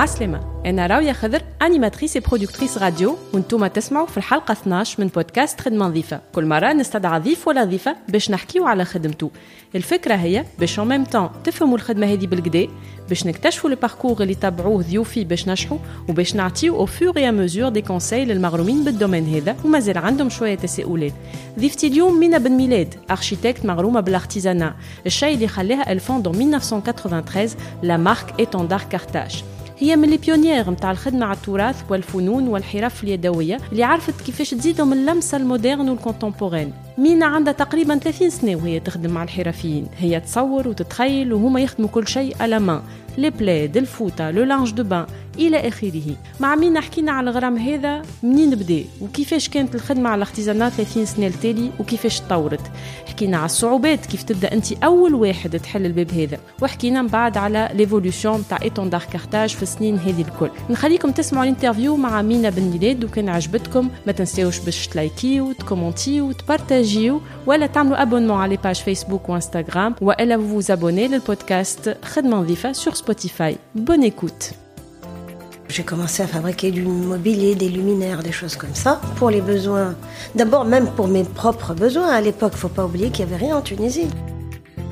عسلامة. 0.00 0.40
أنا 0.66 0.86
راوية 0.86 1.12
خضر 1.12 1.42
أنيماتريس 1.62 2.18
برودكتريس 2.18 2.78
راديو 2.78 3.16
وأنتم 3.34 3.66
تسمعوا 3.66 4.06
في 4.06 4.16
الحلقة 4.16 4.52
12 4.52 5.00
من 5.00 5.06
بودكاست 5.06 5.60
خدمة 5.60 5.86
نظيفة. 5.86 6.20
كل 6.32 6.46
مرة 6.46 6.72
نستدعى 6.72 7.20
ضيف 7.20 7.48
ولا 7.48 7.64
ضيفة 7.64 7.96
باش 8.08 8.30
نحكيو 8.30 8.66
على 8.66 8.84
خدمته 8.84 9.30
الفكرة 9.74 10.14
هي 10.14 10.44
باش 10.58 10.80
en 10.80 10.82
même 10.82 11.12
temps 11.12 11.42
تفهموا 11.44 11.76
الخدمة 11.76 12.06
هذه 12.06 12.26
بالكدا 12.26 12.66
باش 13.08 13.26
نكتشفوا 13.26 13.70
الباركور 13.70 14.22
اللي 14.22 14.34
تبعوه 14.34 14.82
ضيوفي 14.82 15.24
باش 15.24 15.48
نجحوا 15.48 15.78
وباش 16.08 16.34
نعطيو 16.34 16.76
أو 16.76 16.86
فور 16.86 17.16
اي 17.16 17.32
مزور 17.32 17.68
دي 17.68 17.82
كونساي 17.82 18.24
للمغرومين 18.24 18.84
بالدومين 18.84 19.34
هذا 19.34 19.56
ومازال 19.64 19.98
عندهم 19.98 20.28
شوية 20.30 20.54
تساؤلات. 20.54 21.12
ضيفتي 21.58 21.86
اليوم 21.86 22.20
مينا 22.20 22.38
بن 22.38 22.52
ميلاد 22.52 22.94
اركيتكت 23.10 23.66
مغرومة 23.66 24.00
بالارتيزانا 24.00 24.74
الشيء 25.06 25.34
اللي 25.34 25.48
خلاها 25.48 25.92
الفون 25.92 26.16
1993 26.26 27.48
لا 27.82 27.96
مارك 27.96 28.34
ايتوندار 28.38 28.82
كارتاج 28.90 29.44
هي 29.80 29.96
من 29.96 30.08
لي 30.10 30.16
بيونيير 30.16 30.70
نتاع 30.70 30.90
الخدمة 30.90 31.26
على 31.26 31.36
التراث 31.36 31.82
والفنون 31.90 32.48
والحرف 32.48 33.04
اليدوية 33.04 33.58
اللي 33.72 33.84
عرفت 33.84 34.20
كيفاش 34.20 34.50
تزيدهم 34.50 34.92
اللمسة 34.92 35.36
المودرن 35.36 35.88
والكونتمبورين. 35.88 36.72
مينا 36.98 37.26
عندها 37.26 37.52
تقريبا 37.52 37.98
30 37.98 38.30
سنة 38.30 38.56
وهي 38.56 38.80
تخدم 38.80 39.10
مع 39.10 39.22
الحرفيين. 39.22 39.86
هي 39.98 40.20
تصور 40.20 40.68
وتتخيل 40.68 41.32
وهما 41.32 41.60
يخدموا 41.60 41.88
كل 41.88 42.08
شيء 42.08 42.36
على 42.40 42.58
مان 42.60 42.82
لي 43.18 43.30
بلاد 43.30 43.76
الفوطه 43.76 44.30
لو 44.30 44.44
لانج 44.44 44.70
دو 44.70 44.84
بان 44.84 45.06
إلى 45.40 45.68
آخره. 45.68 46.16
مع 46.40 46.54
مين 46.54 46.80
حكينا 46.80 47.12
على 47.12 47.30
الغرام 47.30 47.56
هذا؟ 47.56 48.02
منين 48.22 48.50
بدا 48.50 48.84
وكيفاش 49.00 49.48
كانت 49.48 49.74
الخدمة 49.74 50.08
على 50.10 50.16
الاختزانات 50.16 50.72
30 50.72 51.04
سنة 51.04 51.26
التالي؟ 51.26 51.70
وكيفاش 51.80 52.20
تطورت؟ 52.20 52.70
حكينا 53.06 53.36
على 53.36 53.46
الصعوبات 53.46 54.06
كيف 54.06 54.22
تبدأ 54.22 54.52
أنت 54.52 54.72
أول 54.72 55.14
واحد 55.14 55.58
تحل 55.58 55.86
الباب 55.86 56.10
هذا. 56.12 56.38
وحكينا 56.62 57.02
من 57.02 57.08
بعد 57.08 57.36
على 57.36 57.70
ليفولوسيون 57.74 58.44
تاع 58.50 58.58
إيتون 58.62 58.90
دار 58.90 59.04
كارتاج 59.12 59.50
في 59.50 59.62
السنين 59.62 59.98
هذه 59.98 60.20
الكل. 60.20 60.50
نخليكم 60.70 61.10
تسمعوا 61.10 61.44
الانترفيو 61.44 61.96
مع 61.96 62.22
مينا 62.22 62.50
بن 62.50 62.62
ميلاد 62.62 63.04
وكان 63.04 63.28
عجبتكم. 63.28 63.88
ما 64.06 64.12
تنساوش 64.12 64.58
باش 64.58 64.86
تلايكيو 64.86 65.52
تكومونتيو 65.52 66.32
تبارتاجيو 66.32 67.20
ولا 67.46 67.66
تعملوا 67.66 68.02
ابونمون 68.02 68.36
على 68.36 68.56
باج 68.56 68.76
فيسبوك 68.76 69.28
وانستغرام 69.28 69.94
وإلا 70.00 70.36
vous 70.36 70.64
abonner 70.64 71.10
للبودكاست 71.10 71.96
خدمة 72.04 72.36
نظيفة 72.36 72.72
sur 72.72 72.92
Spotify. 72.96 73.54
Bonne 73.76 74.04
écoute. 74.04 74.69
J'ai 75.72 75.84
commencé 75.84 76.22
à 76.22 76.26
fabriquer 76.26 76.72
du 76.72 76.82
mobilier, 76.82 77.54
des 77.54 77.68
luminaires, 77.68 78.24
des 78.24 78.32
choses 78.32 78.56
comme 78.56 78.74
ça, 78.74 79.00
pour 79.16 79.30
les 79.30 79.40
besoins. 79.40 79.94
D'abord, 80.34 80.64
même 80.64 80.88
pour 80.88 81.06
mes 81.06 81.22
propres 81.22 81.74
besoins. 81.74 82.08
À 82.08 82.20
l'époque, 82.20 82.54
faut 82.56 82.68
pas 82.68 82.84
oublier 82.84 83.10
qu'il 83.10 83.24
n'y 83.24 83.32
avait 83.32 83.44
rien 83.46 83.56
en 83.56 83.60
Tunisie. 83.60 84.08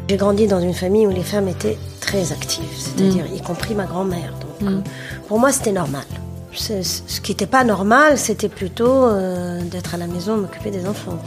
J'ai 0.08 0.16
grandi 0.16 0.46
dans 0.46 0.60
une 0.60 0.74
famille 0.74 1.04
où 1.06 1.10
les 1.10 1.24
femmes 1.24 1.48
étaient 1.48 1.76
très 2.00 2.30
actives, 2.32 2.64
c'est-à-dire 2.78 3.24
y 3.34 3.40
compris 3.42 3.74
ma 3.74 3.84
grand-mère. 3.86 4.32
Donc, 4.40 4.68
euh, 4.70 4.80
pour 5.26 5.38
moi, 5.40 5.50
c'était 5.52 5.72
normal. 5.72 6.04
Ce 6.52 7.20
qui 7.20 7.32
n'était 7.32 7.46
pas 7.46 7.64
normal, 7.64 8.16
c'était 8.16 8.48
plutôt 8.48 9.04
euh, 9.04 9.60
d'être 9.64 9.94
à 9.94 9.98
la 9.98 10.06
maison, 10.06 10.36
m'occuper 10.36 10.70
des 10.70 10.86
enfants. 10.86 11.18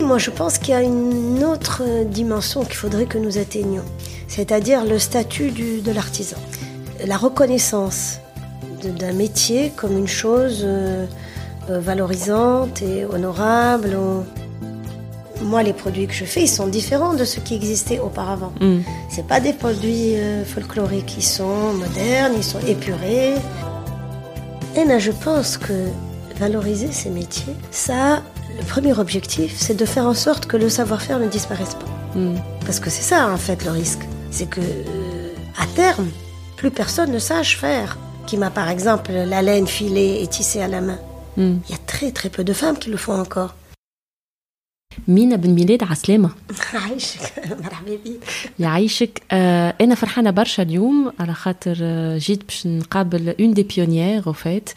Moi, 0.00 0.18
je 0.18 0.30
pense 0.30 0.58
qu'il 0.58 0.70
y 0.70 0.76
a 0.76 0.82
une 0.82 1.42
autre 1.44 1.82
dimension 2.06 2.64
qu'il 2.64 2.76
faudrait 2.76 3.06
que 3.06 3.18
nous 3.18 3.36
atteignions, 3.36 3.84
c'est-à-dire 4.28 4.84
le 4.84 4.98
statut 4.98 5.50
du- 5.50 5.80
de 5.82 5.92
l'artisan, 5.92 6.36
la 7.06 7.16
reconnaissance 7.16 8.18
d'un 8.86 9.12
métier 9.12 9.72
comme 9.76 9.96
une 9.96 10.08
chose 10.08 10.62
euh, 10.64 11.06
euh, 11.70 11.80
valorisante 11.80 12.82
et 12.82 13.04
honorable. 13.04 13.96
Moi, 15.42 15.62
les 15.62 15.72
produits 15.72 16.06
que 16.06 16.14
je 16.14 16.24
fais, 16.24 16.42
ils 16.42 16.48
sont 16.48 16.66
différents 16.66 17.14
de 17.14 17.24
ceux 17.24 17.40
qui 17.40 17.54
existaient 17.54 17.98
auparavant. 17.98 18.52
Mm. 18.60 18.80
C'est 19.10 19.26
pas 19.26 19.40
des 19.40 19.52
produits 19.52 20.16
euh, 20.16 20.44
folkloriques, 20.44 21.16
ils 21.16 21.22
sont 21.22 21.72
modernes, 21.74 22.32
ils 22.36 22.44
sont 22.44 22.60
épurés. 22.60 23.34
Et 24.76 24.84
là, 24.84 24.98
je 24.98 25.10
pense 25.10 25.56
que 25.56 25.72
valoriser 26.38 26.90
ces 26.92 27.10
métiers, 27.10 27.54
ça, 27.70 28.22
le 28.58 28.64
premier 28.64 28.98
objectif, 28.98 29.54
c'est 29.56 29.74
de 29.74 29.84
faire 29.84 30.06
en 30.06 30.14
sorte 30.14 30.46
que 30.46 30.56
le 30.56 30.68
savoir-faire 30.68 31.18
ne 31.18 31.28
disparaisse 31.28 31.74
pas. 31.74 32.18
Mm. 32.18 32.34
Parce 32.64 32.80
que 32.80 32.90
c'est 32.90 33.02
ça, 33.02 33.30
en 33.30 33.36
fait, 33.36 33.64
le 33.64 33.70
risque. 33.70 34.06
C'est 34.30 34.48
que, 34.48 34.60
euh, 34.60 35.32
à 35.58 35.66
terme, 35.74 36.08
plus 36.56 36.70
personne 36.70 37.10
ne 37.10 37.18
sache 37.18 37.58
faire. 37.58 37.98
Qui 38.26 38.36
m'a, 38.36 38.50
par 38.50 38.68
exemple, 38.68 39.12
la 39.12 39.42
laine 39.42 39.66
filée 39.66 40.22
et 40.22 40.26
tissée 40.26 40.62
à 40.62 40.68
la 40.68 40.80
main. 40.80 40.98
Mm. 41.36 41.56
Il 41.68 41.72
y 41.72 41.74
a 41.74 41.78
très 41.86 42.10
très 42.10 42.30
peu 42.30 42.44
de 42.44 42.52
femmes 42.52 42.78
qui 42.78 42.90
le 42.90 42.96
font 42.96 43.18
encore. 43.18 43.54
مينا 45.07 45.35
بن 45.35 45.49
ميلاد 45.49 45.83
عسلامة 45.83 46.29
مرحبا 47.49 47.95
بك. 48.05 48.19
يعيشك 48.59 49.21
آه 49.31 49.75
انا 49.81 49.95
فرحانه 49.95 50.29
برشا 50.31 50.63
اليوم 50.63 51.11
على 51.19 51.33
خاطر 51.33 51.77
آه 51.81 52.17
جيت 52.17 52.43
باش 52.43 52.67
نقابل 52.67 53.35
اون 53.39 53.53
دي 53.53 53.63
بيونيير 53.63 54.27
او 54.27 54.33
فات 54.33 54.69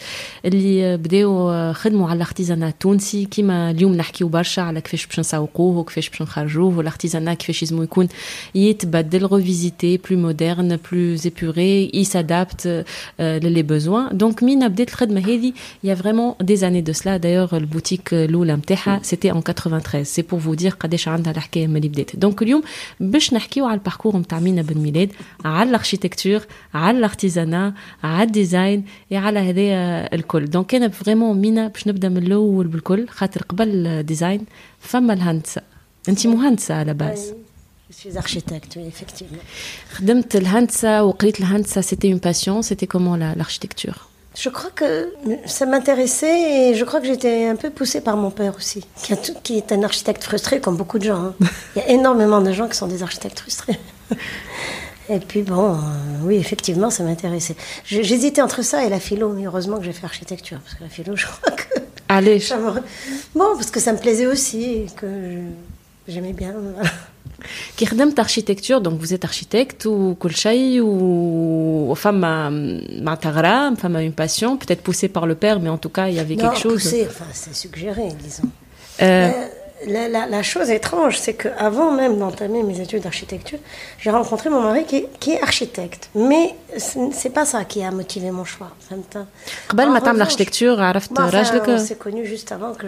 اللي 0.44 0.84
آه، 0.84 0.96
بداو 0.96 1.50
آه، 1.50 1.72
خدموا 1.72 2.08
على 2.10 2.16
الارتيزانا 2.16 2.68
التونسي 2.68 3.24
كيما 3.24 3.70
اليوم 3.70 3.94
نحكيو 3.94 4.28
برشا 4.28 4.62
على 4.62 4.80
كيفاش 4.80 5.06
باش 5.06 5.18
نسوقوه 5.20 5.78
وكيفاش 5.78 6.08
باش 6.08 6.22
نخرجوه 6.22 6.78
والارتيزانا 6.78 7.34
كيفاش 7.34 7.62
لازم 7.62 7.82
يكون 7.82 8.08
يتبدل 8.54 9.32
ريفيزيتي 9.32 9.96
بلو 9.96 10.18
مودرن 10.18 10.78
بلو 10.92 11.16
ايبوري 11.24 11.90
يسادابت 11.94 12.84
للي 13.20 13.62
بوزوان 13.62 14.16
دونك 14.18 14.42
مينا 14.42 14.68
بدات 14.68 14.88
الخدمه 14.88 15.20
هذه 15.20 15.52
يا 15.84 15.94
فريمون 15.94 16.34
دي 16.40 16.56
زاني 16.56 16.80
دو 16.80 16.92
سلا 16.92 17.16
دايوغ 17.16 17.56
البوتيك 17.56 18.14
الاولى 18.14 18.52
نتاعها 18.52 19.00
سيتي 19.02 19.32
ان 19.32 19.40
93 19.40 20.05
سي 20.06 20.22
بور 20.22 20.40
فو 20.40 20.54
دير 20.54 20.70
قداش 20.70 21.08
عندها 21.08 21.32
الحكايه 21.32 21.66
ملي 21.66 21.88
بدات 21.88 22.16
دونك 22.16 22.42
اليوم 22.42 22.62
باش 23.00 23.34
نحكيو 23.34 23.66
على 23.66 23.74
الباركور 23.74 24.16
نتاع 24.16 24.40
مينا 24.40 24.62
بن 24.62 24.80
ميلاد 24.80 25.12
على 25.44 25.68
الاركيتكتور 25.70 26.40
على 26.74 26.98
الارتيزانا 26.98 27.74
على 28.04 28.22
الديزاين 28.22 28.84
على 29.12 29.38
هذايا 29.38 30.14
الكل 30.14 30.50
دونك 30.50 30.74
انا 30.74 30.88
فريمون 30.88 31.40
مينا 31.40 31.68
باش 31.68 31.88
نبدا 31.88 32.08
من 32.08 32.18
الاول 32.18 32.66
بالكل 32.66 33.08
خاطر 33.08 33.42
قبل 33.42 33.86
الديزاين 33.86 34.44
فما 34.80 35.12
الهندسه 35.12 35.62
انت 36.08 36.26
مهندسه 36.26 36.74
على 36.74 36.94
باز 36.94 37.32
Je 37.92 38.08
suis 38.08 38.16
architecte, 38.16 38.72
oui, 38.76 38.86
effectivement. 38.92 39.44
خدمت 39.92 40.36
الهندسه 40.36 41.02
وقريت 41.04 41.40
الهندسه 41.40 41.80
سيتي 41.80 42.12
اون 42.12 42.18
باسيون 42.18 42.62
سيتي 42.62 42.86
كومون 42.86 43.22
الاركيتكتور 43.22 43.94
je 44.39 44.49
crois 44.49 44.69
que 44.69 45.13
ça 45.45 45.65
m'intéressait 45.65 46.69
et 46.69 46.75
je 46.75 46.85
crois 46.85 46.99
que 47.01 47.07
j'étais 47.07 47.47
un 47.47 47.55
peu 47.55 47.69
poussée 47.69 48.01
par 48.01 48.17
mon 48.17 48.29
père 48.29 48.55
aussi, 48.55 48.85
qui, 49.43 49.57
est 49.57 49.71
un 49.71 49.83
architecte 49.83 50.23
frustré 50.23 50.61
comme 50.61 50.77
beaucoup 50.77 50.99
de 50.99 51.05
gens. 51.05 51.33
Hein. 51.41 51.47
Il 51.75 51.79
y 51.79 51.85
a 51.85 51.89
énormément 51.89 52.41
de 52.41 52.51
gens 52.51 52.67
qui 52.67 52.77
sont 52.77 52.87
des 52.87 53.01
architectes 53.01 53.39
frustrés. 53.39 53.79
Et 55.09 55.19
puis 55.19 55.41
bon, 55.41 55.73
euh, 55.73 55.77
oui, 56.23 56.35
effectivement, 56.35 56.89
ça 56.89 57.03
m'intéressait. 57.03 57.55
J'hésitais 57.85 58.41
entre 58.41 58.61
ça 58.61 58.83
et 58.85 58.89
la 58.89 58.99
philo, 58.99 59.29
mais 59.29 59.45
heureusement 59.45 59.77
que 59.77 59.85
j'ai 59.85 59.93
fait 59.93 60.05
architecture, 60.05 60.59
parce 60.59 60.75
que 60.75 60.83
la 60.83 60.89
philo, 60.89 61.15
je 61.15 61.25
crois 61.25 61.53
que... 61.53 61.79
Allez. 62.09 62.43
Bon, 63.33 63.55
parce 63.55 63.71
que 63.71 63.79
ça 63.79 63.93
me 63.93 63.97
plaisait 63.97 64.27
aussi, 64.27 64.63
et 64.63 64.87
que 64.95 65.07
j'aimais 66.07 66.33
bien. 66.33 66.53
كي 67.76 67.86
خدمت 67.86 68.18
اركيتكتور 68.20 68.78
دونك 68.78 69.00
فوزيت 69.00 69.24
اركيتكت 69.24 69.86
وكل 69.86 70.34
شيء 70.34 70.80
و- 70.80 71.90
وفما 71.90 72.50
معناتها 73.00 73.30
غرام 73.30 73.74
فما 73.74 73.98
اون 74.00 74.08
باسيون 74.10 74.56
بوتيت 74.56 74.86
بوسي 74.86 75.06
بار 75.06 75.26
لو 75.26 75.34
بير 75.34 75.58
مي 75.58 75.68
ان 75.70 75.80
توكا 75.80 76.00
يافي 76.00 76.36
Non, 76.36 76.40
كيك 76.40 76.54
شوز 76.54 76.88
poussé, 76.88 76.94
enfin, 77.06 77.32
c'est 77.34 77.54
suggéré, 77.66 78.08
disons. 78.26 78.48
Euh, 79.00 79.04
Euh, 79.04 79.62
La, 79.96 80.04
la- 80.16 80.28
la 80.36 80.42
chose 80.52 80.68
étrange, 80.80 81.14
c'est 81.24 81.36
qu'avant 81.42 81.90
même 82.00 82.14
d'entamer 82.22 82.60
mes 82.70 82.78
études 82.84 83.02
d'architecture, 83.06 83.60
j'ai 84.02 84.10
rencontré 84.18 84.46
mon 84.54 84.62
mari 84.68 84.82
qui 84.90 84.96
est, 85.00 85.06
qui 85.22 85.30
est 85.36 85.42
architecte. 85.50 86.02
Mais 86.28 86.44
ce 86.86 86.94
n- 87.02 87.12
c'est 87.20 87.34
pas 87.38 87.46
ça 87.52 87.60
qui 87.70 87.78
a 87.88 87.90
motivé 88.00 88.28
mon 88.38 88.46
choix. 88.54 88.70
Ça 88.88 88.94
me 89.00 89.02
tint. 89.14 89.26
قبل 89.68 89.84
En 89.84 89.88
ما 89.88 89.98
تعمل 89.98 90.18
revanche, 90.18 90.30
اركيتكتور 90.30 90.82
عرفت 90.82 91.10
moi, 91.12 91.20
enfin, 91.20 91.30
on 91.30 91.34
راجلك 91.34 91.80
s'est 91.88 92.04
connus 92.06 92.26
juste 92.34 92.52
avant 92.52 92.74
que 92.80 92.86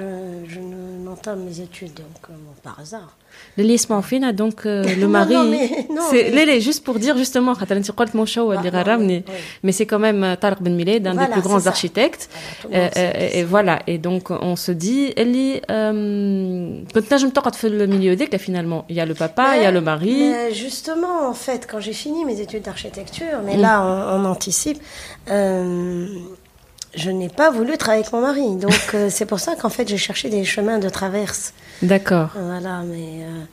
je 0.54 0.58
ne- 0.60 1.04
n'entame 1.04 1.40
mes 1.48 1.60
études, 1.60 1.94
donc 1.94 2.20
euh, 2.30 2.32
bon, 2.46 2.54
par 2.70 2.76
hasard. 2.80 3.10
le 3.57 3.63
liaison 3.63 4.01
fina 4.01 4.27
ah, 4.29 4.33
donc 4.33 4.65
euh, 4.65 4.83
le 4.83 5.07
mari 5.17 5.33
non, 5.33 5.43
non, 5.43 5.51
mais, 5.51 5.87
non, 5.89 6.01
c'est 6.09 6.31
mais... 6.33 6.61
Juste 6.61 6.83
pour 6.83 6.99
dire 6.99 7.17
justement 7.17 7.53
ah, 7.59 8.97
mais, 8.97 9.23
mais 9.63 9.71
c'est 9.71 9.85
quand 9.85 9.99
même 9.99 10.23
euh, 10.23 10.35
Tarek 10.35 10.61
Ben 10.61 10.75
Millet 10.75 11.01
un 11.05 11.15
des 11.15 11.31
plus 11.31 11.41
grands 11.41 11.67
architectes. 11.67 12.29
Euh, 12.73 12.89
et, 13.33 13.43
voilà 13.43 13.79
et 13.87 13.97
donc 13.97 14.31
on 14.31 14.55
se 14.55 14.71
dit 14.71 15.13
elle 15.15 15.31
peut-être 16.93 17.19
je 17.19 17.25
me 17.25 17.31
tente 17.31 17.61
le 17.63 17.85
milieu 17.87 18.15
dès 18.15 18.27
que 18.27 18.37
finalement. 18.37 18.85
Il 18.89 18.95
y 18.95 19.01
a 19.01 19.05
le 19.05 19.13
papa 19.13 19.57
il 19.57 19.63
y 19.63 19.65
a 19.65 19.71
le 19.71 19.81
mari. 19.81 20.31
justement 20.53 21.27
en 21.29 21.33
fait 21.33 21.67
quand 21.69 21.79
j'ai 21.79 21.93
fini 21.93 22.25
mes 22.25 22.39
études 22.41 22.63
d'architecture 22.63 23.39
mais 23.45 23.57
mm. 23.57 23.61
là 23.61 23.73
on, 24.15 24.25
anticipe 24.25 24.79
je 26.95 27.09
n'ai 27.11 27.29
pas 27.29 27.51
voulu 27.51 27.77
travailler 27.77 28.03
avec 28.03 28.13
mon 28.13 28.21
mari. 28.21 28.55
Donc, 28.55 28.73
euh, 28.93 29.09
c'est 29.09 29.25
pour 29.25 29.39
ça 29.39 29.55
qu'en 29.55 29.69
fait, 29.69 29.87
j'ai 29.87 29.97
cherché 29.97 30.29
des 30.29 30.43
chemins 30.43 30.79
de 30.79 30.89
traverse. 30.89 31.53
d'accord 31.81 32.29
Voilà, 32.35 32.81
mais. 32.83 33.23
euh, 33.23 33.43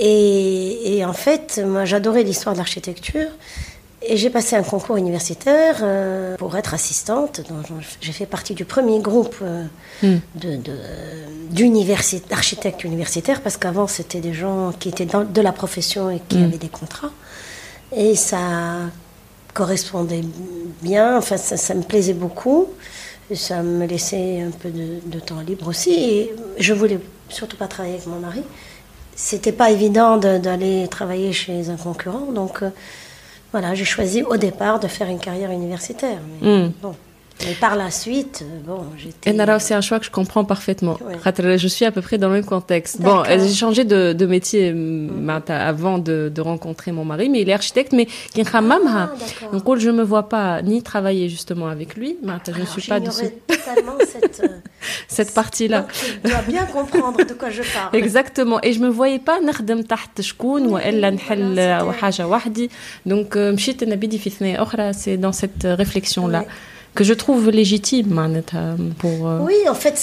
et, 0.00 0.96
et 0.98 1.04
en 1.04 1.12
fait, 1.12 1.60
moi, 1.64 1.84
j'adorais 1.84 2.22
l'histoire 2.22 2.54
de 2.54 2.58
l'architecture. 2.58 3.28
Et 4.00 4.16
j'ai 4.16 4.30
passé 4.30 4.54
un 4.54 4.62
concours 4.62 4.96
universitaire 4.96 5.78
euh, 5.82 6.36
pour 6.36 6.56
être 6.56 6.72
assistante. 6.72 7.40
J'ai 8.00 8.12
fait 8.12 8.26
partie 8.26 8.54
du 8.54 8.64
premier 8.64 9.00
groupe 9.00 9.36
Hmm. 10.02 10.18
de, 10.36 10.54
de- 10.54 10.78
d'universi- 11.50 12.22
d'architectes 12.30 12.84
universitaires, 12.84 13.40
parce 13.42 13.56
qu'avant, 13.56 13.88
c'était 13.88 14.20
des 14.20 14.32
gens 14.32 14.70
qui 14.78 14.88
étaient 14.90 15.06
dans, 15.06 15.24
de 15.24 15.40
la 15.40 15.50
profession 15.50 16.08
et 16.10 16.20
qui 16.28 16.38
Hmm. 16.38 16.44
avaient 16.44 16.58
des 16.58 16.68
contrats. 16.68 17.10
Et 17.96 18.14
ça 18.14 18.38
correspondait 19.58 20.22
bien, 20.82 21.18
enfin 21.18 21.36
ça, 21.36 21.74
me 21.74 21.82
plaisait 21.82 22.14
beaucoup, 22.14 22.68
ça 23.34 23.60
me 23.64 23.86
laissait 23.86 24.40
un 24.40 24.52
peu 24.52 24.70
de, 24.70 25.18
temps 25.18 25.40
libre 25.40 25.66
aussi, 25.66 25.94
et 25.94 26.32
je 26.60 26.72
voulais 26.72 27.00
surtout 27.28 27.56
pas 27.56 27.66
travailler 27.66 27.96
avec 27.96 28.06
mon 28.06 28.20
mari. 28.20 28.42
C'était 29.16 29.50
pas 29.50 29.72
évident 29.72 30.16
d'aller 30.16 30.86
travailler 30.86 31.32
chez 31.32 31.70
un 31.70 31.76
concurrent, 31.76 32.30
donc 32.32 32.62
euh, 32.62 32.70
voilà, 33.50 33.74
j'ai 33.74 33.84
choisi 33.84 34.22
au 34.22 34.36
départ 34.36 34.78
de 34.78 34.86
faire 34.86 35.08
une 35.08 35.18
carrière 35.18 35.50
universitaire. 35.50 36.20
Hmm. 36.40 36.68
bon. 36.80 36.94
Mais 37.45 37.55
par 37.55 37.75
la 37.75 37.91
suite, 37.91 38.43
euh, 38.43 38.59
bon, 38.65 38.85
j'étais. 38.97 39.29
Et 39.29 39.33
Nara, 39.33 39.59
c'est 39.59 39.73
un 39.73 39.81
choix 39.81 39.99
que 39.99 40.05
je 40.05 40.11
comprends 40.11 40.45
parfaitement. 40.45 40.97
Je 41.25 41.67
suis 41.67 41.85
à 41.85 41.91
peu 41.91 42.01
près 42.01 42.17
dans 42.17 42.27
le 42.27 42.35
même 42.35 42.45
contexte. 42.45 43.01
Bon, 43.01 43.23
j'ai 43.25 43.53
changé 43.53 43.83
de, 43.83 44.13
de 44.13 44.25
métier 44.25 44.71
mm. 44.71 45.41
avant 45.49 45.97
de, 45.97 46.31
de, 46.33 46.41
rencontrer 46.41 46.91
mon 46.91 47.05
mari, 47.05 47.29
mais 47.29 47.41
il 47.41 47.49
est 47.49 47.53
architecte, 47.53 47.91
mais 47.91 48.07
ah, 48.53 49.09
donc 49.51 49.79
je 49.79 49.89
me 49.89 50.03
vois 50.03 50.29
pas 50.29 50.61
ni 50.61 50.81
travailler 50.83 51.27
justement 51.29 51.67
avec 51.67 51.95
lui. 51.95 52.17
Je 52.23 52.59
ne 52.59 52.65
suis 52.65 52.87
pas 52.87 52.99
dessus. 52.99 53.31
totalement 53.47 53.97
cette, 53.99 54.41
euh, 54.43 54.47
cette 55.07 55.33
partie-là. 55.33 55.87
Tu 56.23 56.29
dois 56.29 56.41
bien 56.41 56.65
comprendre 56.65 57.25
de 57.25 57.33
quoi 57.33 57.49
je 57.49 57.63
parle. 57.73 57.95
Exactement. 57.95 58.59
Et 58.61 58.73
je 58.73 58.79
me 58.79 58.89
voyais 58.89 59.19
pas 59.19 59.39
نخدم 59.39 59.81
تحت 59.81 60.21
شكون 60.21 60.67
وإلا 60.67 61.09
نحل 61.09 61.59
حاجة 61.93 62.27
وحدي. 62.27 62.69
Donc, 63.05 63.37
مشيت 63.37 63.83
نبيدي 63.83 64.17
في 64.17 64.29
ثنايا 64.29 64.61
أخرى. 64.63 64.93
C'est 64.93 65.17
dans 65.17 65.31
cette 65.31 65.63
réflexion-là 65.65 66.45
que 66.94 67.04
je 67.04 67.14
trouve 67.14 67.50
légitime 67.50 68.42
pour. 68.98 69.28
Euh, 69.28 69.38
oui, 69.42 69.54
en 69.68 69.74
fait, 69.74 69.96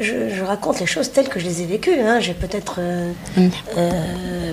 je, 0.00 0.42
raconte 0.44 0.80
les 0.80 0.86
choses 0.86 1.10
telles 1.10 1.28
que 1.28 1.40
je 1.40 1.46
les 1.46 1.62
ai 1.62 1.66
vécues. 1.66 1.98
Hein. 2.00 2.20
J'ai 2.20 2.34
peut-être, 2.34 2.76
euh, 2.78 3.12
mm. 3.36 3.48
euh, 3.76 4.52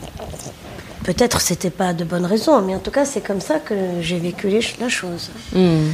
peut-être 1.03 1.41
c'était 1.41 1.69
pas 1.69 1.93
de 1.93 2.03
bonnes 2.03 2.25
raisons, 2.25 2.61
mais 2.61 2.75
en 2.75 2.79
tout 2.79 2.91
cas, 2.91 3.05
c'est 3.05 3.21
comme 3.21 3.41
ça 3.41 3.59
que 3.59 3.75
j'ai 4.01 4.17
vécu 4.17 4.49
la 4.79 4.89
chose. 4.89 5.29
Mm. 5.53 5.89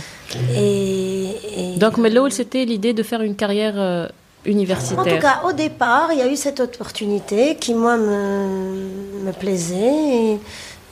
Et, 0.55 1.75
donc, 1.77 1.97
mais 1.97 2.11
c'était 2.29 2.65
l'idée 2.65 2.93
de 2.93 3.03
faire 3.03 3.21
une 3.21 3.35
carrière 3.35 4.09
universitaire. 4.45 4.99
En 4.99 5.03
tout 5.03 5.21
cas, 5.21 5.41
au 5.45 5.51
départ, 5.51 6.09
il 6.11 6.19
y 6.19 6.21
a 6.21 6.27
eu 6.27 6.35
cette 6.35 6.59
opportunité 6.59 7.55
qui 7.55 7.73
moi 7.73 7.97
me, 7.97 9.25
me 9.25 9.31
plaisait. 9.31 9.75
Et, 9.75 10.39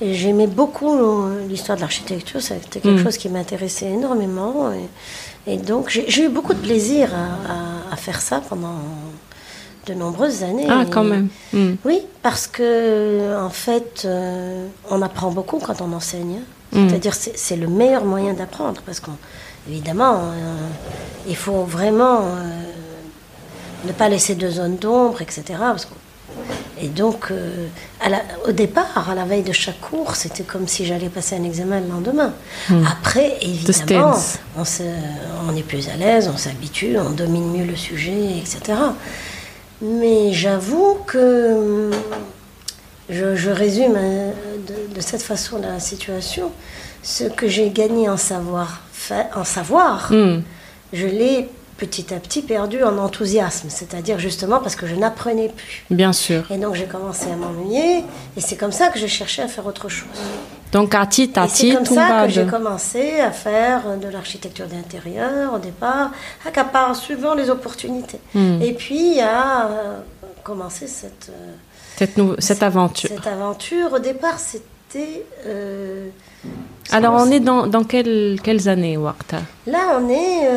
J'aimais 0.02 0.48
beaucoup 0.48 0.92
euh, 0.98 1.48
l'histoire 1.48 1.76
de 1.76 1.82
l'architecture, 1.82 2.42
c'était 2.42 2.80
quelque 2.80 3.00
mm. 3.00 3.04
chose 3.04 3.18
qui 3.18 3.30
m'intéressait 3.30 3.86
énormément. 3.86 4.72
Et, 5.46 5.58
donc 5.58 5.90
j'ai 5.90 6.24
eu 6.24 6.30
beaucoup 6.30 6.54
de 6.54 6.60
plaisir 6.60 7.10
à, 7.92 7.96
faire 7.98 8.20
ça 8.20 8.42
pendant 8.48 8.80
de 9.86 9.94
nombreuses 9.94 10.44
années. 10.44 10.66
Ah, 10.68 10.86
quand 10.90 11.04
même. 11.04 11.28
Mm. 11.54 11.74
Oui, 11.86 12.02
parce 12.24 12.48
que 12.48 13.38
en 13.40 13.50
fait, 13.50 14.04
euh, 14.06 14.68
on 14.90 15.04
apprend 15.04 15.32
beaucoup 15.32 15.60
quand 15.60 15.82
on 15.82 15.94
enseigne. 15.94 16.40
Mm. 16.72 16.90
C'est-à-dire, 16.90 17.14
c'est 17.14 17.58
le 17.58 17.68
meilleur 17.68 18.04
moyen 18.04 18.34
d'apprendre, 18.34 18.82
parce 18.84 19.00
qu'évidemment, 19.00 20.16
euh, 20.16 20.56
il 21.28 21.36
faut 21.36 21.64
vraiment 21.64 22.22
ne 23.86 23.92
pas 23.92 24.10
laisser 24.10 24.34
de 24.34 24.50
zone 24.50 24.78
d'ombre, 24.78 25.22
etc. 25.22 25.44
Parce 25.60 25.88
et 26.82 26.88
donc, 26.88 27.30
euh, 27.30 27.68
au 28.48 28.52
départ, 28.52 29.08
à 29.10 29.14
la 29.14 29.26
veille 29.26 29.44
de 29.44 29.52
chaque 29.52 29.80
cours, 29.80 30.16
c'était 30.16 30.44
comme 30.44 30.68
si 30.68 30.86
j'allais 30.86 31.10
passer 31.10 31.36
un 31.36 31.44
examen 31.44 31.80
le 31.80 31.88
lendemain. 31.88 32.34
Hmm. 32.70 32.84
Après, 32.92 33.38
évidemment, 33.42 34.16
on, 34.58 35.56
est 35.56 35.64
plus 35.64 35.88
à 35.90 35.96
l'aise, 35.96 36.30
on 36.34 36.38
s'habitue, 36.38 36.98
on 36.98 37.12
domine 37.12 37.52
mieux 37.52 37.66
le 37.66 37.76
sujet, 37.76 38.38
etc. 38.40 38.80
Mais 39.82 40.34
j'avoue 40.34 40.98
que 41.06 41.92
je, 43.10 43.50
résume 43.50 43.96
hein, 43.96 44.32
de, 44.96 45.02
cette 45.02 45.22
façon 45.22 45.60
la 45.60 45.80
situation. 45.80 46.52
Ce 47.04 47.26
que 47.26 47.48
j'ai 47.48 47.70
gagné 47.70 48.10
en 48.10 48.18
savoir, 48.18 48.82
en 49.36 49.44
savoir 49.44 50.12
hmm. 50.12 50.42
je 50.94 51.06
l'ai 51.06 51.50
petit 51.82 52.14
à 52.14 52.20
petit 52.20 52.44
perdu 52.44 52.84
en 52.84 53.00
enthousiasme, 53.00 53.70
c'est-à-dire 53.70 54.20
justement 54.20 54.60
parce 54.60 54.76
que 54.76 54.86
je 54.86 54.94
n'apprenais 54.94 55.50
plus. 55.50 55.84
Bien 55.90 56.14
sûr. 56.14 56.44
Et 56.52 56.58
donc 56.58 56.76
j'ai 56.76 56.86
commencé 56.86 57.26
à 57.26 57.36
m'ennuyer, 57.36 58.04
et 58.38 58.42
c'est 58.42 58.56
comme 58.56 58.72
ça 58.72 58.90
que 58.90 59.00
j'ai 59.00 59.08
cherché 59.08 59.42
à 59.42 59.48
faire 59.48 59.66
autre 59.66 59.90
chose. 59.90 60.22
Donc 60.72 60.94
à 60.94 61.08
titre, 61.08 61.40
à 61.40 61.48
C'est 61.48 61.74
comme 61.74 61.86
ça 61.86 62.28
que 62.28 62.30
j'ai 62.30 62.46
commencé 62.46 63.20
à 63.20 63.32
faire 63.32 63.98
de 64.00 64.08
l'architecture 64.10 64.68
d'intérieur 64.68 65.56
au 65.56 65.58
départ, 65.58 66.12
à 66.46 66.64
part 66.64 66.96
suivant 66.96 67.34
les 67.34 67.50
opportunités. 67.50 68.20
Hmm. 68.36 68.62
Et 68.62 68.74
puis 68.74 69.20
à 69.20 69.66
euh, 69.66 69.98
commencer 70.44 70.86
cette, 70.86 71.32
euh, 71.32 71.54
cette, 71.98 72.20
cette, 72.38 72.62
aventure. 72.62 73.10
Cette 73.10 73.26
aventure, 73.26 73.94
au 73.94 74.00
départ, 74.00 74.38
c'était... 74.38 75.26
Euh, 75.48 76.10
alors, 76.92 77.16
on 77.16 77.32
est 77.32 77.40
dans, 77.40 77.66
dans 77.66 77.84
quelles, 77.84 78.40
quelles 78.44 78.70
années, 78.70 78.98
Wakta 78.98 79.42
Là, 79.66 80.00
on 80.00 80.10
est 80.10 80.48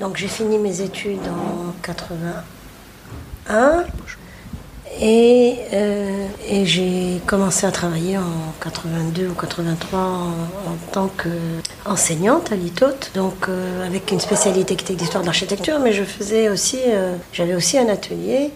donc 0.00 0.16
j'ai 0.16 0.28
fini 0.28 0.58
mes 0.58 0.80
études 0.80 1.28
en 1.28 1.72
81 1.82 3.84
et, 5.00 5.56
euh, 5.74 6.26
et 6.48 6.64
j'ai 6.64 7.20
commencé 7.26 7.66
à 7.66 7.70
travailler 7.70 8.16
en 8.16 8.54
82 8.62 9.28
ou 9.28 9.34
83 9.34 10.00
en, 10.00 10.32
tant 10.92 11.08
qu'enseignante 11.08 12.50
à 12.50 12.56
l'ITOT, 12.56 13.10
donc 13.14 13.48
euh, 13.48 13.86
avec 13.86 14.10
une 14.10 14.20
spécialité 14.20 14.74
qui 14.74 14.84
était 14.84 14.94
d'histoire 14.94 15.22
de 15.22 15.26
l'architecture, 15.26 15.80
mais 15.80 15.92
je 15.92 16.02
faisais 16.02 16.48
aussi, 16.48 16.78
euh, 16.86 17.14
j'avais 17.32 17.54
aussi 17.54 17.78
un 17.78 17.88
atelier. 17.88 18.50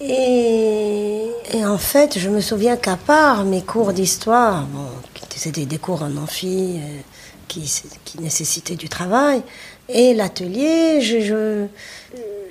Et, 0.00 1.26
et, 1.52 1.64
en 1.64 1.78
fait, 1.78 2.18
je 2.18 2.28
me 2.28 2.40
souviens 2.40 2.76
qu'à 2.76 2.96
part 2.96 3.44
mes 3.44 3.62
cours 3.62 3.92
d'histoire, 3.92 4.64
bon, 4.64 4.86
c'était 5.34 5.66
des 5.66 5.78
cours 5.78 6.02
en 6.02 6.16
amphi 6.16 6.80
qui, 7.48 7.82
qui 8.04 8.20
nécessitaient 8.20 8.74
du 8.74 8.88
travail, 8.88 9.42
et 9.89 10.13
l'atelier, 10.13 11.01
je, 11.01 11.65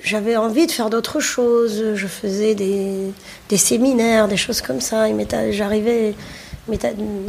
j'avais 0.03 0.35
envie 0.35 0.67
de 0.67 0.71
faire 0.71 0.89
d'autres 0.89 1.19
choses. 1.19 1.95
Je 1.95 2.07
faisais 2.07 2.55
des, 2.55 3.11
des, 3.49 3.57
séminaires, 3.57 4.27
des 4.27 4.37
choses 4.37 4.61
comme 4.61 4.81
ça. 4.81 5.07
J'arrivais 5.51 6.13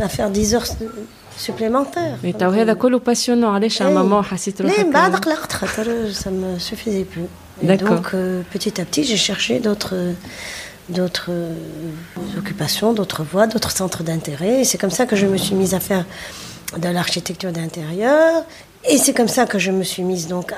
à 0.01 0.09
faire 0.09 0.31
10 0.31 0.55
heures 0.55 0.67
supplémentaires. 1.37 2.19
Mais 2.23 2.33
t'as 2.33 2.49
هذا 2.49 2.75
كله 2.75 2.99
passionnant 2.99 3.55
علاش 3.55 3.83
un 3.83 3.91
moment 3.91 4.23
حسيت 4.23 4.63
روحك 4.63 5.53
ça 6.13 6.31
me 6.31 6.59
suffisait 6.59 7.05
plus. 7.05 7.27
Et 7.63 7.77
donc 7.77 8.15
euh, 8.15 8.43
petit 8.53 8.81
à 8.81 8.85
petit, 8.85 9.05
j'ai 9.05 9.17
cherché 9.17 9.59
d'autres 9.61 9.95
d'autres 10.89 11.31
occupations, 12.37 12.93
d'autres 12.93 13.25
voies, 13.25 13.47
d'autres 13.47 13.71
centres 13.71 14.03
d'intérêt. 14.03 14.61
Et 14.61 14.65
c'est 14.65 14.79
comme 14.79 14.91
ça 14.91 15.07
que 15.07 15.17
je 15.17 15.27
me 15.27 15.39
suis 15.39 15.55
mise 15.55 15.75
à 15.75 15.81
faire 15.81 16.05
de 16.77 16.89
l'architecture 16.89 17.53
d'intérieur 17.53 18.45
et 18.90 18.98
c'est 18.98 19.14
comme 19.14 19.28
ça 19.28 19.46
que 19.46 19.60
je 19.60 19.72
me 19.72 19.84
suis 19.84 20.04
mise 20.04 20.28
donc 20.28 20.54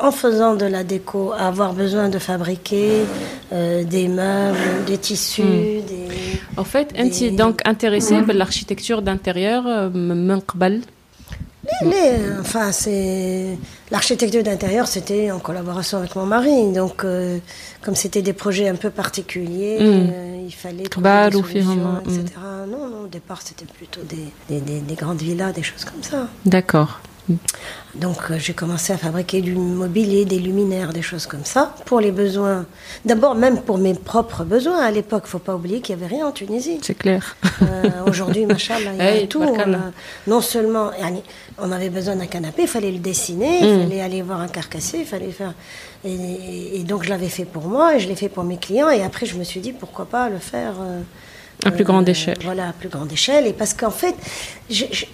en 0.00 0.10
faisant 0.10 0.54
de 0.54 0.64
la 0.66 0.84
déco 0.84 1.32
à 1.32 1.48
avoir 1.48 1.74
besoin 1.74 2.08
de 2.08 2.18
fabriquer 2.18 3.02
euh, 3.52 3.84
des 3.84 4.08
meubles, 4.08 4.84
des 4.86 4.98
tissus, 4.98 5.42
hmm. 5.42 5.86
des. 5.86 6.08
En 6.56 6.64
fait, 6.64 6.92
des... 6.94 7.30
donc 7.30 7.60
intéressée 7.64 8.20
par 8.22 8.34
l'architecture 8.34 9.02
d'intérieur, 9.02 9.64
euh, 9.66 9.88
enfin, 12.40 12.72
c'est 12.72 13.56
l'architecture 13.90 14.42
d'intérieur, 14.42 14.88
c'était 14.88 15.30
en 15.30 15.38
collaboration 15.38 15.98
avec 15.98 16.16
mon 16.16 16.26
mari. 16.26 16.72
Donc, 16.72 17.04
euh, 17.04 17.38
comme 17.82 17.94
c'était 17.94 18.22
des 18.22 18.32
projets 18.32 18.68
un 18.68 18.74
peu 18.74 18.90
particuliers, 18.90 19.78
hmm. 19.80 20.46
il 20.46 20.54
fallait 20.54 20.84
trouver 20.84 21.30
des 21.30 21.38
solutions, 21.38 22.00
etc. 22.00 22.24
Hmm. 22.36 22.70
Non, 22.70 22.88
non, 22.88 23.00
au 23.04 23.08
départ, 23.08 23.40
c'était 23.42 23.66
plutôt 23.66 24.00
des, 24.02 24.28
des, 24.48 24.80
des, 24.80 24.94
grandes 24.94 25.22
villas, 25.22 25.52
des 25.52 25.62
choses 25.62 25.84
comme 25.84 26.02
ça. 26.02 26.28
D'accord. 26.44 27.00
Donc 27.94 28.30
euh, 28.30 28.38
j'ai 28.38 28.54
commencé 28.54 28.92
à 28.92 28.96
fabriquer 28.96 29.42
du 29.42 29.54
mobilier, 29.54 30.24
des 30.24 30.38
luminaires, 30.38 30.92
des 30.92 31.02
choses 31.02 31.26
comme 31.26 31.44
ça, 31.44 31.74
pour 31.84 32.00
les 32.00 32.10
besoins. 32.10 32.66
D'abord 33.04 33.34
même 33.34 33.60
pour 33.60 33.78
mes 33.78 33.94
propres 33.94 34.44
besoins. 34.44 34.80
À 34.80 34.90
l'époque, 34.90 35.26
faut 35.26 35.38
pas 35.38 35.54
oublier 35.54 35.80
qu'il 35.80 35.94
y 35.94 35.98
avait 35.98 36.14
rien 36.14 36.26
en 36.26 36.32
Tunisie. 36.32 36.78
C'est 36.82 36.96
clair. 36.96 37.36
Euh, 37.62 37.90
Aujourd'hui, 38.08 38.46
machin, 38.46 38.76
il 38.80 38.96
y 38.96 39.22
a 39.24 39.26
tout. 39.26 39.44
non 40.26 40.40
seulement, 40.40 40.90
on 41.58 41.70
avait 41.70 41.90
besoin 41.90 42.16
d'un 42.16 42.26
canapé, 42.26 42.62
il 42.62 42.68
fallait 42.68 42.90
le 42.90 42.98
dessiner, 42.98 43.58
il 43.60 43.76
mm. 43.76 43.82
fallait 43.82 44.00
aller 44.00 44.22
voir 44.22 44.40
un 44.40 44.48
carcassier, 44.48 45.00
il 45.00 45.06
fallait 45.06 45.30
faire. 45.30 45.54
Et, 46.04 46.82
donc 46.84 47.04
je 47.04 47.10
l'avais 47.10 47.28
fait 47.28 47.44
pour 47.44 47.68
moi 47.68 47.94
et 47.94 48.00
je 48.00 48.08
l'ai 48.08 48.16
fait 48.16 48.28
pour 48.28 48.44
mes 48.44 48.56
clients. 48.56 48.90
Et 48.90 49.02
après, 49.02 49.26
je 49.26 49.36
me 49.36 49.44
suis 49.44 49.60
dit 49.60 49.72
pourquoi 49.72 50.06
pas 50.06 50.28
le 50.28 50.38
faire. 50.38 50.74
Euh, 50.80 51.00
à 51.64 51.70
plus 51.70 51.84
grande 51.84 52.08
échelle. 52.08 52.38
Voilà, 52.42 52.68
à 52.68 52.72
plus 52.72 52.88
grande 52.88 53.12
échelle. 53.12 53.46
Et 53.46 53.52
parce 53.52 53.74
qu'en 53.74 53.90
fait, 53.90 54.14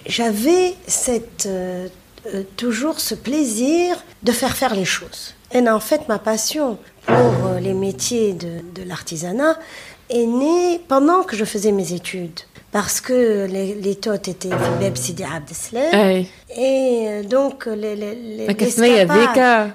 j'avais 0.05 0.75
cette 0.87 1.47
euh, 1.47 2.43
toujours 2.57 2.99
ce 2.99 3.15
plaisir 3.15 3.95
de 4.23 4.31
faire 4.31 4.55
faire 4.55 4.75
les 4.75 4.85
choses. 4.85 5.35
Et 5.51 5.67
en 5.67 5.79
fait, 5.79 6.07
ma 6.09 6.19
passion 6.19 6.77
pour 7.05 7.15
euh, 7.15 7.59
les 7.59 7.73
métiers 7.73 8.33
de, 8.33 8.83
l'artisanat, 8.83 9.57
est 10.09 10.25
né 10.25 10.79
pendant 10.87 11.23
que 11.23 11.35
je 11.35 11.45
faisais 11.45 11.71
mes 11.71 11.93
études. 11.93 12.39
Parce 12.71 13.01
que 13.01 13.47
les, 13.47 13.73
les 13.73 13.95
totes 13.95 14.27
étaient 14.27 14.49
Fibeb 14.49 14.95
Sidi 14.95 15.23
Abdeslam. 15.23 15.91
Et 16.55 17.05
euh, 17.07 17.23
donc, 17.23 17.65
les- 17.65 17.95
les- 17.95 18.47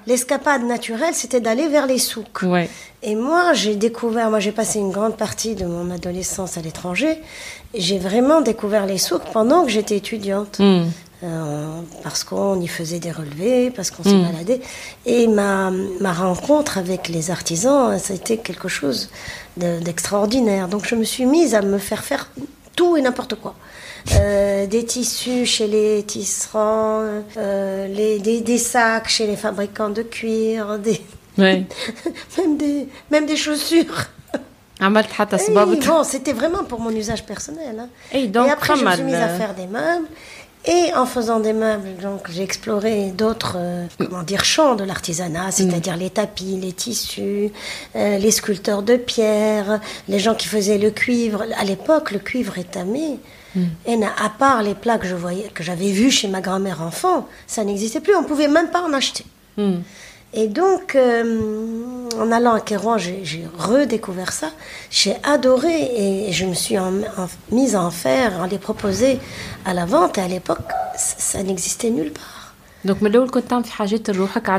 l'escapade 0.07 0.63
naturelle, 0.63 1.13
c'était 1.13 1.41
d'aller 1.41 1.67
vers 1.67 1.87
les 1.87 1.97
souks. 1.97 2.43
ouais 2.43 2.69
Et 3.03 3.15
moi, 3.15 3.51
j'ai 3.53 3.75
découvert, 3.75 4.29
moi 4.29 4.39
j'ai 4.39 4.53
passé 4.53 4.79
une 4.79 4.91
grande 4.91 5.17
partie 5.17 5.55
de 5.55 5.65
mon 5.65 5.91
adolescence 5.91 6.57
à 6.57 6.61
l'étranger, 6.61 7.17
et 7.73 7.81
j'ai 7.81 7.99
vraiment 7.99 8.39
découvert 8.39 8.85
les 8.85 8.97
souks 8.97 9.25
pendant 9.33 9.65
que 9.65 9.71
j'étais 9.71 9.97
étudiante. 9.97 10.59
Hmm. 10.59 10.85
Euh, 11.23 11.79
parce 12.03 12.25
qu'on 12.25 12.59
y 12.59 12.67
faisait 12.67 12.99
des 12.99 13.11
relevés, 13.11 13.71
parce 13.71 13.89
qu'on 13.89 14.03
mmh. 14.03 14.11
se 14.11 14.31
baladait. 14.31 14.61
Et 15.05 15.27
ma, 15.27 15.71
ma, 16.01 16.13
rencontre 16.13 16.77
avec 16.77 17.07
les 17.07 17.31
artisans, 17.31 17.97
ça 17.99 18.13
a 18.13 18.15
été 18.15 18.37
quelque 18.37 18.67
chose 18.67 19.09
d'extraordinaire. 19.55 20.67
Donc 20.67 20.85
je 20.85 20.95
me 20.95 21.05
suis 21.05 21.25
mise 21.25 21.55
à 21.55 21.61
me 21.61 21.77
faire 21.77 22.03
faire 22.03 22.29
tout 22.75 22.97
et 22.97 23.01
n'importe 23.01 23.35
quoi. 23.35 23.55
Euh, 24.13 24.67
des 24.67 24.85
tissus 24.85 25.45
chez 25.45 25.67
les 25.67 26.03
tisserands, 26.03 27.23
euh, 27.37 27.87
les, 27.87 28.19
des, 28.19 28.57
sacs 28.57 29.09
chez 29.09 29.25
les 29.25 29.35
fabricants 29.35 29.89
de 29.89 30.03
cuir, 30.03 30.77
des... 30.79 31.01
Même, 31.37 31.65
des, 32.57 32.87
même 33.11 33.25
des 33.25 33.35
chaussures. 33.35 34.05
bon, 35.87 36.03
c'était 36.03 36.33
vraiment 36.33 36.63
pour 36.63 36.79
mon 36.79 36.91
usage 36.91 37.25
personnel. 37.25 37.77
Hein. 37.79 37.89
Et, 38.11 38.27
donc, 38.27 38.47
et 38.47 38.51
après, 38.51 38.75
je 38.75 38.83
me 38.83 38.91
suis 38.91 39.03
mise 39.03 39.15
à 39.15 39.29
faire 39.29 39.53
des 39.53 39.67
meubles. 39.67 40.07
Et 40.67 40.91
en 40.95 41.05
faisant 41.05 41.39
des 41.39 41.53
meubles, 41.53 41.95
donc 42.01 42.29
j'ai 42.31 42.41
exploré 42.41 43.11
d'autres, 43.11 43.55
euh, 43.57 43.85
comment 43.99 44.23
dire, 44.23 44.43
champs 44.43 44.75
de 44.75 44.83
l'artisanat, 44.83 45.51
c'est-à-dire 45.51 45.95
les 45.95 46.09
tapis, 46.09 46.57
les 46.59 46.73
tissus, 46.73 47.51
euh, 47.95 48.17
les 48.17 48.31
sculpteurs 48.31 48.81
de 48.81 48.95
pierre, 48.95 49.79
les 50.07 50.17
gens 50.17 50.33
qui 50.33 50.47
faisaient 50.47 50.79
le 50.79 50.89
cuivre. 50.89 51.43
À 51.59 51.63
l'époque, 51.65 52.09
le 52.11 52.17
cuivre 52.19 52.57
étamé, 52.57 53.19
et 53.85 53.95
na- 53.95 54.11
à 54.21 54.29
part 54.29 54.63
les 54.63 54.73
plats 54.75 54.97
que 54.97 55.07
je 55.07 55.15
voyais, 55.15 55.49
que 55.53 55.63
j'avais 55.63 55.91
vus 55.91 56.11
chez 56.11 56.27
ma 56.27 56.41
grand-mère 56.41 56.81
enfant, 56.81 57.27
ça 57.47 57.63
n'existait 57.63 58.01
plus. 58.01 58.15
On 58.15 58.23
pouvait 58.23 58.47
même 58.49 58.69
pas 58.69 58.81
en 58.81 58.91
acheter. 58.91 59.23
Hmm. 59.57 59.75
Et 60.37 60.47
donc, 60.47 60.95
euh, 60.95 62.03
en 62.19 62.29
allant 62.29 62.53
à 62.53 62.59
Kérouan, 62.59 62.97
j'ai 62.97 63.47
redécouvert 63.57 64.33
ça. 64.33 64.51
J'ai 64.91 65.15
adoré 65.23 66.27
et 66.27 66.31
je 66.33 66.45
me 66.45 66.53
suis 66.53 66.75
mise 67.51 67.75
à 67.75 67.81
en 67.81 67.91
faire, 67.91 68.41
à 68.41 68.47
les 68.47 68.57
proposer 68.57 69.17
à 69.63 69.73
la 69.73 69.85
vente. 69.85 70.17
Et 70.17 70.21
à 70.21 70.27
l'époque, 70.27 70.59
ça, 70.97 71.41
n'existait 71.41 71.89
nulle 71.89 72.11
part. 72.11 72.53
Donc, 72.83 73.01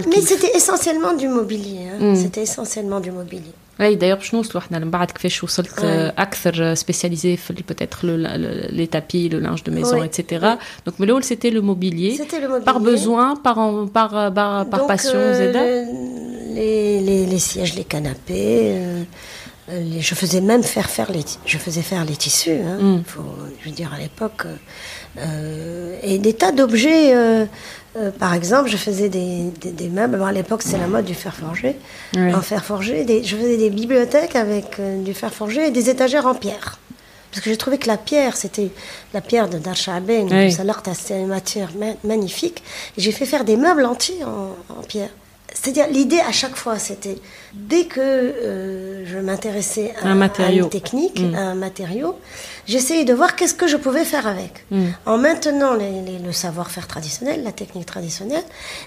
mais 0.08 0.22
c'était 0.22 0.56
essentiellement 0.56 1.12
du 1.12 1.28
mobilier. 1.28 1.88
Hein. 1.88 2.14
C'était 2.16 2.42
essentiellement 2.42 3.00
du 3.00 3.10
mobilier. 3.10 3.52
اي 3.81 3.95
دايوغ 3.95 4.17
باش 4.17 4.33
نوصلوا 4.33 4.63
احنا 4.63 4.79
من 4.79 4.91
بعد 4.91 5.11
كيفاش 5.11 5.43
وصلت 5.43 5.79
آه، 5.83 6.13
اكثر 6.17 6.73
سبيسياليزي 6.73 7.37
في 7.37 7.53
بوتيتر 7.53 7.97
لي 8.71 8.85
تابي 8.85 9.29
لو 9.29 9.39
لانج 9.39 9.61
دو 9.61 9.71
ميزون 9.71 9.99
Oui. 9.99 10.01
ايتترا 10.01 10.57
دونك 10.85 10.99
من 11.01 11.05
الاول 11.07 11.23
سيتي 11.23 11.49
لو 11.49 11.61
موبيليي 11.61 12.17
C'était 12.17 12.21
le 12.21 12.47
mobilier. 12.47 12.65
par 12.65 12.79
besoin 12.79 13.35
par 13.45 13.57
en- 13.57 13.87
par 13.97 14.09
par 14.37 14.69
par 14.71 14.79
Donc, 14.81 14.87
passion 14.87 15.15
euh, 15.15 15.33
زاده 15.37 15.61
le- 15.61 16.55
les, 16.55 16.99
les, 17.07 17.25
les 17.33 17.39
sièges, 17.49 17.73
les 17.79 17.87
canapés. 17.93 18.59
euh, 18.61 19.03
euh, 19.69 19.83
les- 19.91 20.01
je 20.09 20.13
faisais 20.21 20.41
même 20.51 20.63
faire 20.75 20.89
faire 20.97 21.09
les, 21.15 21.23
ti- 21.29 21.39
je 21.53 21.57
faisais 21.65 21.85
faire 21.91 22.03
les 22.09 22.17
tissus. 22.25 22.59
hein. 22.69 22.77
Mm. 22.87 23.01
Faut, 23.11 23.31
je 23.59 23.63
veux 23.69 23.75
dire 23.81 23.91
à 23.97 23.99
l'époque, 24.03 24.41
euh, 24.45 24.55
euh, 25.25 26.09
et 26.09 26.17
des 26.25 26.33
tas 26.41 26.51
d'objets. 26.59 27.07
euh, 27.15 27.45
euh, 27.96 28.10
par 28.10 28.34
exemple, 28.34 28.68
je 28.68 28.76
faisais 28.76 29.08
des, 29.08 29.44
des, 29.60 29.70
des 29.70 29.88
meubles. 29.88 30.18
Bon, 30.18 30.24
à 30.26 30.32
l'époque, 30.32 30.62
c'est 30.62 30.78
la 30.78 30.86
mode 30.86 31.04
du 31.04 31.14
fer 31.14 31.34
forgé. 31.34 31.76
Oui. 32.16 32.34
En 32.34 32.40
fer 32.42 32.64
forgé, 32.64 33.04
des- 33.04 33.24
je 33.24 33.36
faisais 33.36 33.56
des 33.56 33.70
bibliothèques 33.70 34.36
avec 34.36 34.78
euh, 34.78 35.02
du 35.02 35.14
fer 35.14 35.32
forgé 35.32 35.66
et 35.68 35.70
des 35.70 35.88
étagères 35.90 36.26
en 36.26 36.34
pierre. 36.34 36.78
Parce 37.30 37.42
que 37.44 37.50
j'ai 37.50 37.56
trouvé 37.56 37.76
que 37.78 37.88
la 37.88 37.96
pierre, 37.98 38.36
c'était 38.36 38.70
la 39.12 39.20
pierre 39.20 39.48
de 39.48 39.58
Darchaben, 39.58 40.28
Oui. 40.30 40.52
c'est 40.94 41.18
une 41.20 41.26
matière 41.26 41.70
ma- 41.78 41.94
magnifique. 42.04 42.62
J'ai 42.96 43.12
fait 43.12 43.26
faire 43.26 43.44
des 43.44 43.56
meubles 43.56 43.84
entiers 43.84 44.24
en, 44.24 44.54
en 44.78 44.82
pierre. 44.82 45.10
C'est-à-dire, 45.52 45.86
l'idée 45.90 46.20
à 46.20 46.32
chaque 46.32 46.56
fois, 46.56 46.78
c'était 46.78 47.18
dès 47.54 47.84
que 47.84 48.00
euh, 48.00 49.04
je 49.06 49.18
m'intéressais 49.18 49.94
à, 50.02 50.08
Un 50.08 50.12
à 50.12 50.14
matériau. 50.14 50.64
une 50.64 50.70
technique, 50.70 51.20
Mm. 51.20 51.34
à 51.34 51.40
un 51.40 51.54
matériau, 51.54 52.14
j'essayais 52.66 53.04
de 53.04 53.14
voir 53.14 53.36
qu'est-ce 53.36 53.54
que 53.54 53.66
je 53.66 53.76
pouvais 53.76 54.04
faire 54.04 54.26
avec. 54.26 54.64
Mm. 54.70 54.84
En 55.06 55.18
maintenant 55.18 55.74
les- 55.74 56.02
les- 56.02 56.18
le 56.18 56.32
savoir-faire 56.32 56.86
traditionnel, 56.86 57.42
la 57.44 57.52
technique 57.52 57.86
traditionnelle, 57.86 58.44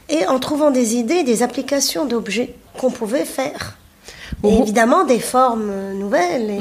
et 0.10 0.26
en 0.28 0.40
trouvant 0.40 0.72
des 0.72 0.96
idées, 0.96 1.24
des 1.24 1.44
applications 1.44 2.06
d'objets 2.06 2.56
qu'on 2.78 2.92
pouvait 2.92 3.26
faire. 3.26 3.78
Et 4.44 4.58
évidemment 4.60 5.04
des 5.06 5.20
formes 5.20 5.94
nouvelles 5.94 6.50
et 6.52 6.60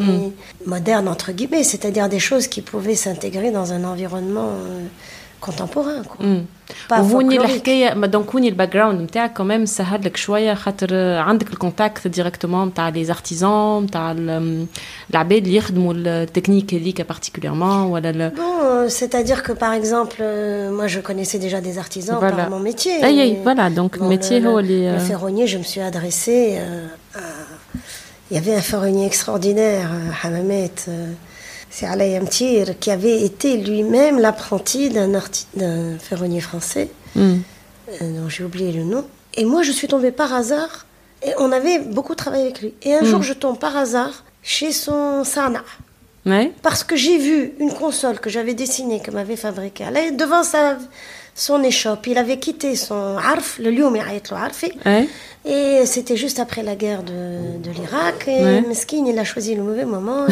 modernes, 0.66 1.06
entre 1.08 1.32
guillemets, 1.32 1.62
c'est-à-dire 1.62 2.08
des 2.08 2.18
choses 2.18 2.48
qui 2.48 2.60
pouvaient 2.62 2.94
s'intégrer 2.96 3.50
dans 3.50 3.72
un 3.72 3.84
environnement 3.84 4.48
euh, 4.48 4.86
contemporain. 5.40 6.02
Quoi. 6.02 6.16
Pas 6.26 6.57
وهوني 6.91 7.39
folklorique. 7.39 7.41
الحكايه 7.41 7.93
ما 7.93 8.07
دونك 8.07 8.29
هوني 8.31 8.49
الباك 8.49 8.73
جراوند 8.73 9.01
نتاعك 9.01 9.33
كمان 9.33 9.65
سهل 9.65 10.05
لك 10.05 10.17
شويه 10.17 10.53
خاطر 10.53 10.87
آه، 10.91 11.19
عندك 11.19 11.49
الكونتاكت 11.53 12.07
ديريكتومون 12.07 12.67
نتاع 12.67 12.89
لي 12.89 13.05
زارتيزون 13.05 13.83
نتاع 13.83 14.11
ال- 14.11 14.65
العباد 15.11 15.45
اللي 15.45 15.55
يخدموا 15.57 15.93
التكنيك 15.97 16.73
هذيك 16.73 17.01
بارتيكوليرمون 17.01 17.81
ولا 17.91 18.09
ال- 18.09 18.31
Bon, 18.35 18.39
euh, 18.39 18.89
c'est-à-dire 18.89 19.43
que 19.43 19.51
par 19.63 19.73
exemple, 19.73 20.17
euh, 20.21 20.71
moi 20.77 20.87
je 20.87 20.99
connaissais 20.99 21.39
déjà 21.47 21.59
des 21.67 21.77
artisans 21.85 22.17
Voilà. 22.19 22.35
par 22.43 22.49
mon 22.49 22.59
métier. 22.69 22.95
Aïe, 23.03 23.19
aïe, 23.25 23.31
Et, 23.39 23.43
voilà, 23.43 23.69
donc 23.79 23.91
le 23.97 24.07
métier, 24.15 24.37
le, 24.39 24.49
oh, 24.49 24.59
le- 24.59 24.67
les, 24.67 24.81
le 24.91 24.97
euh, 24.97 24.99
ferronnier, 25.11 25.45
je 25.53 25.57
me 25.61 25.65
suis 25.71 25.81
adressée 25.91 26.43
euh, 26.57 26.87
à... 27.21 27.21
Il 28.31 28.33
y 28.37 28.39
avait 28.43 28.55
un 28.61 28.65
ferronnier 28.73 29.05
extraordinaire, 29.11 29.87
euh, 29.93 30.21
Hamamet, 30.27 30.71
euh, 30.87 31.11
c'est 31.78 31.86
Alay 31.86 32.18
Mtir, 32.18 32.76
qui 32.80 32.90
avait 32.90 33.22
été 33.22 33.56
lui-même 33.56 34.18
l'apprenti 34.18 34.88
d'un 34.90 35.98
ferronnier 36.00 36.40
français, 36.40 36.88
Hmm. 37.14 37.36
euh, 38.02 38.20
dont 38.20 38.28
j'ai 38.28 38.42
oublié 38.42 38.72
le 38.72 38.82
nom. 38.82 39.04
Et 39.34 39.44
moi, 39.44 39.62
je 39.62 39.70
suis 39.70 39.86
tombée 39.86 40.10
par 40.10 40.34
hasard, 40.34 40.86
et 41.24 41.30
on 41.38 41.52
avait 41.52 41.78
beaucoup 41.78 42.16
travaillé 42.16 42.42
avec 42.46 42.60
lui. 42.62 42.74
Et 42.82 42.94
un 42.94 43.04
jour, 43.04 43.22
je 43.22 43.32
tombe 43.32 43.60
par 43.60 43.76
hasard 43.76 44.24
chez 44.42 44.72
son 44.72 45.22
Sana. 45.22 45.62
Ouais. 46.26 46.52
Parce 46.62 46.82
que 46.82 46.96
j'ai 46.96 47.16
vu 47.16 47.52
une 47.60 47.72
console 47.72 48.18
que 48.18 48.28
j'avais 48.28 48.54
dessinée, 48.54 49.00
que 49.00 49.12
m'avait 49.12 49.36
fabriquée. 49.36 49.84
Là, 49.92 50.10
devant 50.10 50.42
sa, 50.42 50.78
son 51.38 51.62
échoppe. 51.62 52.06
Il 52.08 52.18
avait 52.18 52.38
quitté 52.38 52.74
son 52.74 53.16
Arf, 53.16 53.58
le 53.58 53.70
lieu 53.70 53.86
où 53.86 53.94
il 53.94 54.02
Et 55.44 55.86
c'était 55.86 56.16
juste 56.16 56.40
après 56.40 56.62
la 56.62 56.74
guerre 56.74 57.02
de, 57.04 57.58
de 57.62 57.70
l'Irak. 57.70 58.26
Et 58.26 58.42
ouais. 58.42 58.60
Meskin, 58.62 59.04
il 59.06 59.18
a 59.18 59.24
choisi 59.24 59.54
le 59.54 59.62
mauvais 59.62 59.84
moment. 59.84 60.26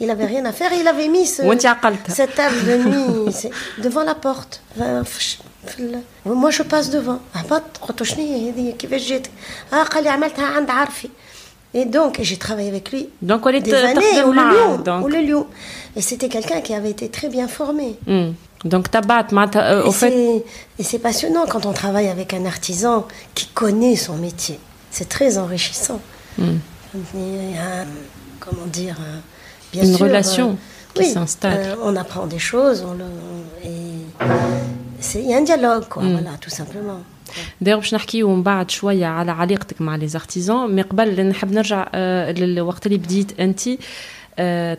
il 0.00 0.06
n'avait 0.06 0.26
rien 0.26 0.44
à 0.44 0.52
faire. 0.52 0.70
Il 0.72 0.86
avait 0.86 1.08
mis 1.08 1.26
ce, 1.26 1.42
cette 2.08 2.34
table 2.36 2.56
de 2.64 2.76
nuit 2.88 3.48
devant 3.82 4.04
la 4.04 4.14
porte. 4.14 4.62
Moi, 6.24 6.50
je 6.50 6.62
passe 6.62 6.90
devant. 6.90 7.18
Ah, 7.34 7.42
ah, 9.72 9.82
et 11.74 11.84
donc, 11.84 12.18
j'ai 12.22 12.36
travaillé 12.36 12.68
avec 12.68 12.90
lui. 12.92 13.08
Donc, 13.20 13.44
on 13.44 13.50
est 13.50 13.60
des 13.60 13.74
années, 13.74 14.22
au 14.22 14.32
Lyon. 15.08 15.46
Et 15.96 16.00
c'était 16.00 16.28
quelqu'un 16.28 16.60
qui 16.60 16.72
avait 16.72 16.90
été 16.90 17.08
très 17.10 17.28
bien 17.28 17.48
formé. 17.48 17.96
Donc 18.65 18.87
تبعت 18.87 19.33
معناتها 19.33 19.81
Et 19.83 19.87
au 19.87 19.91
fait 19.91 20.11
c'est- 20.11 20.43
Et 20.79 20.83
c'est 20.89 20.99
passionnant 21.09 21.45
quand 21.51 21.63
on 21.65 21.73
travaille 21.83 22.09
avec 22.17 22.29
un 22.39 22.45
artisan 22.55 22.97
qui 23.37 23.45
connaît 23.61 23.95
son 24.07 24.15
métier. 24.27 24.57
C'est 24.95 25.09
très 25.17 25.31
enrichissant. 25.43 25.99
Hmm. 26.37 26.57
Il 27.15 27.51
y 27.55 27.57
a 27.67 27.69
un- 27.81 27.93
comment 28.43 28.67
dire, 28.81 28.95
un- 29.09 29.21
bien 29.73 29.83
Une 29.87 29.95
sûr, 29.97 30.05
relation 30.07 30.47
euh, 30.51 30.93
qui 30.95 31.01
oui, 31.03 31.09
s'installe. 31.15 31.61
euh, 31.69 31.87
on 31.89 31.93
apprend 32.03 32.25
des 32.35 32.43
choses, 32.51 32.79
on 32.89 32.93
le, 33.01 33.09
on- 33.31 33.47
et 33.71 33.81
c'est- 35.07 35.21
il 35.25 35.29
y 35.31 35.33
a 35.33 35.37
un 35.41 35.45
dialogue, 35.51 35.85
quoi, 35.93 36.03
Hmm. 36.03 36.13
voilà, 36.17 36.33
tout 36.43 36.53
simplement. 36.61 37.01
دايوغ 37.61 37.79
باش 37.79 37.93
نحكيو 37.95 38.35
من 38.35 38.43
بعد 38.43 38.71
شويه 38.71 39.05
على 39.05 39.31
علاقتك 39.31 39.81
مع 39.81 39.95
لي 39.95 40.07
زارتيزون 40.07 40.75
مي 40.75 40.81
قبل 40.81 41.27
نحب 41.27 41.51
نرجع 41.51 41.87
آه، 41.93 42.31
للوقت 42.31 42.85
اللي 42.85 42.97
بديت 42.97 43.39
انت 43.39 43.67
آه، 43.67 43.77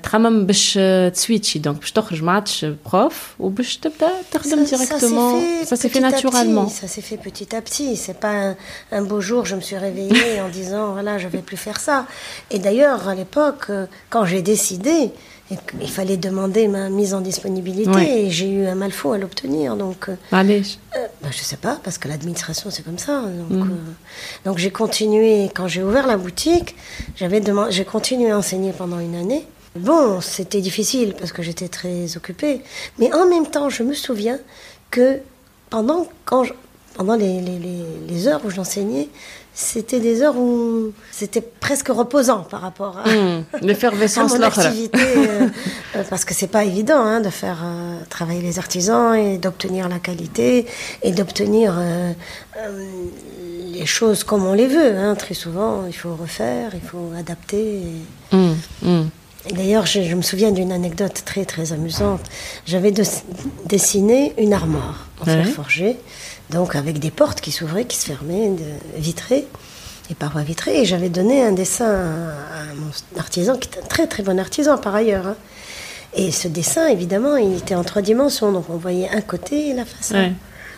تخمم 0.03 0.47
باش 0.47 0.75
آه، 0.81 1.09
تسويتشي 1.09 1.59
دونك 1.59 1.79
باش 1.81 1.93
تخرج 1.93 2.23
ما 2.23 2.33
عادش 2.33 2.67
بروف 2.93 3.35
وباش 3.41 3.77
تبدا 3.77 4.09
تخدم 4.33 4.67
Ça- 4.67 4.69
ça 4.69 4.77
s'est 4.77 4.77
ديريكتومون 4.77 5.41
fait 5.63 5.65
سا 5.67 5.77
سي 5.77 5.89
في 5.89 5.99
petit 5.99 6.03
à 6.03 6.03
ناتورالمون 6.03 6.67
petit, 6.69 6.73
Ça 6.73 6.89
s'est 6.89 7.03
fait 7.11 7.31
petit 7.31 7.57
à 7.57 7.61
petit. 7.61 7.97
C'est 7.97 8.19
pas 8.21 8.33
un, 8.47 8.57
un 8.93 9.03
beau 9.03 9.21
jour, 9.21 9.45
je 9.47 9.55
me 9.57 9.61
suis 9.61 9.77
réveillée 9.77 10.41
en 10.41 10.49
disant 10.49 10.93
voilà, 10.93 11.19
je 11.19 11.29
vais 11.29 11.43
plus 11.51 11.57
faire 11.67 11.81
ça. 11.81 12.07
Et 12.51 12.59
d'ailleurs, 12.59 13.09
à 13.09 13.15
l'époque, 13.15 13.65
euh, 13.71 13.87
quand 14.13 14.25
j'ai 14.31 14.43
décidé, 14.55 14.99
et 15.36 15.36
il 15.50 15.90
fallait 15.90 16.18
demander 16.18 16.68
ma 16.68 16.90
mise 16.90 17.14
en 17.14 17.22
disponibilité 17.22 18.26
et 18.26 18.30
j'ai 18.30 18.50
eu 18.50 18.66
un 18.66 18.76
mal 18.76 18.92
faux 18.92 19.14
à 19.14 19.18
l'obtenir. 19.18 19.76
Donc, 19.76 20.10
euh, 20.10 20.16
bah, 20.32 20.40
Allez. 20.40 20.62
Euh, 20.96 21.08
bah, 21.22 21.30
je 21.32 21.38
sais 21.38 21.58
pas, 21.58 21.80
parce 21.84 21.98
que 21.98 22.08
l'administration, 22.08 22.70
c'est 22.70 22.84
comme 22.84 22.98
ça. 22.98 23.22
Donc, 23.22 23.66
mm. 23.66 23.72
euh, 23.72 24.46
donc 24.46 24.58
j'ai 24.58 24.72
continué, 24.72 25.50
quand 25.54 25.68
j'ai 25.68 25.84
ouvert 25.84 26.06
la 26.06 26.18
boutique, 26.18 26.76
j'avais 27.16 27.42
j'ai 27.70 27.86
continué 27.86 28.32
à 28.32 28.38
enseigner 28.38 28.74
pendant 28.74 29.00
une 29.00 29.16
année. 29.16 29.46
Bon, 29.76 30.20
c'était 30.22 30.62
difficile 30.62 31.14
parce 31.18 31.32
que 31.32 31.44
j'étais 31.44 31.68
très 31.70 32.18
occupée, 32.18 32.62
mais 32.98 33.14
en 33.14 33.28
même 33.28 33.48
temps, 33.48 33.70
je 33.70 33.84
me 33.84 33.94
souviens 33.94 34.40
que 34.90 35.20
pendant, 35.70 36.08
quand 36.26 36.44
je, 36.44 36.54
pendant 36.96 37.16
les, 37.16 37.42
les, 37.42 37.60
les, 37.60 37.84
les 38.08 38.28
heures 38.28 38.42
où 38.44 38.50
j'enseignais, 38.50 39.08
c'était 39.60 40.00
des 40.00 40.22
heures 40.22 40.38
où 40.38 40.92
c'était 41.12 41.42
presque 41.42 41.88
reposant 41.88 42.42
par 42.44 42.62
rapport 42.62 43.00
à, 43.00 43.10
Hmm. 43.10 43.44
L'effervescence 43.62 44.32
à 44.36 44.38
mon 44.38 44.44
l'autre. 44.46 44.60
activité, 44.60 45.00
euh, 45.18 45.48
euh, 45.96 46.04
parce 46.12 46.26
que 46.26 46.36
c'est 46.36 46.46
pas 46.48 46.64
évident 46.64 47.00
hein, 47.00 47.22
de 47.22 47.30
faire 47.32 47.58
euh, 47.66 47.98
travailler 48.08 48.42
les 48.42 48.60
artisans 48.60 49.16
et 49.16 49.40
d'obtenir 49.40 49.90
la 49.90 49.98
qualité 49.98 50.68
et 51.02 51.12
d'obtenir 51.12 51.74
euh, 51.76 52.14
les 53.72 53.86
choses 53.88 54.24
comme 54.24 54.46
on 54.46 54.54
les 54.54 54.68
veut. 54.68 54.96
hein. 54.96 55.16
Très 55.16 55.34
souvent, 55.34 55.86
il 55.88 55.94
faut 55.94 56.14
refaire, 56.16 56.72
il 56.76 56.88
faut 56.88 57.12
adapter. 57.18 57.82
et- 57.82 58.36
Hmm, 58.36 58.54
hmm. 58.84 59.06
et 59.50 59.54
D'ailleurs, 59.54 59.86
je, 59.88 60.04
je 60.04 60.14
me 60.16 60.22
souviens 60.22 60.52
d'une 60.52 60.72
anecdote 60.72 61.24
très 61.26 61.46
très 61.46 61.74
amusante. 61.74 62.22
J'avais 62.68 62.92
de- 62.92 63.04
dessiné 63.66 64.34
une 64.38 64.54
armoire 64.54 65.08
en 65.22 65.26
fer 65.26 65.48
forgé, 65.48 65.98
donc 66.50 66.76
avec 66.76 67.00
des 67.00 67.12
portes 67.12 67.42
qui 67.42 67.52
s'ouvraient, 67.52 67.86
qui 67.86 67.98
se 67.98 68.06
fermaient, 68.06 68.52
vitrées, 68.96 69.46
et 70.10 70.16
parois 70.16 70.44
vitrées. 70.44 70.82
Et 70.82 70.86
j'avais 70.86 71.10
donné 71.10 71.44
un 71.44 71.52
dessin 71.52 71.86
à, 71.86 72.62
à 72.62 72.74
mon 72.76 73.20
artisan, 73.20 73.58
qui 73.58 73.70
est 73.70 73.80
un 73.84 73.86
très 73.88 74.08
très 74.08 74.24
bon 74.24 74.40
artisan 74.40 74.78
par 74.78 74.96
ailleurs. 74.96 75.28
hein. 75.28 75.36
Et 76.16 76.32
ce 76.32 76.48
dessin, 76.48 76.88
évidemment, 76.88 77.36
il 77.36 77.58
était 77.58 77.76
en 77.76 77.84
trois 77.84 78.02
dimensions, 78.02 78.52
donc 78.52 78.70
on 78.70 78.78
voyait 78.78 79.10
un 79.10 79.22
côté 79.22 79.70
et 79.70 79.74
la 79.74 79.84
façade. 79.86 80.18
Ouais. 80.18 80.34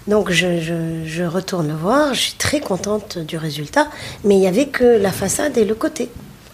Donc 0.08 0.32
je, 0.32 0.60
je- 0.60 1.06
je 1.06 1.24
retourne 1.24 1.68
le 1.68 1.76
voir, 1.76 2.14
je 2.16 2.20
suis 2.22 2.34
très 2.34 2.60
contente 2.60 3.20
du 3.20 3.38
résultat, 3.38 3.88
mais 4.24 4.36
il 4.36 4.40
n'y 4.40 4.48
avait 4.48 4.66
que 4.68 4.84
la 4.84 5.12
façade 5.12 5.58
et 5.58 5.66
le 5.66 5.76
côté. 5.76 6.10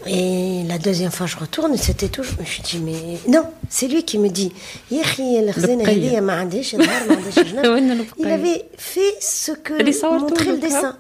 Et 0.07 0.63
la 0.73 0.79
deuxième 0.79 1.11
fois 1.11 1.27
je 1.27 1.37
retourne, 1.45 1.77
c'était 1.77 2.09
toujours. 2.17 2.35
Je 2.39 2.41
me 2.43 2.47
suis 2.47 2.63
dit, 2.71 2.79
mais 2.89 3.03
non, 3.37 3.45
c'est 3.69 3.89
lui 3.93 4.03
qui 4.05 4.19
me 4.19 4.29
dit 4.29 4.53
يا 4.91 5.01
أخي 5.03 5.41
الخزانة 5.41 5.73
البقية. 5.85 6.19
هذه 6.19 6.21
ما 6.21 6.33
عنديش 6.33 6.77
ظهر، 6.77 7.09
ما 7.09 7.17
عنديش 7.17 7.39
جنب. 7.39 7.67
وين 7.67 7.91
البقية؟ 7.91 8.25
Il 8.25 8.29
avait 8.29 8.65
fait 8.79 9.23
ce 9.47 9.51
que 9.53 9.73
اللي 9.81 9.93
صورته 9.93 10.35
montrait 10.35 10.45
le 10.45 10.65
لك، 10.65 10.65
ها؟ 10.73 10.81
dessin. 10.83 10.95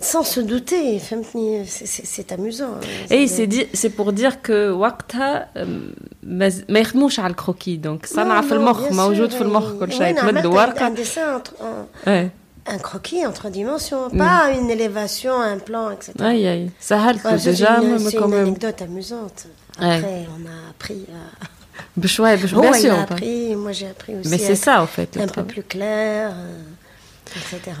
Sans 0.00 0.22
se 0.34 0.40
douter, 0.40 0.98
فهمتني 1.10 1.64
c'est- 1.66 1.86
c'est 1.86 2.06
c'est 2.06 2.32
amusant. 2.32 2.72
hein. 2.76 2.86
Et 3.10 3.26
C'est- 3.26 3.36
c'est 3.36 3.46
dit- 3.46 3.66
c'est 3.74 3.90
pour 3.90 4.12
dire 4.12 4.42
que 4.42 4.70
وقتها 4.70 5.48
أم، 5.56 5.90
ما 6.22 6.48
ز- 6.48 6.64
ما 6.68 6.78
يخدموش 6.78 7.20
على 7.20 7.30
الكروكي 7.30 7.76
دونك 7.76 8.06
صنع 8.06 8.40
Non, 8.40 8.44
في 8.44 8.50
non, 8.50 8.52
المخ 8.52 8.88
bien 8.88 8.92
موجود 8.92 9.30
sûr, 9.30 9.34
في 9.34 9.40
المخ 9.40 9.64
et- 9.72 9.80
كل 9.80 9.90
ouais, 9.90 9.94
شيء 9.94 10.14
non, 10.16 10.20
تمد 10.20 10.36
عملت 10.36 10.46
un 12.65 12.77
croquis 12.77 13.25
en 13.25 13.31
trois 13.31 13.49
dimensions, 13.49 14.07
mm. 14.11 14.17
pas 14.17 14.51
une 14.51 14.69
élévation, 14.69 15.39
un 15.39 15.57
plan, 15.57 15.91
etc. 15.91 16.13
Aïe, 16.19 16.47
aïe. 16.47 16.71
Ça 16.79 17.01
halte 17.01 17.23
ouais, 17.23 17.37
déjà, 17.37 17.81
une, 17.81 17.99
C'est 17.99 18.17
une 18.17 18.33
anecdote 18.33 18.81
amusante. 18.81 19.47
Après, 19.77 20.27
on 20.29 20.45
a 20.45 20.69
appris 20.69 21.05
à... 21.09 21.47
Ouais, 21.97 22.37
oh, 22.55 22.61
bien 22.61 22.73
sûr. 22.73 22.93
Hein. 22.93 23.07
Appris, 23.09 23.55
moi 23.55 23.71
j'ai 23.71 23.87
appris 23.87 24.15
aussi. 24.15 24.29
Mais 24.29 24.37
c'est 24.37 24.55
ça, 24.55 24.81
en 24.81 24.87
fait. 24.87 25.17
Un 25.17 25.27
peu 25.27 25.43
plus 25.43 25.63
clair, 25.63 26.31
euh, 26.31 26.61
etc. 27.35 27.71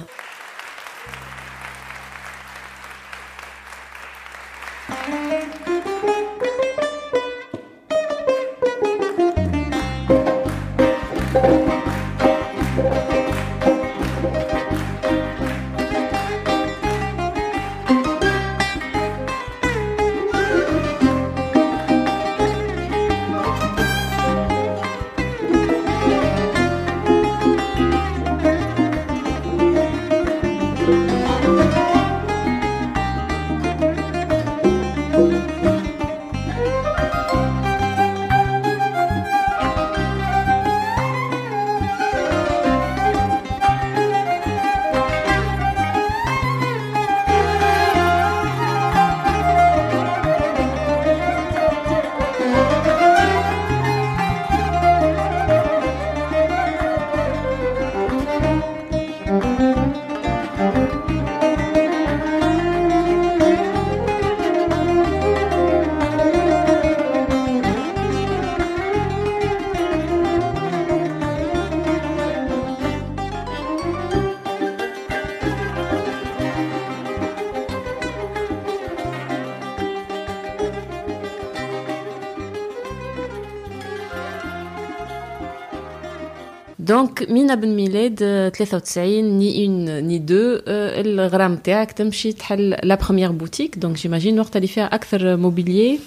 دونك 87.22 87.30
مينا 87.30 87.54
بن 87.54 87.68
ميلاد 87.76 88.18
آه، 88.22 88.48
93 88.48 89.38
ني 89.38 89.66
اون 89.66 89.98
ني 90.06 90.18
دو 90.18 90.34
آه، 90.54 91.00
الغرام 91.00 91.56
تاعك 91.56 91.92
تمشي 91.92 92.32
تحل 92.32 92.76
لا 92.82 92.94
بروميير 92.94 93.32
بوتيك 93.32 93.78
دونك 93.78 93.96
جيماجين 93.96 94.40
وقت 94.40 94.56
اللي 94.56 94.68
فيها 94.68 94.94
اكثر 94.94 95.36
موبيليي 95.36 95.98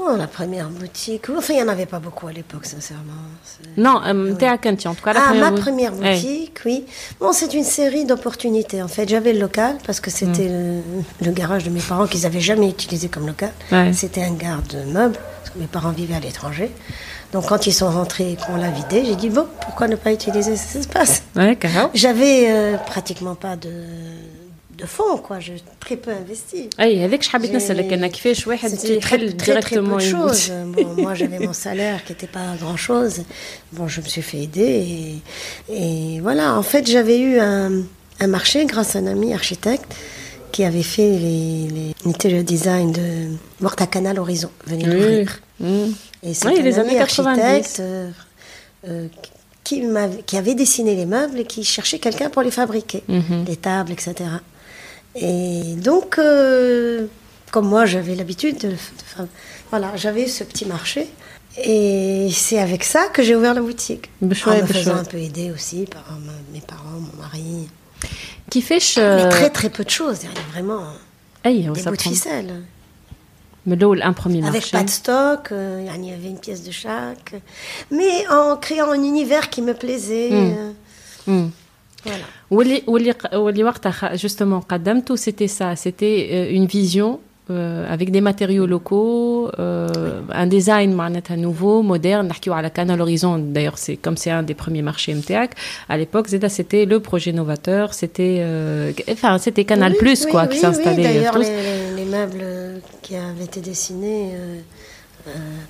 Non, 0.00 0.16
la 0.26 0.30
première 0.38 0.68
boutique, 0.80 1.24
enfin 1.38 1.52
il 1.54 1.58
n'y 1.60 1.66
en 1.68 1.72
avait 1.76 1.90
pas 1.96 2.02
beaucoup 2.06 2.26
à 2.32 2.32
l'époque, 2.38 2.66
sincèrement. 2.74 3.24
C'est- 3.44 3.78
نو 3.78 4.00
نتاعك 4.32 4.66
انت 4.66 4.88
en 4.88 4.90
tout 4.90 5.04
cas 5.08 5.12
la 5.12 5.20
Ah, 5.28 5.34
ma 5.34 5.50
boutique. 5.50 5.64
première 5.64 6.02
إيه. 6.04 6.20
boutique, 6.22 6.58
oui. 6.66 6.78
Bon, 7.20 7.32
c'est 7.32 7.52
une 7.60 7.68
série 7.78 8.04
d'opportunités. 8.10 8.80
En 8.82 8.88
fait, 8.96 9.06
j'avais 9.12 9.32
le 9.32 9.40
local 9.46 9.74
parce 9.86 10.00
que 10.04 10.10
c'était 10.18 10.48
le, 10.56 10.64
le 11.26 11.32
garage 11.40 11.64
de 11.68 11.70
mes 11.76 11.84
parents 11.90 12.06
qu'ils 12.10 12.22
n'avaient 12.26 12.46
jamais 12.50 12.68
utilisé 12.76 13.06
comme 13.14 13.26
local. 13.32 13.52
Ouais. 13.72 13.92
C'était 14.02 14.24
un 14.30 14.34
garde-meuble 14.46 15.18
parce 15.36 15.50
que 15.52 15.58
mes 15.64 15.70
parents 15.76 15.94
vivaient 16.00 16.18
à 16.22 16.24
l'étranger. 16.26 16.68
Donc, 17.32 17.46
quand 17.50 17.66
ils 17.66 17.72
sont 17.74 17.90
rentrés 17.90 18.32
et 18.32 18.36
qu'on 18.36 18.56
l'a 18.56 18.70
vidé, 18.70 19.04
j'ai 19.06 19.16
dit 19.16 19.28
bon, 19.30 19.46
pourquoi 19.64 19.86
ne 19.88 19.96
pas 19.96 20.12
utiliser 20.12 20.56
cet 20.56 20.76
espace 20.82 21.22
Ouais, 21.36 21.56
carrément. 21.56 21.90
J'avais 21.94 22.36
euh, 22.50 22.76
pratiquement 22.92 23.34
pas 23.34 23.54
de, 23.56 23.72
de 24.78 24.86
fonds, 24.86 25.18
quoi. 25.26 25.38
J'ai 25.40 25.56
très 25.80 25.96
peu 25.96 26.10
investi. 26.10 26.68
اي 26.80 27.04
هذاك 27.04 27.22
شحال 27.22 27.40
حبيت 27.40 27.50
J'ai- 27.52 27.54
نسالك 27.56 27.92
انا 27.92 28.06
كيفاش 28.08 28.46
واحد 28.46 28.70
C'était 28.70 29.00
très, 29.00 29.12
يحل 29.12 29.36
très, 29.36 29.60
très 29.62 29.76
peu 29.76 29.80
ديريكتومون 29.80 29.98
de 30.00 30.02
une 30.02 30.10
choses. 30.12 30.50
boutique. 30.50 30.84
Bon, 30.86 31.02
moi, 31.02 31.14
j'avais 31.14 31.38
mon 31.38 31.52
salaire 31.52 32.04
qui 32.04 32.12
n'était 32.12 32.26
pas 32.38 32.48
grand-chose. 32.62 33.16
Bon, 33.72 33.88
je 33.88 34.00
me 34.00 34.06
suis 34.06 34.22
fait 34.22 34.38
aider. 34.46 35.20
Et, 35.70 35.80
et 36.16 36.20
voilà, 36.20 36.54
en 36.58 36.62
fait, 36.62 36.84
j'avais 36.94 37.18
eu 37.18 37.38
un, 37.38 37.70
un 38.20 38.26
marché 38.26 38.64
grâce 38.72 38.96
à 38.96 39.00
un 39.00 39.06
ami 39.06 39.28
architecte 39.34 39.90
qui 40.52 40.64
avait 40.64 40.88
fait 40.96 41.12
les, 41.26 41.68
les 41.76 41.90
interior 42.10 42.42
design 42.54 42.88
de 43.00 43.06
Morta 43.60 43.86
Canal 43.94 44.16
Horizon. 44.18 44.50
Venez 44.66 44.84
Oui. 44.88 44.94
l'ouvrir. 44.94 45.28
Mm. 45.60 45.90
et 46.23 46.33
c'est 46.33 46.47
oui, 46.47 46.73
un 46.73 47.01
architecte 47.01 47.77
euh, 47.81 48.09
euh, 48.87 49.07
qui, 49.63 49.85
avait, 49.85 50.23
qui, 50.23 50.37
avait 50.37 50.55
dessiné 50.55 50.95
les 50.95 51.05
meubles 51.05 51.39
et 51.39 51.45
qui 51.45 51.63
cherchait 51.63 51.99
quelqu'un 51.99 52.29
pour 52.29 52.41
les 52.41 52.51
fabriquer, 52.51 53.03
les 53.47 53.57
tables, 53.57 53.91
etc. 53.91 54.15
Et 55.15 55.75
donc, 55.75 56.17
euh, 56.17 57.07
comme 57.51 57.67
moi, 57.67 57.85
j'avais 57.85 58.15
l'habitude 58.15 58.57
de, 58.57 58.69
de, 58.69 59.27
Voilà, 59.69 59.95
j'avais 59.95 60.27
ce 60.27 60.43
petit 60.43 60.65
marché. 60.65 61.07
Et 61.63 62.29
c'est 62.31 62.57
avec 62.57 62.83
ça 62.83 63.09
que 63.13 63.21
j'ai 63.21 63.35
ouvert 63.35 63.53
la 63.53 63.61
boutique. 63.61 64.09
En 64.23 64.27
me 64.27 64.33
faisant 64.33 64.95
un 64.95 65.03
peu 65.03 65.17
aider 65.17 65.51
aussi 65.51 65.85
par 65.85 66.03
mes 66.51 66.61
parents, 66.61 66.99
mon 66.99 67.21
mari. 67.21 67.69
Qui 68.49 68.61
fait... 68.61 68.79
Je... 68.79 68.99
Ah, 68.99 69.23
mais 69.23 69.29
très 69.29 69.49
très 69.49 69.69
peu 69.69 69.83
de 69.83 69.89
choses, 69.89 70.21
vraiment. 70.51 70.83
Hey, 71.43 71.69
on 71.69 71.73
des 71.73 71.83
bouts 71.83 71.95
de 71.95 72.01
ficelle. 72.01 72.63
Meloul, 73.65 74.01
un 74.01 74.13
premier 74.13 74.41
marché. 74.41 74.57
Avec 74.57 74.71
pas 74.71 74.83
de 74.83 74.89
stock, 74.89 75.51
euh, 75.51 75.79
il 75.81 76.05
y 76.05 76.11
avait 76.11 76.27
une 76.27 76.39
pièce 76.39 76.63
de 76.63 76.71
chaque. 76.71 77.35
Mais 77.91 78.27
en 78.29 78.57
créant 78.57 78.91
un 78.91 79.01
univers 79.03 79.49
qui 79.49 79.61
me 79.61 79.73
plaisait. 79.73 80.29
Mmh. 80.31 80.55
Euh, 80.57 81.31
mmh. 81.31 81.51
Voilà. 82.03 82.23
Justement, 84.17 84.61
c'était 85.15 85.47
ça, 85.47 85.75
c'était 85.75 86.29
euh, 86.31 86.53
une 86.53 86.65
vision 86.65 87.21
euh, 87.49 87.85
avec 87.91 88.09
des 88.09 88.21
matériaux 88.21 88.65
locaux, 88.65 89.51
euh, 89.59 90.21
un 90.31 90.47
design 90.47 90.93
à 91.29 91.35
nouveau, 91.35 91.81
moderne, 91.81 92.25
à 92.55 92.61
la 92.61 92.69
canne 92.69 92.89
à. 92.89 93.37
D'ailleurs, 93.37 93.77
c'est 93.77 93.97
comme 93.97 94.15
c'est 94.15 94.31
un 94.31 94.43
des 94.43 94.53
premiers 94.53 94.81
marchés 94.81 95.13
MTAC. 95.13 95.51
À 95.89 95.97
l'époque, 95.97 96.29
c'était 96.47 96.85
le 96.85 97.01
projet 97.01 97.33
novateur, 97.33 97.93
c'était 97.93 98.37
euh, 98.39 98.93
enfin 99.11 99.39
c'était 99.39 99.65
Canal 99.65 99.95
Plus 99.95 100.25
quoi 100.25 100.47
qui 100.47 100.57
s'installait. 100.57 101.03
D'ailleurs, 101.03 101.37
les, 101.37 101.49
les, 101.49 101.95
les, 101.97 102.05
meubles 102.05 102.45
qui 103.01 103.17
avaient 103.17 103.43
été 103.43 103.59
dessinés. 103.59 104.31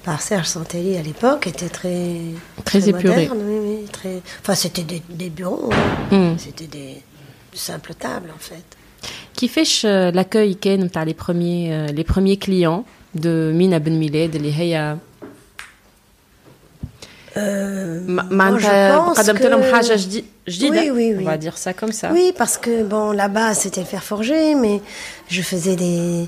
par 0.04 0.22
Serge 0.22 0.46
Santelli 0.46 0.96
à 0.98 1.02
l'époque 1.02 1.48
étaient 1.48 1.70
très 1.70 2.20
très, 2.66 2.82
très 2.82 2.90
épurés. 2.90 3.28
Modernes, 3.30 3.88
très... 3.92 4.22
Enfin, 4.42 4.54
c'était 4.54 4.86
des, 5.10 5.30
bureaux, 5.32 5.72
hein. 6.12 6.34
hmm. 6.34 6.38
c'était 6.38 6.68
des 6.68 7.02
simples 7.52 7.96
tables 7.96 8.30
en 8.30 8.40
fait. 8.40 8.78
Qui 9.35 9.49
fait 9.49 10.13
l'accueil 10.13 10.55
كان 10.61 10.81
نتاع 10.81 11.05
les 11.05 11.15
premiers 11.15 11.93
les 11.93 12.05
premiers 12.05 12.39
clients 12.39 12.85
de 13.15 13.53
Mina 13.55 13.79
Ben 13.79 13.99
Miled 13.99 14.37
اللي 14.37 14.55
هي 14.55 14.97
معناتها 18.31 18.99
قدمت 18.99 19.43
لهم 19.43 19.63
حاجه 19.63 19.95
جديده 20.49 20.81
oui, 20.81 20.91
oui, 20.91 21.15
oui. 21.17 21.23
on 21.23 21.25
va 21.25 21.37
dire 21.37 21.59
ça 21.59 21.73
comme 21.73 21.93
ça 21.93 22.11
oui 22.13 22.33
parce 22.37 22.57
que 22.57 22.83
bon 22.83 23.13
là-bas 23.13 23.55
c'était 23.55 23.85
fer 23.85 24.03
forgé 24.03 24.55
mais 24.55 24.81
je 25.29 25.43
faisais 25.43 25.77
des, 25.77 26.27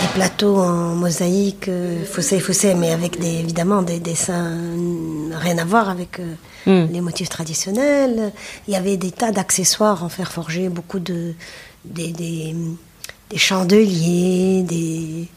des 0.00 0.08
plateaux 0.14 0.58
en 0.58 0.94
mosaïque 1.02 1.68
euh, 1.68 2.04
fossé 2.14 2.38
fossé 2.40 2.74
mais 2.74 2.90
avec 2.98 3.12
des, 3.18 3.34
évidemment 3.44 3.82
des 3.82 4.00
dessins 4.10 4.52
rien 5.44 5.56
à 5.64 5.66
voir 5.72 5.86
avec 5.96 6.12
euh, 6.20 6.24
mm. 6.72 6.92
les 6.94 7.02
motifs 7.08 7.30
traditionnels 7.38 8.32
il 8.66 8.74
y 8.74 8.76
avait 8.76 8.98
des 9.06 9.12
tas 9.20 9.32
d'accessoires 9.38 10.00
en 10.06 10.10
fer 10.16 10.28
forgé 10.38 10.62
beaucoup 10.68 11.02
de 11.12 11.18
des, 11.85 12.11
des, 12.11 12.55
des 13.29 13.37
chandeliers 13.37 14.63
des 14.63 15.27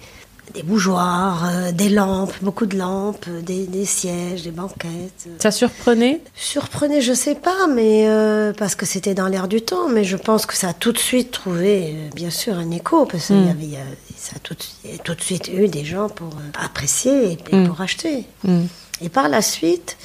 des 0.55 0.63
bougeoirs, 0.63 1.45
euh, 1.45 1.73
des 1.73 1.89
lampes, 1.89 2.35
beaucoup 2.43 2.67
de 2.67 2.77
lampes, 2.77 3.29
des, 3.43 3.67
des, 3.67 3.85
sièges, 3.85 4.43
des 4.43 4.51
banquettes. 4.51 5.29
Ça 5.39 5.51
surprenait? 5.51 6.21
Surprenait, 6.35 7.01
je 7.01 7.13
sais 7.13 7.35
pas, 7.35 7.67
mais 7.69 8.09
euh, 8.09 8.53
parce 8.53 8.75
que 8.75 8.85
c'était 8.85 9.15
dans 9.15 9.29
l'air 9.29 9.49
du 9.49 9.63
temps, 9.63 9.89
mais 9.89 10.05
je 10.05 10.17
pense 10.17 10.47
que 10.47 10.55
ça 10.55 10.71
a 10.71 10.73
tout 10.75 10.93
de 10.93 10.99
suite 10.99 11.31
trouvé, 11.31 11.95
euh, 11.95 12.11
bien 12.15 12.31
sûr, 12.31 12.55
un 12.55 12.71
écho, 12.71 13.07
parce 13.07 13.29
qu'il 13.29 13.37
y 13.37 13.45
hmm. 13.47 13.49
avait, 13.49 13.79
ça 14.17 14.33
a 14.37 14.39
tout, 14.41 14.57
tout, 15.05 15.15
de 15.15 15.21
suite 15.21 15.49
eu 15.49 15.69
des 15.69 15.85
gens 15.85 16.09
pour 16.09 16.31
apprécier 16.63 17.33
et, 17.33 17.57
hmm. 17.57 17.69
pour 17.69 17.81
acheter. 17.81 18.27
Hmm. 18.45 18.65
Et 19.01 19.09
par 19.09 19.29
la 19.29 19.43
suite, 19.43 19.97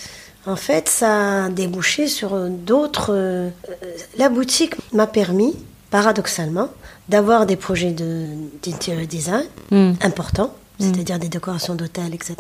en 0.46 0.56
fait, 0.56 0.88
ça 0.88 1.46
a 1.46 1.50
débouché 1.50 2.08
sur 2.08 2.38
d'autres. 2.50 3.52
la 4.18 4.30
boutique 4.30 4.76
m'a 4.94 5.06
permis, 5.06 5.56
paradoxalement, 5.90 6.70
d'avoir 7.10 7.46
des 7.46 7.56
projets 7.56 7.92
d'interior 7.92 9.08
design 9.08 9.46
hmm. 9.72 9.94
importants, 10.02 10.54
hmm. 10.80 10.84
c'est-à-dire 10.84 11.20
des 11.20 11.30
décorations 11.30 11.76
d'hôtels, 11.76 12.14
etc. 12.14 12.36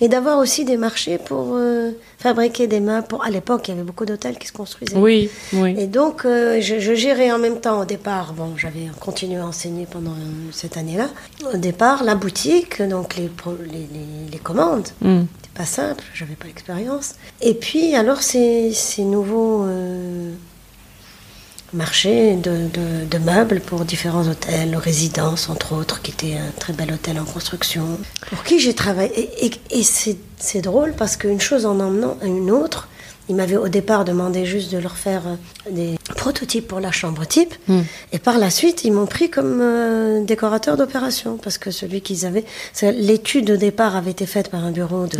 Et 0.00 0.08
d'avoir 0.08 0.38
aussi 0.38 0.64
des 0.64 0.76
marchés 0.76 1.18
pour 1.18 1.54
euh, 1.54 1.90
fabriquer 2.18 2.68
des 2.68 2.80
meubles. 2.80 3.06
Pour, 3.08 3.24
à 3.24 3.30
l'époque, 3.30 3.66
il 3.66 3.72
y 3.72 3.74
avait 3.74 3.82
beaucoup 3.82 4.04
d'hôtels 4.04 4.38
qui 4.38 4.46
se 4.46 4.52
construisaient. 4.52 4.96
Oui, 4.96 5.28
oui. 5.52 5.74
Et 5.78 5.88
donc, 5.88 6.24
euh, 6.24 6.60
je, 6.60 6.94
gérais 6.94 7.32
en 7.32 7.38
même 7.38 7.60
temps, 7.60 7.80
au 7.80 7.84
départ, 7.84 8.34
bon, 8.34 8.56
j'avais 8.56 8.88
continué 9.00 9.40
à 9.40 9.46
enseigner 9.46 9.86
pendant 9.90 10.14
cette 10.52 10.76
année-là. 10.76 11.08
Au 11.52 11.56
départ, 11.56 12.04
la 12.04 12.14
boutique, 12.14 12.80
donc 12.82 13.16
les, 13.16 13.28
les, 13.72 13.88
les, 14.30 14.38
commandes. 14.38 14.88
Hmm. 15.00 15.22
C'était 15.42 15.54
pas 15.54 15.66
simple, 15.66 16.04
j'avais 16.14 16.36
pas 16.36 16.46
l'expérience. 16.46 17.16
Et 17.40 17.54
puis, 17.54 17.96
alors, 17.96 18.22
ces, 18.22 18.72
ces 18.72 19.02
nouveaux... 19.02 19.66
Marché 21.72 22.36
de, 22.36 23.18
meubles 23.18 23.60
pour 23.60 23.84
différents 23.84 24.26
hôtels, 24.26 24.76
résidences 24.76 25.48
entre 25.48 25.74
autres, 25.74 26.02
qui 26.02 26.10
était 26.10 26.36
un 26.36 26.50
très 26.58 26.72
bel 26.72 26.92
hôtel 26.92 27.18
en 27.20 27.24
construction, 27.24 27.98
pour 28.28 28.42
qui 28.42 28.58
j'ai 28.58 28.74
travaillé. 28.74 29.30
Et, 29.44 29.50
et 29.70 29.82
c'est 29.82 30.60
drôle 30.60 30.94
parce 30.94 31.16
qu'une 31.16 31.40
chose 31.40 31.66
en 31.66 31.78
emmenant 31.80 32.16
une 32.22 32.50
autre, 32.50 32.88
ils 33.30 33.36
m'avaient 33.36 33.56
au 33.56 33.68
départ 33.68 34.04
demandé 34.04 34.44
juste 34.44 34.72
de 34.72 34.78
leur 34.78 34.96
faire 34.96 35.22
euh, 35.26 35.70
des 35.70 35.94
prototypes 36.16 36.66
pour 36.66 36.80
la 36.80 36.90
chambre 36.90 37.24
type. 37.24 37.54
Hmm. 37.68 37.82
Et 38.12 38.18
par 38.18 38.38
la 38.38 38.50
suite, 38.50 38.82
ils 38.82 38.92
m'ont 38.92 39.06
pris 39.06 39.30
comme 39.30 39.60
euh, 39.62 40.24
décorateur 40.24 40.76
d'opération. 40.76 41.38
Parce 41.40 41.56
que 41.56 41.70
celui 41.70 42.00
qu'ils 42.00 42.26
avaient. 42.26 42.44
L'étude 42.82 43.52
au 43.52 43.56
départ 43.56 43.94
avait 43.94 44.10
été 44.10 44.26
faite 44.26 44.50
par 44.50 44.64
un 44.64 44.72
bureau 44.72 45.06
de, 45.06 45.18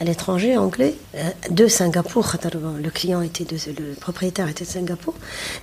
à 0.00 0.04
l'étranger, 0.04 0.56
anglais, 0.56 0.94
euh, 1.16 1.22
de 1.50 1.66
Singapour. 1.66 2.24
Le 2.80 2.90
client 2.90 3.20
était 3.20 3.44
de, 3.44 3.56
le 3.78 3.94
propriétaire 3.94 4.48
était 4.48 4.64
de 4.64 4.70
Singapour. 4.70 5.14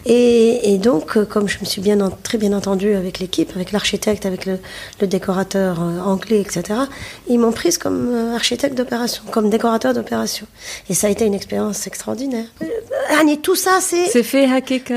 Et, 0.05 0.73
et 0.73 0.77
donc, 0.77 1.23
comme 1.29 1.47
je 1.47 1.59
me 1.59 1.65
suis 1.65 1.81
bien, 1.81 1.97
très 2.21 2.37
bien 2.37 2.51
entendu 2.51 2.95
avec 2.95 3.19
l'équipe, 3.19 3.51
avec 3.55 3.71
l'architecte, 3.71 4.25
avec 4.25 4.45
le, 4.45 4.59
le 4.99 5.07
décorateur 5.07 5.79
anglais, 5.79 6.41
etc., 6.41 6.81
ils 7.29 7.39
m'ont 7.39 7.53
prise 7.53 7.77
comme 7.77 8.13
architecte 8.35 8.75
d'opération, 8.75 9.23
comme 9.31 9.49
décorateur 9.49 9.93
d'opération. 9.93 10.47
Et 10.89 10.93
ça 10.93 11.07
a 11.07 11.09
été 11.09 11.25
une 11.25 11.33
expérience 11.33 11.60
extraordinaire. 11.69 12.45
Euh, 12.61 13.35
tout 13.37 13.55
ça, 13.55 13.79
c'est. 13.81 14.07
C'est 14.07 14.23
fait 14.23 14.47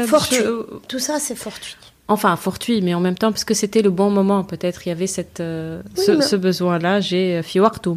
Fortuit. 0.07 0.43
Tout 0.89 0.99
ça, 0.99 1.19
c'est 1.19 1.35
fortuit. 1.35 1.77
Enfin, 2.07 2.37
fortuit, 2.37 2.83
mais 2.83 2.93
en 2.93 3.01
même 3.01 3.15
temps, 3.15 3.33
parce 3.33 3.45
que 3.45 3.55
c'était 3.55 3.81
le 3.81 3.89
bon 3.89 4.11
moment, 4.11 4.45
peut-être, 4.45 4.87
il 4.87 4.91
y 4.91 4.93
avait 4.93 5.07
cette, 5.07 5.41
euh, 5.41 5.81
ce, 5.97 6.37
besoin-là. 6.37 7.01
J'ai 7.01 7.39
euh, 7.39 7.43
tout 7.81 7.97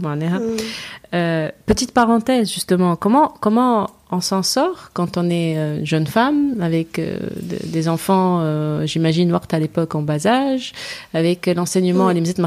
euh, 1.14 1.52
Petite 1.66 1.92
parenthèse, 1.92 2.50
justement, 2.50 2.96
comment, 2.96 3.34
comment 3.42 3.90
on 4.10 4.22
s'en 4.22 4.44
sort 4.44 4.92
quand 4.94 5.18
on 5.18 5.30
est 5.30 5.84
jeune 5.86 6.08
femme, 6.08 6.56
avec 6.62 7.02
des 7.42 7.90
enfants, 7.90 8.86
j'imagine, 8.86 9.30
à 9.54 9.60
l'époque 9.60 9.94
en 9.96 10.04
bas 10.04 10.26
âge, 10.26 10.72
avec 11.14 11.48
l'enseignement 11.48 12.08
à 12.08 12.14
l'imzit 12.14 12.40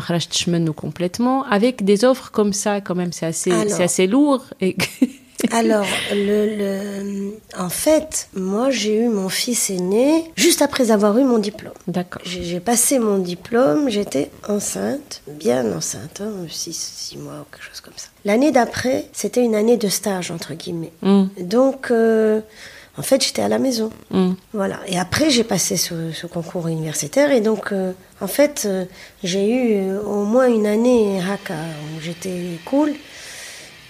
ou 0.66 0.72
complètement, 0.72 1.44
avec 1.44 1.84
des 1.84 2.06
offres 2.06 2.30
comme 2.30 2.54
ça, 2.54 2.80
quand 2.80 2.94
même, 2.94 3.12
c'est 3.12 3.26
assez, 3.26 3.52
c'est 3.68 3.82
assez 3.82 4.06
lourd. 4.06 4.44
Et 4.62 4.78
Alors, 5.52 5.86
le, 6.12 7.32
en 7.56 7.68
fait, 7.68 8.28
moi, 8.34 8.70
j'ai 8.70 8.94
eu 8.94 9.08
mon 9.08 9.28
fils 9.28 9.70
aîné 9.70 10.30
juste 10.36 10.62
après 10.62 10.90
avoir 10.90 11.16
eu 11.18 11.24
mon 11.24 11.38
diplôme. 11.38 11.72
D'accord. 11.86 12.22
J'ai 12.24 12.60
passé 12.60 12.98
mon 12.98 13.18
diplôme, 13.18 13.88
j'étais 13.88 14.30
enceinte, 14.48 15.22
bien 15.26 15.70
enceinte, 15.72 16.22
6 16.48 17.14
hein, 17.16 17.20
mois 17.22 17.34
ou 17.40 17.44
quelque 17.50 17.64
chose 17.64 17.80
comme 17.80 17.94
ça. 17.96 18.08
L'année 18.24 18.52
d'après, 18.52 19.06
c'était 19.12 19.42
une 19.42 19.54
année 19.54 19.76
de 19.76 19.88
stage, 19.88 20.30
entre 20.30 20.54
guillemets. 20.54 20.92
Hmm. 21.02 21.26
Donc, 21.40 21.90
euh, 21.90 22.40
en 22.98 23.02
fait, 23.02 23.24
j'étais 23.24 23.42
à 23.42 23.48
la 23.48 23.58
maison. 23.58 23.90
Hmm. 24.10 24.32
Voilà. 24.52 24.80
Et 24.86 24.98
après, 24.98 25.30
j'ai 25.30 25.44
passé 25.44 25.76
ce, 25.76 26.26
concours 26.26 26.68
universitaire. 26.68 27.30
Et 27.30 27.40
donc, 27.40 27.72
euh, 27.72 27.92
en 28.20 28.26
fait, 28.26 28.64
euh, 28.66 28.84
j'ai 29.24 29.48
eu 29.48 29.96
au 29.98 30.24
moins 30.24 30.48
une 30.48 30.66
année 30.66 31.20
haka 31.20 31.54
où 31.54 32.00
j'étais 32.00 32.58
cool. 32.64 32.92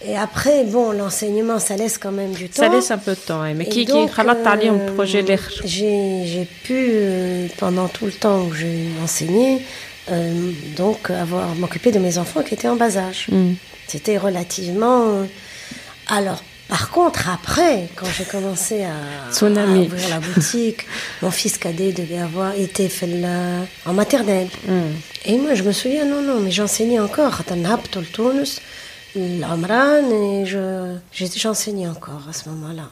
Et 0.03 0.17
après, 0.17 0.65
bon, 0.65 0.93
l'enseignement, 0.93 1.59
ça 1.59 1.77
laisse 1.77 1.99
quand 1.99 2.13
même 2.13 2.33
du 2.33 2.49
temps. 2.49 2.63
Ça 2.63 2.69
laisse 2.69 2.91
un 2.91 2.99
peu 2.99 3.13
de 3.13 3.17
temps, 3.17 3.43
mais 3.55 3.67
qui 3.67 3.85
qui 3.85 3.93
euh, 3.93 4.95
projet 4.95 5.23
J'ai 5.65 6.49
pu, 6.63 6.75
euh, 6.93 7.49
pendant 7.59 7.87
tout 7.89 8.07
le 8.07 8.13
temps 8.13 8.45
où 8.45 8.55
j'ai 8.55 8.89
enseigné, 9.03 9.61
euh, 10.11 10.53
donc 10.77 11.11
avoir 11.11 11.55
m'occuper 11.55 11.93
de 11.93 11.99
mes 11.99 12.17
enfants 12.17 12.43
qui 12.43 12.55
étaient 12.55 12.69
en 12.69 12.77
bas 12.77 12.97
âge. 12.97 13.27
Hmm. 13.31 13.53
C'était 13.89 14.17
relativement. 14.17 15.27
Alors, 16.09 16.43
par 16.69 16.91
contre, 16.91 17.29
après, 17.29 17.89
quand 17.95 18.07
j'ai 18.17 18.25
commencé 18.25 18.85
à, 18.85 19.45
ouvrir 19.45 20.09
la 20.09 20.21
boutique, 20.21 20.87
mon 21.23 21.31
fils 21.31 21.59
cadet 21.59 21.93
devait 21.93 22.21
avoir 22.21 22.55
été 22.55 22.89
fait 22.89 23.09
en 23.85 23.93
maternelle. 23.93 24.49
Hmm. 24.67 24.95
Et 25.27 25.37
moi, 25.37 25.53
je 25.53 25.63
me 25.63 25.73
souviens, 25.73 26.07
non, 26.07 26.23
non, 26.23 26.41
mais 26.41 26.51
j'enseignais 26.51 27.01
encore. 27.01 27.43
l'Amran 29.15 30.11
et 30.11 30.47
je, 30.47 30.97
j'enseignais 31.13 31.89
encore 31.89 32.23
à 32.29 32.33
ce 32.33 32.49
moment-là. 32.49 32.89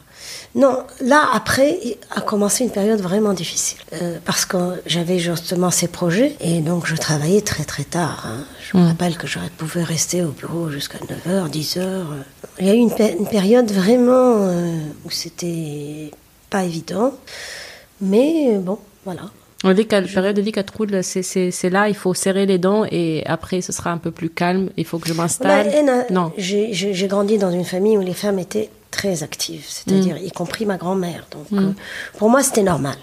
Non, 0.55 0.83
là, 1.01 1.29
après, 1.33 1.79
a 2.11 2.21
commencé 2.21 2.63
une 2.63 2.71
période 2.71 3.01
vraiment 3.01 3.33
difficile. 3.33 3.79
Euh, 3.93 4.17
parce 4.25 4.45
que 4.45 4.81
j'avais 4.85 5.19
justement 5.19 5.71
ces 5.71 5.87
projets 5.87 6.35
et 6.41 6.61
donc 6.61 6.85
je 6.85 6.95
travaillais 6.95 7.41
très 7.41 7.63
très 7.63 7.83
tard. 7.83 8.25
Hein. 8.25 8.43
Je 8.71 8.77
me 8.77 8.83
mm. 8.83 8.87
rappelle 8.87 9.17
que 9.17 9.27
j'aurais 9.27 9.49
pu 9.49 9.79
rester 9.79 10.23
au 10.23 10.29
bureau 10.29 10.69
jusqu'à 10.69 10.97
9h, 10.99 11.49
10h. 11.49 12.03
Il 12.59 12.67
y 12.67 12.69
a 12.69 12.73
eu 12.73 12.77
une, 12.77 12.91
une 13.19 13.27
période 13.27 13.71
vraiment 13.71 14.47
euh, 14.47 14.77
où 15.05 15.11
c'était 15.11 16.11
pas 16.49 16.63
évident. 16.63 17.13
Mais 18.01 18.57
bon, 18.57 18.79
voilà. 19.05 19.23
On 19.63 19.73
dit 19.73 19.85
qu'à 19.85 19.99
la 19.99 20.07
période 20.07 20.35
de 20.35 20.41
vie 20.41 20.53
roule, 20.77 21.03
c'est 21.03 21.69
là, 21.69 21.89
il 21.89 21.95
faut 21.95 22.13
serrer 22.13 22.45
les 22.45 22.57
dents 22.57 22.85
et 22.89 23.23
après 23.25 23.61
ce 23.61 23.73
sera 23.73 23.91
un 23.91 23.97
peu 23.97 24.11
plus 24.11 24.29
calme. 24.29 24.69
Il 24.77 24.85
faut 24.85 24.99
que 24.99 25.09
je 25.09 25.13
m'installe. 25.13 25.69
non. 26.09 26.31
J'ai 26.37 27.07
grandi 27.07 27.37
dans 27.37 27.51
une 27.51 27.65
famille 27.65 27.97
où 27.97 28.01
les 28.01 28.13
femmes 28.13 28.39
étaient 28.39 28.69
très 28.91 29.21
actives, 29.21 29.65
c'est-à-dire 29.67 30.15
mm. 30.15 30.25
y 30.25 30.31
compris 30.31 30.65
ma 30.65 30.77
grand-mère. 30.77 31.27
Donc 31.31 31.51
mm. 31.51 31.57
euh, 31.57 31.71
pour 32.17 32.29
moi 32.29 32.41
c'était 32.41 32.63
normal. 32.63 32.95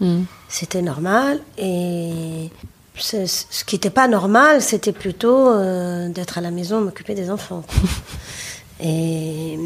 Mm. 0.00 0.22
C'était 0.48 0.82
normal 0.82 1.40
et 1.56 2.50
ce 2.96 3.64
qui 3.64 3.76
n'était 3.76 3.90
pas 3.90 4.08
normal, 4.08 4.60
c'était 4.60 4.92
plutôt 4.92 5.48
euh, 5.48 6.08
d'être 6.08 6.36
à 6.36 6.40
la 6.40 6.50
maison, 6.50 6.80
m'occuper 6.80 7.14
des 7.14 7.30
enfants. 7.30 7.62
Et 8.84 9.56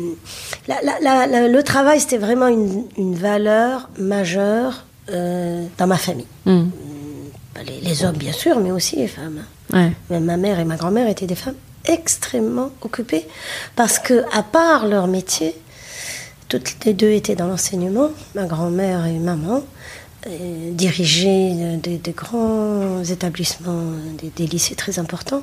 le 0.69 1.61
travail, 1.63 2.01
c'était 2.01 2.19
vraiment 2.19 2.49
une, 2.49 2.85
une 2.99 3.15
valeur 3.15 3.89
majeure 3.99 4.85
euh, 5.11 5.67
dans 5.79 5.87
ma 5.87 5.97
famille. 5.97 6.27
Hmm. 6.45 6.69
Les, 7.83 8.05
hommes, 8.05 8.17
bien 8.17 8.33
sûr, 8.33 8.61
mais 8.61 8.71
aussi 8.71 8.97
les 8.97 9.09
femmes. 9.09 9.43
Même 9.73 10.25
ma 10.25 10.37
mère 10.37 10.61
et 10.61 10.65
ma 10.65 10.77
grand-mère 10.77 11.09
étaient 11.09 11.27
des 11.27 11.35
femmes 11.35 11.55
extrêmement 11.87 12.71
occupées 12.83 13.27
parce 13.77 13.99
que, 13.99 14.25
à 14.37 14.43
part 14.43 14.87
leur 14.87 15.07
métier, 15.07 15.55
toutes 16.49 16.85
les 16.85 16.93
deux 16.93 17.11
étaient 17.13 17.35
dans 17.35 17.47
l'enseignement, 17.47 18.11
ma 18.35 18.45
grand-mère 18.45 19.07
et 19.07 19.19
maman, 19.19 19.63
dirigeaient 20.73 21.79
des, 21.83 22.13
grands 22.13 23.03
établissements, 23.05 23.93
des, 24.37 24.47
lycées 24.47 24.75
très 24.75 24.99
importants. 24.99 25.43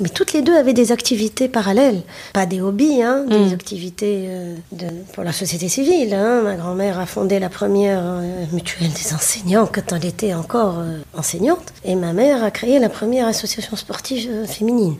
Mais 0.00 0.08
toutes 0.08 0.32
les 0.32 0.42
deux 0.42 0.56
avaient 0.56 0.72
des 0.72 0.90
activités 0.90 1.46
parallèles, 1.48 2.02
pas 2.32 2.46
des 2.46 2.60
hobbies, 2.60 3.00
hein, 3.02 3.24
des 3.28 3.38
Mm. 3.38 3.52
activités 3.52 4.24
euh, 4.28 4.54
de, 4.72 4.86
pour 5.12 5.22
la 5.22 5.32
société 5.32 5.68
civile. 5.68 6.12
hein. 6.14 6.42
Ma 6.42 6.56
grand-mère 6.56 6.98
a 6.98 7.06
fondé 7.06 7.38
la 7.38 7.48
première 7.48 8.00
euh, 8.02 8.44
mutuelle 8.52 8.90
des 8.92 9.14
enseignants 9.14 9.68
quand 9.72 9.92
elle 9.92 10.04
était 10.04 10.34
encore 10.34 10.80
euh, 10.80 10.98
enseignante, 11.16 11.72
et 11.84 11.94
ma 11.94 12.12
mère 12.12 12.42
a 12.42 12.50
créé 12.50 12.80
la 12.80 12.88
première 12.88 13.28
association 13.28 13.76
sportive 13.76 14.28
féminine. 14.46 14.96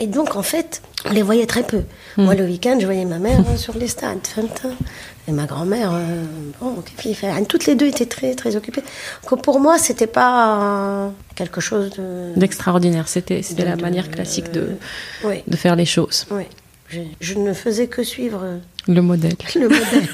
Et 0.00 0.06
donc, 0.08 0.34
en 0.36 0.42
fait, 0.42 0.82
on 1.08 1.12
les 1.12 1.22
voyait 1.22 1.46
très 1.46 1.62
peu. 1.62 1.82
Moi, 2.16 2.34
le 2.34 2.44
week-end, 2.44 2.78
je 2.80 2.84
voyais 2.86 3.04
ma 3.04 3.18
mère 3.18 3.40
euh, 3.40 3.56
sur 3.56 3.74
les 3.76 3.88
stades, 3.88 4.18
et 5.28 5.32
ma 5.32 5.46
grand-mère. 5.46 5.90
euh, 5.94 6.24
bon, 6.60 6.74
fait 7.14 7.44
Toutes 7.48 7.66
les 7.66 7.74
deux 7.74 7.86
étaient 7.86 8.06
très, 8.06 8.34
très 8.34 8.56
occupées. 8.56 8.82
Donc, 9.30 9.42
pour 9.42 9.60
moi, 9.60 9.78
c'était 9.78 10.06
pas 10.06 10.58
euh, 10.60 11.08
quelque 11.34 11.60
chose 11.60 11.90
de. 11.90 12.38
D'extraordinaire. 12.38 13.08
C'était 13.08 13.42
c'était 13.42 13.62
de- 13.62 13.68
la 13.68 13.76
de- 13.76 13.82
manière 13.82 14.10
classique 14.10 14.50
de, 14.52 14.70
Oui, 15.24 15.42
de 15.46 15.56
faire 15.56 15.76
les 15.76 15.86
choses. 15.86 16.26
oui. 16.30 16.44
Je, 16.88 17.00
je 17.22 17.34
ne 17.38 17.54
faisais 17.54 17.86
que 17.86 18.02
suivre 18.04 18.40
euh, 18.44 18.58
Le 18.86 19.00
modèle. 19.00 19.32
le 19.54 19.62
modèle. 19.68 20.06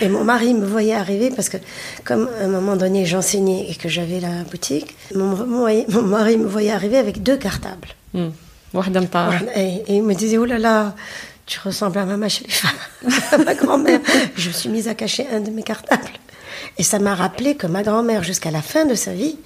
et 0.00 0.08
mon 0.08 0.22
mari 0.22 0.54
me 0.54 0.64
voyait 0.64 0.94
arriver 0.94 1.30
parce 1.34 1.48
que, 1.48 1.56
comme 2.04 2.28
à 2.40 2.44
un 2.44 2.48
moment 2.48 2.76
donné 2.76 3.04
j'enseignais 3.04 3.66
et 3.68 3.74
que 3.74 3.88
j'avais 3.88 4.20
la 4.20 4.44
boutique, 4.48 4.94
mon, 5.16 5.34
mon- 5.44 5.84
mon 5.88 6.02
mari 6.02 6.36
me 6.36 6.46
voyait 6.46 6.70
arriver 6.70 6.98
avec 6.98 7.24
deux 7.24 7.36
cartables. 7.36 7.88
Hmm. 8.14 8.28
واحدة 8.73 8.99
مطار. 8.99 9.33
Et, 9.55 9.59
et 9.87 9.95
il 9.95 10.03
me 10.03 10.13
disait, 10.13 10.37
oh 10.37 10.45
là 10.45 10.57
là, 10.59 10.95
tu 11.45 11.59
ressembles 11.59 11.97
à 11.99 12.05
maman 12.05 12.27
chez 12.29 12.43
les 12.45 12.51
femmes, 12.51 13.43
ma 13.45 13.53
grand-mère. 13.55 13.99
Je 14.35 14.47
me 14.49 14.53
suis 14.53 14.69
mise 14.69 14.87
à 14.87 14.95
cacher 14.95 15.25
un 15.31 15.39
de 15.39 15.49
mes 15.49 15.63
cartables. 15.63 16.11
Et 16.77 16.83
ça 16.83 16.99
m'a 16.99 17.15
rappelé 17.15 17.55
que 17.55 17.67
ma 17.67 17.81
grand-mère, 17.83 18.23
jusqu'à 18.23 18.51
la 18.51 18.61
fin 18.61 18.83
de 18.85 18.95
sa 18.95 19.13
vie, 19.13 19.37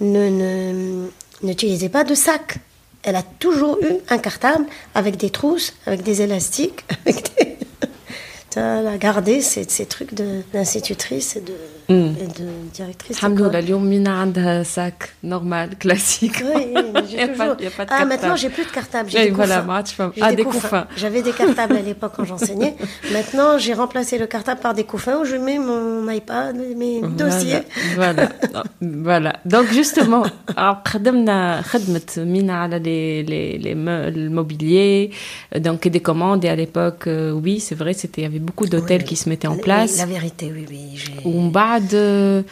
ne, 0.00 0.28
ne- 0.28 1.08
n'utilisait 1.42 1.88
pas 1.88 2.04
de 2.04 2.14
sac. 2.14 2.58
Elle 3.02 3.16
a 3.16 3.24
toujours 3.44 3.78
eu 3.82 3.94
un 4.14 4.18
cartable 4.18 4.64
avec 4.94 5.16
des 5.16 5.30
trousses, 5.30 5.72
avec 5.86 6.02
des 6.04 6.22
élastiques, 6.22 6.84
avec 7.04 7.16
des... 7.36 7.56
Elle 8.54 8.86
a 8.86 8.98
gardé 8.98 9.40
ces, 9.40 9.64
ces 9.76 9.86
trucs 9.86 10.12
de- 10.14 10.42
d'institutrice 10.52 11.36
et 11.36 11.40
de, 11.40 11.52
Mm. 11.52 11.56
et 11.75 11.75
de 11.88 12.48
directrice. 12.78 13.10
الحمد 13.16 13.36
d'école. 13.38 13.48
لله 13.50 13.58
اليوم 13.58 13.84
مينا 13.84 14.10
عندها 14.10 14.62
sac 14.64 15.26
normal 15.26 15.68
classique. 15.84 16.42
Oui, 16.42 16.62
oui, 16.74 16.82
mais 16.94 17.02
j'ai 17.10 17.16
Y 17.16 17.22
a 17.22 17.28
pas- 17.28 17.32
toujours- 17.32 17.62
y 17.62 17.66
a 17.66 17.70
pas 17.78 17.84
de 17.84 17.90
Ah, 17.90 17.98
cartable. 17.98 18.08
maintenant, 18.12 18.36
j'ai 18.42 18.50
plus 18.56 18.66
de 18.70 18.74
cartable. 18.78 19.08
J'ai 19.10 19.18
Oui, 19.18 19.24
des 19.24 19.30
voilà, 19.40 19.56
couffins. 19.58 19.66
ما 19.66 19.74
عادش 19.74 19.92
فهم. 19.94 20.12
J'ai 20.16 20.22
Ah, 20.24 20.30
des 20.30 20.36
des 20.36 20.44
couffins. 20.44 20.68
couffins. 20.68 20.86
J'avais 21.02 21.22
des 21.28 21.34
cartables 21.42 21.76
à 21.82 21.84
l'époque 21.90 22.12
quand 22.16 22.26
j'enseignais. 22.32 22.74
Maintenant, 23.16 23.50
j'ai 23.64 23.74
remplacé 23.82 24.14
le 24.22 24.26
cartable 24.34 24.60
par 24.66 24.74
des 24.78 24.86
couffins 24.92 25.16
où 25.20 25.24
je 25.32 25.36
mets 25.46 25.58
mon 25.70 25.82
iPad, 26.20 26.54
mes 26.82 26.96
dossiers. 27.22 27.64
Voilà, 28.00 28.24
voilà. 29.10 29.32
Donc 29.54 29.66
justement, 29.78 30.24
alors, 30.60 30.78
خدمنا 30.92 31.62
خدمة 31.62 32.08
مينا 32.16 32.52
على 32.54 32.78
les, 32.78 33.22
les, 33.32 33.58
les 33.64 33.74
me- 33.84 34.10
le 34.16 34.30
mobilier, 34.38 35.10
euh, 35.54 35.58
donc 35.66 35.80
des 35.96 36.00
commandes. 36.08 36.42
Et 36.44 36.50
à 36.54 36.56
l'époque, 36.62 37.02
euh, 37.06 37.42
oui, 37.44 37.54
c'est 37.66 37.78
vrai, 37.82 37.92
c'était, 38.00 38.20
il 38.22 38.24
y 38.24 38.30
avait 38.32 38.44
beaucoup 38.48 38.66
d'hôtels 38.72 39.04
qui 39.08 39.16
se 39.22 39.26
mettaient 39.30 39.52
en 39.54 39.58
Oui, 39.60 39.66
place. 39.68 39.92
La 40.04 40.06
vérité, 40.16 40.46
oui, 40.56 40.64
oui. 40.72 40.82
j'ai- 41.02 41.26
ومن 41.28 41.50
بعد 41.76 41.88
آه، 41.94 42.44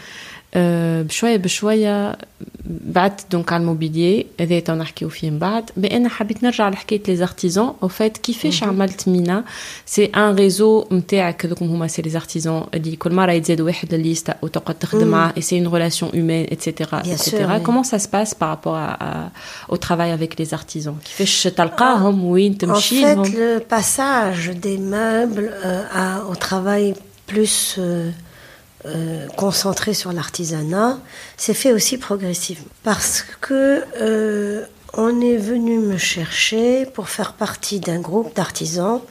آه، 0.55 1.03
بشويه 1.03 1.37
بشويه 1.37 2.17
بعدت 2.65 3.21
دونك 3.33 3.53
على 3.53 3.61
الموبيليي 3.61 4.27
هذا 4.41 4.61
تو 4.61 4.75
نحكيو 4.75 5.09
فيه 5.09 5.31
من 5.31 5.39
بعد 5.39 5.71
مي 5.77 5.97
انا 5.97 6.09
حبيت 6.09 6.43
نرجع 6.45 6.69
لحكايه 6.69 7.03
لي 7.09 7.17
زارتيزون 7.17 7.75
او 7.83 7.89
فات 7.89 8.17
كيفاش 8.19 8.63
عملت 8.63 9.09
مينا 9.09 9.45
سي 9.87 10.05
ان 10.05 10.35
ريزو 10.35 10.87
نتاعك 10.93 11.47
هذوك 11.47 11.63
هما 11.63 11.87
سي 11.87 12.03
لي 12.03 12.11
زارتيزون 12.11 12.67
اللي 12.75 12.97
كل 12.97 13.13
مره 13.15 13.33
يتزاد 13.33 13.61
واحد 13.61 13.95
لليستا 13.95 14.35
وتقعد 14.43 14.75
تخدم 14.79 15.07
معاه 15.09 15.33
et 15.37 15.43
c'est 15.43 15.57
une 15.63 15.69
relation 15.69 16.07
humaine 16.15 16.47
etc 16.51 16.71
Bien 16.91 17.15
etc 17.15 17.31
sûr, 17.31 17.49
oui. 17.51 17.63
comment 17.67 17.85
ça 17.93 17.99
se 17.99 18.09
passe 18.09 18.35
par 18.35 18.49
rapport 18.49 18.77
à, 18.77 18.91
à- 19.09 19.31
au 19.69 19.77
travail 19.77 20.11
avec 20.11 20.39
les 20.41 20.55
artisans 20.55 20.95
كيفاش 21.05 21.43
تلقاهم 21.43 22.25
وين 22.25 22.55
En 22.55 22.57
تمشي 22.57 23.03
fait, 23.03 23.05
لهم 23.15 23.25
le 23.25 23.61
passage 23.75 24.51
des 24.63 24.79
meubles 24.79 25.51
euh, 25.65 25.83
à- 25.95 26.33
au 26.33 26.35
travail 26.35 26.95
plus 27.33 27.77
euh, 27.79 28.11
euh, 28.86 29.28
concentré 29.38 29.94
sur 29.94 30.14
l'artisanat 30.14 31.00
s'est 31.38 31.54
fait 31.54 31.74
aussi 31.74 31.98
progressivement. 31.98 32.68
Parce 32.84 33.24
que 33.42 33.84
euh, 34.00 34.66
on 34.94 35.22
est 35.22 35.38
venu 35.38 35.80
me 35.80 35.98
chercher 35.98 36.86
pour 36.86 37.10
faire 37.10 37.34
partie 37.34 37.80
d'un 37.80 38.00
groupe 38.00 38.36
d'artisans 38.36 39.02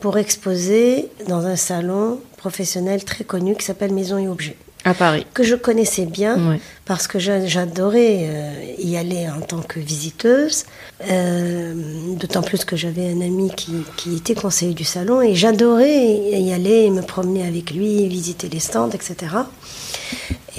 pour 0.00 0.18
exposer 0.18 1.08
dans 1.28 1.46
un 1.46 1.56
salon 1.56 2.20
professionnel 2.36 3.04
très 3.04 3.24
connu 3.24 3.54
qui 3.54 3.64
s'appelle 3.64 3.92
Maison 3.92 4.18
et 4.18 4.28
Objets 4.28 4.56
à 4.84 4.94
Paris 4.94 5.26
que 5.34 5.42
je 5.44 5.54
connaissais 5.54 6.06
bien 6.06 6.50
Ouais. 6.50 6.60
parce 6.84 7.06
que 7.06 7.18
j'a- 7.18 7.46
j'adorais 7.46 8.18
euh, 8.22 8.52
y 8.78 8.96
aller 8.96 9.28
en 9.28 9.40
tant 9.40 9.60
que 9.62 9.78
visiteuse, 9.80 10.64
euh, 11.10 11.74
d'autant 12.16 12.42
plus 12.42 12.64
que 12.64 12.74
j'avais 12.76 13.06
un 13.12 13.20
ami 13.20 13.50
qui, 13.56 13.72
qui 13.96 14.16
était 14.16 14.34
conseiller 14.34 14.74
du 14.74 14.84
salon 14.84 15.20
et 15.22 15.34
j'adorais 15.34 16.06
y 16.40 16.52
aller, 16.52 16.90
me 16.90 17.02
promener 17.02 17.46
avec 17.46 17.70
lui, 17.70 18.08
visiter 18.08 18.48
les 18.48 18.60
stands, 18.60 18.90
etc. 18.90 19.16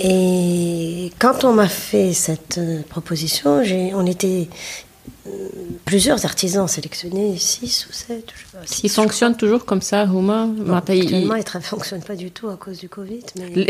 Et 0.01 1.11
quand 1.19 1.43
on 1.43 1.53
m'a 1.53 1.67
fait 1.67 2.13
cette 2.13 2.57
euh, 2.57 2.81
proposition, 2.89 3.61
on 3.93 4.05
était 4.05 4.47
euh, 5.25 5.47
plusieurs 5.85 6.25
artisans 6.25 6.67
sélectionnés, 6.67 7.37
6 7.37 7.87
ou 7.89 7.93
7. 7.93 8.33
ils 8.83 8.89
fonctionnent 8.89 9.37
toujours 9.37 9.63
comme 9.63 9.81
ça, 9.81 10.03
Houma 10.03 10.47
bon, 10.47 10.73
Actuellement, 10.75 11.35
ils 11.35 11.45
ne 11.55 11.61
fonctionnent 11.61 12.03
pas 12.03 12.15
du 12.15 12.31
tout 12.31 12.49
à 12.49 12.57
cause 12.57 12.79
du 12.79 12.89
Covid. 12.89 13.23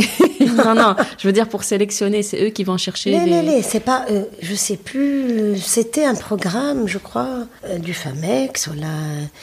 Non, 0.64 0.76
non, 0.76 0.96
je 1.18 1.28
veux 1.28 1.34
dire 1.34 1.48
pour 1.48 1.64
sélectionner, 1.64 2.22
c'est 2.22 2.44
eux 2.44 2.50
qui 2.50 2.64
vont 2.64 2.78
chercher. 2.78 3.12
Les, 3.12 3.26
les... 3.26 3.42
les 3.42 3.62
c'est 3.62 3.80
pas 3.80 4.06
eux. 4.12 4.28
Je 4.42 4.54
sais 4.56 4.78
plus. 4.78 5.58
C'était 5.60 6.06
un 6.06 6.16
programme, 6.16 6.88
je 6.88 6.98
crois, 6.98 7.48
euh, 7.66 7.80
du 7.80 7.94
FAMEX. 7.94 8.70
La... 8.76 8.88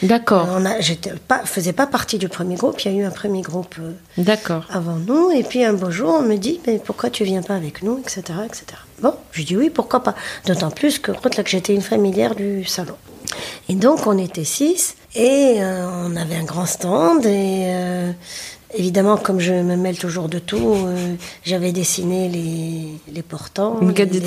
D'accord. 0.03 0.49
Euh, 0.49 0.59
on 0.61 0.67
a, 0.67 0.81
j'étais 0.81 1.13
pas, 1.29 1.45
faisais 1.45 1.73
pas 1.73 1.87
partie 1.87 2.19
du 2.19 2.29
premier 2.29 2.57
groupe. 2.57 2.81
Il 2.85 2.93
y 2.93 2.95
a 2.95 2.99
eu 2.99 3.05
un 3.05 3.11
premier 3.11 3.43
groupe 3.43 3.77
avant 4.71 4.97
nous. 4.97 5.31
Et 5.31 5.43
puis 5.43 5.65
un 5.65 5.73
beau 5.73 5.91
jour, 5.91 6.17
on 6.21 6.23
me 6.23 6.37
dit, 6.37 6.61
mais 6.67 6.79
pourquoi 6.79 7.11
tu 7.11 7.23
ne 7.23 7.29
viens 7.29 7.43
pas 7.43 7.55
avec 7.55 7.83
nous, 7.83 7.99
etc., 7.99 8.23
etc. 8.45 8.65
Bon, 9.03 9.15
je 9.33 9.43
dis 9.43 9.57
oui, 9.57 9.71
pourquoi 9.71 10.03
pas. 10.03 10.15
D'autant 10.47 10.71
plus 10.71 10.99
que, 10.99 11.13
que 11.13 11.49
j'étais 11.49 11.75
une 11.75 11.83
familière 11.83 12.35
du 12.35 12.65
salon. 12.65 12.97
Et 13.69 13.75
donc, 13.75 14.07
on 14.07 14.19
était 14.19 14.45
six, 14.45 14.97
et 15.15 15.57
euh, 15.59 15.89
on 16.05 16.17
avait 16.17 16.37
un 16.37 16.45
grand 16.45 16.67
stand, 16.67 17.25
et 17.25 17.63
euh, 17.67 18.11
évidemment, 18.75 19.17
comme 19.17 19.39
je 19.39 19.53
me 19.53 19.77
mêle 19.77 19.97
toujours 19.99 20.29
de 20.29 20.39
tout, 20.41 20.75
euh, 20.75 21.15
j'avais 21.45 21.71
dessiné 21.73 22.29
les, 22.29 23.13
les 23.13 23.23
portants, 23.23 23.79
les, 23.81 23.87
les 24.07 24.21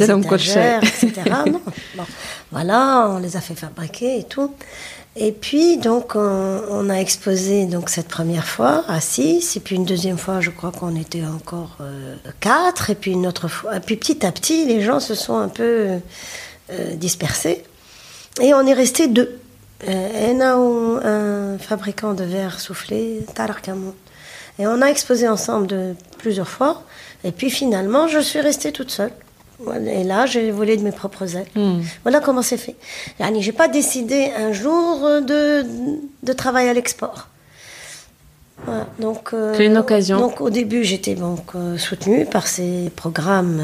étagères, 0.54 0.84
etc. 0.84 1.12
Non, 1.48 1.62
bon, 1.96 2.04
voilà, 2.52 3.10
on 3.12 3.20
les 3.20 3.36
a 3.36 3.42
fait 3.42 3.56
fabriquer 3.56 4.20
et 4.20 4.24
tout. 4.24 4.52
Et 5.16 5.32
puis, 5.32 5.78
donc, 5.78 6.16
on, 6.16 6.90
a 6.90 6.96
exposé 6.96 7.66
donc 7.66 7.90
cette 7.90 8.08
première 8.08 8.48
fois 8.48 8.84
à 8.88 9.00
6, 9.00 9.56
et 9.56 9.60
puis 9.60 9.76
une 9.76 9.86
deuxième 9.86 10.18
fois, 10.18 10.42
je 10.42 10.50
crois 10.50 10.72
qu'on 10.72 10.96
était 10.96 11.24
encore 11.24 11.78
euh, 11.82 12.16
4, 12.40 12.90
et 12.90 12.96
puis 12.96 13.12
une 13.12 13.28
autre 13.28 13.48
fois. 13.48 13.78
Et 13.78 13.80
puis 13.80 13.96
petit 13.96 14.26
à 14.26 14.32
petit, 14.32 14.66
les 14.66 14.82
gens 14.82 15.00
se 15.00 15.14
sont 15.14 15.38
un 15.38 15.50
peu 15.50 16.00
euh, 16.72 16.96
dispersés, 16.96 17.64
et 18.42 18.56
on 18.56 18.66
est 18.66 18.74
resté 18.74 19.08
deux. 19.08 19.40
Euh, 19.88 20.56
ou 20.56 21.00
un 21.04 21.58
fabricant 21.58 22.14
de 22.14 22.24
verre 22.24 22.60
soufflé, 22.60 23.26
Talarkamon. 23.36 23.94
Et 24.58 24.66
on 24.66 24.82
a 24.82 24.86
exposé 24.88 25.28
ensemble 25.28 25.68
de 25.68 25.94
plusieurs 26.18 26.48
fois, 26.48 26.84
et 27.24 27.32
puis 27.32 27.52
finalement, 27.52 28.08
je 28.08 28.20
suis 28.20 28.40
restée 28.42 28.72
toute 28.72 28.90
seule. 28.90 29.12
Et 29.88 30.04
là, 30.04 30.26
j'ai 30.26 30.52
volé 30.52 30.78
de 30.78 30.84
mes 30.84 30.92
propres 30.92 31.36
ailes. 31.36 31.48
Hmm. 31.56 31.82
Voilà 32.04 32.20
comment 32.20 32.42
c'est 32.42 32.58
fait. 32.58 32.76
Je 33.20 33.26
n'ai 33.26 33.52
pas 33.52 33.68
décidé 33.68 34.32
un 34.36 34.52
jour 34.52 35.00
de, 35.22 35.64
de 36.24 36.34
travailler 36.34 36.70
à 36.70 36.74
l'export. 36.74 37.28
Voilà, 38.66 38.88
donc, 39.00 39.30
euh, 39.34 39.54
C'est 39.56 39.66
une 39.66 39.78
occasion. 39.78 40.20
Donc 40.20 40.42
au 40.42 40.50
début, 40.50 40.84
j'étais 40.84 41.16
donc 41.16 41.56
euh, 41.56 41.78
soutenue 41.78 42.26
par 42.26 42.48
ces 42.48 42.92
programmes, 42.96 43.60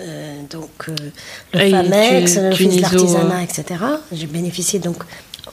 euh, 0.00 0.40
donc 0.50 0.88
le 1.52 1.60
Et 1.60 1.70
FAMEX, 1.70 2.36
l'Office 2.38 2.76
de 2.76 2.82
l'artisanat, 2.82 3.42
etc. 3.42 3.64
J'ai 4.12 4.26
bénéficié 4.26 4.80
donc 4.80 5.04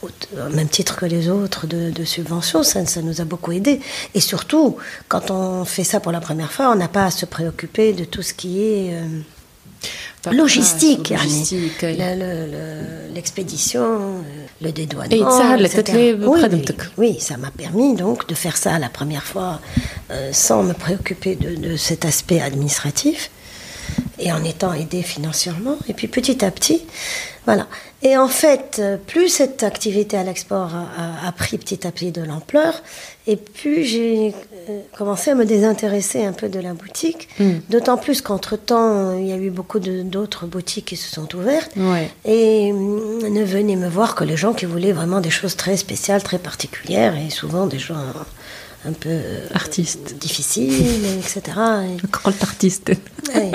au, 0.02 0.08
au 0.08 0.50
même 0.54 0.68
titre 0.68 0.96
que 0.96 1.06
les 1.06 1.28
autres 1.28 1.66
de, 1.66 1.90
de 1.90 2.04
subventions. 2.04 2.62
Ça, 2.62 2.84
ça 2.86 3.02
nous 3.02 3.20
a 3.20 3.24
beaucoup 3.24 3.52
aidé. 3.52 3.80
Et 4.14 4.20
surtout, 4.20 4.76
quand 5.08 5.30
on 5.30 5.64
fait 5.64 5.84
ça 5.84 6.00
pour 6.00 6.10
la 6.10 6.20
première 6.20 6.50
fois, 6.50 6.70
on 6.72 6.74
n'a 6.74 6.88
pas 6.88 7.04
à 7.04 7.10
se 7.10 7.24
préoccuper 7.26 7.92
de 7.92 8.04
tout 8.04 8.22
ce 8.22 8.34
qui 8.34 8.62
est 8.62 8.96
logistique 10.30 11.12
l'expédition 13.14 13.82
euh, 13.82 14.46
le 14.60 14.72
dédouanement. 14.72 15.10
Oui, 16.96 17.18
ça 17.20 17.36
m'a 17.36 17.50
permis 17.50 17.94
donc 17.94 18.28
de 18.28 18.34
faire 18.34 18.56
ça 18.56 18.78
la 18.78 18.88
première 18.88 19.24
fois 19.24 19.60
euh, 20.10 20.30
sans 20.32 20.62
me 20.62 20.72
préoccuper 20.74 21.34
de, 21.34 21.56
de, 21.56 21.76
cet 21.76 22.04
aspect 22.04 22.40
administratif 22.40 23.30
et 24.18 24.32
en 24.32 24.44
étant 24.44 24.72
aidée 24.72 25.02
financièrement. 25.02 25.76
Et 25.88 25.94
puis 25.94 26.06
petit 26.08 26.44
à 26.44 26.50
petit 26.50 26.82
voilà. 27.44 27.66
Et 28.02 28.16
en 28.16 28.28
fait, 28.28 28.78
euh, 28.78 28.96
plus 28.96 29.28
cette 29.28 29.62
activité 29.62 30.16
à 30.16 30.22
l'export 30.22 30.70
a, 30.74 31.32
pris 31.32 31.58
petit 31.58 31.86
à 31.86 31.90
petit 31.90 32.12
de 32.12 32.22
l'ampleur, 32.22 32.82
et 33.26 33.36
plus 33.36 33.84
j'ai 33.84 34.34
euh, 34.68 34.80
commencé 34.96 35.30
à 35.30 35.34
me 35.34 35.44
désintéresser 35.44 36.24
un 36.24 36.32
peu 36.32 36.48
de 36.48 36.60
la 36.60 36.74
boutique. 36.74 37.28
D'autant 37.68 37.96
plus 37.96 38.20
qu'entre-temps, 38.20 39.16
il 39.18 39.26
y 39.26 39.32
a 39.32 39.36
eu 39.36 39.50
beaucoup 39.50 39.80
d'autres 39.80 40.46
boutiques 40.46 40.86
qui 40.86 40.96
se 40.96 41.12
sont 41.12 41.34
ouvertes. 41.34 41.72
Et 42.24 42.72
hmm, 42.72 43.28
ne 43.28 43.42
venaient 43.42 43.76
me 43.76 43.88
voir 43.88 44.14
que 44.14 44.24
les 44.24 44.36
gens 44.36 44.52
qui 44.52 44.66
voulaient 44.66 44.92
vraiment 44.92 45.20
des 45.20 45.30
choses 45.30 45.56
très 45.56 45.76
spéciales, 45.76 46.22
très 46.22 46.38
particulières, 46.38 47.16
et 47.16 47.30
souvent 47.30 47.66
des 47.66 47.78
gens 47.78 47.96
un 48.84 48.92
peu 48.92 49.10
euh, 49.10 49.46
artiste 49.54 50.14
difficile 50.18 50.72
etc 51.18 51.42
et, 51.86 52.42
artiste 52.42 52.90
et, 52.90 53.52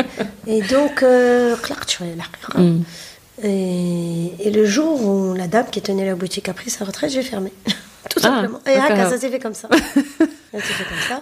et 0.47 0.61
donc 0.61 1.03
euh, 1.03 1.55
mm. 2.55 2.83
Et, 3.43 4.51
le 4.51 4.65
jour 4.65 5.03
où 5.05 5.33
la 5.33 5.47
dame 5.47 5.67
qui 5.71 5.81
tenait 5.81 6.05
la 6.05 6.15
boutique 6.15 6.49
a 6.49 6.53
pris 6.53 6.69
sa 6.69 6.85
retraite, 6.85 7.11
j'ai 7.11 7.21
fermé. 7.21 7.51
Tout 8.09 8.19
ah, 8.23 8.41
simplement. 8.41 8.59
Et 8.65 8.75
ça 9.09 9.17
s'est 9.17 9.29
fait 9.29 9.39
comme 9.39 9.53
ça. 9.53 9.67
ça 9.69 9.77
s'est 9.77 10.61
fait 10.61 10.83
comme 10.85 10.97
ça. 11.07 11.21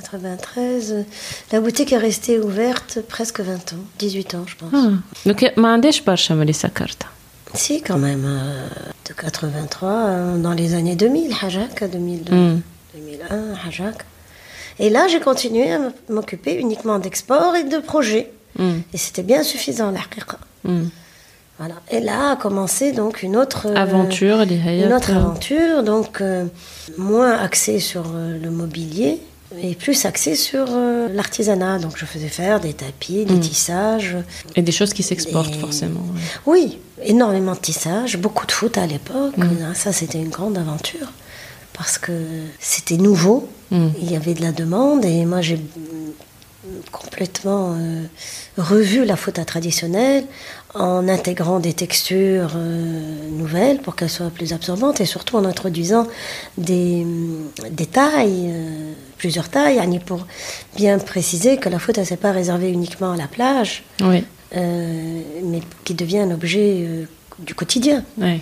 93. 0.00 1.04
La 1.52 1.60
boutique 1.60 1.92
est 1.92 1.98
restée 1.98 2.38
ouverte 2.38 3.00
presque 3.08 3.40
20 3.40 3.74
ans, 3.74 3.84
18 3.98 4.34
ans, 4.34 4.44
je 4.46 4.56
pense. 4.56 4.70
Ah. 4.74 4.90
Donc, 5.26 5.44
Mandesh 5.56 6.04
Barchamali 6.04 6.54
Sakarta. 6.54 7.06
Si, 7.54 7.82
quand 7.82 7.98
même. 7.98 8.24
Euh, 8.24 8.66
de 9.08 9.12
83, 9.12 9.90
euh, 9.90 10.38
dans 10.38 10.52
les 10.52 10.74
années 10.74 10.96
2000, 10.96 11.34
Hajak, 11.42 11.90
2002, 11.90 12.32
2001, 12.94 13.36
hmm. 13.36 13.56
Hajak. 13.66 13.96
Et 14.78 14.90
là, 14.90 15.06
j'ai 15.08 15.20
continué 15.20 15.72
à 15.72 15.92
m'occuper 16.08 16.54
uniquement 16.54 16.98
d'export 16.98 17.54
et 17.56 17.64
de 17.64 17.78
projets. 17.78 18.32
Mm. 18.58 18.80
Et 18.92 18.98
c'était 18.98 19.22
bien 19.22 19.42
suffisant, 19.42 19.90
la 19.90 20.00
mm. 20.70 20.88
Voilà. 21.58 21.74
Et 21.90 22.00
là 22.00 22.32
a 22.32 22.36
commencé 22.36 22.92
donc 22.92 23.22
une 23.22 23.36
autre 23.36 23.66
euh, 23.68 23.76
aventure, 23.76 24.40
une 24.40 24.92
autre 24.92 25.12
aventure, 25.12 25.82
donc 25.82 26.22
moins 26.98 27.32
axée 27.38 27.78
sur 27.78 28.04
le 28.12 28.50
mobilier, 28.50 29.20
et 29.60 29.74
plus 29.74 30.04
axé 30.04 30.34
sur 30.34 30.66
euh, 30.70 31.08
l'artisanat. 31.12 31.78
Donc 31.78 31.96
je 31.96 32.06
faisais 32.06 32.28
faire 32.28 32.60
des 32.60 32.72
tapis, 32.72 33.24
des 33.24 33.34
mm. 33.34 33.40
tissages. 33.40 34.16
Et 34.56 34.62
des 34.62 34.72
choses 34.72 34.92
qui 34.92 35.02
s'exportent 35.02 35.54
forcément. 35.56 36.04
Oui, 36.46 36.78
énormément 37.02 37.52
de 37.52 37.58
tissages, 37.58 38.16
beaucoup 38.18 38.46
de 38.46 38.52
foot 38.52 38.78
à 38.78 38.86
l'époque. 38.86 39.36
Mm. 39.36 39.74
Ça, 39.74 39.92
c'était 39.92 40.18
une 40.18 40.30
grande 40.30 40.58
aventure 40.58 41.12
parce 41.72 41.98
que 41.98 42.12
c'était 42.58 42.96
nouveau. 42.96 43.48
Il 43.70 44.12
y 44.12 44.16
avait 44.16 44.34
de 44.34 44.42
la 44.42 44.52
demande 44.52 45.02
et 45.06 45.24
moi 45.24 45.40
j'ai 45.40 45.58
complètement 46.90 47.74
euh, 47.76 48.04
revu 48.56 49.04
la 49.04 49.16
faute 49.16 49.44
traditionnelle 49.44 50.24
en 50.74 51.08
intégrant 51.08 51.58
des 51.58 51.72
textures 51.72 52.52
euh, 52.54 53.28
nouvelles 53.30 53.78
pour 53.78 53.96
qu'elles 53.96 54.10
soient 54.10 54.30
plus 54.30 54.52
absorbantes 54.52 55.00
et 55.00 55.06
surtout 55.06 55.36
en 55.36 55.44
introduisant 55.44 56.06
des, 56.58 57.04
des 57.70 57.86
tailles, 57.86 58.50
euh, 58.52 58.92
plusieurs 59.18 59.48
tailles, 59.48 59.80
pour 60.06 60.26
bien 60.76 60.98
préciser 60.98 61.56
que 61.56 61.68
la 61.68 61.78
faute 61.78 61.98
ne 61.98 62.04
s'est 62.04 62.16
pas 62.16 62.32
réservée 62.32 62.70
uniquement 62.70 63.12
à 63.12 63.16
la 63.16 63.26
plage, 63.26 63.82
oui. 64.00 64.24
mais 64.54 65.60
qui 65.84 65.94
devient 65.94 66.20
un 66.20 66.30
objet 66.30 67.06
du 67.40 67.54
quotidien. 67.54 68.04
Oui. 68.18 68.40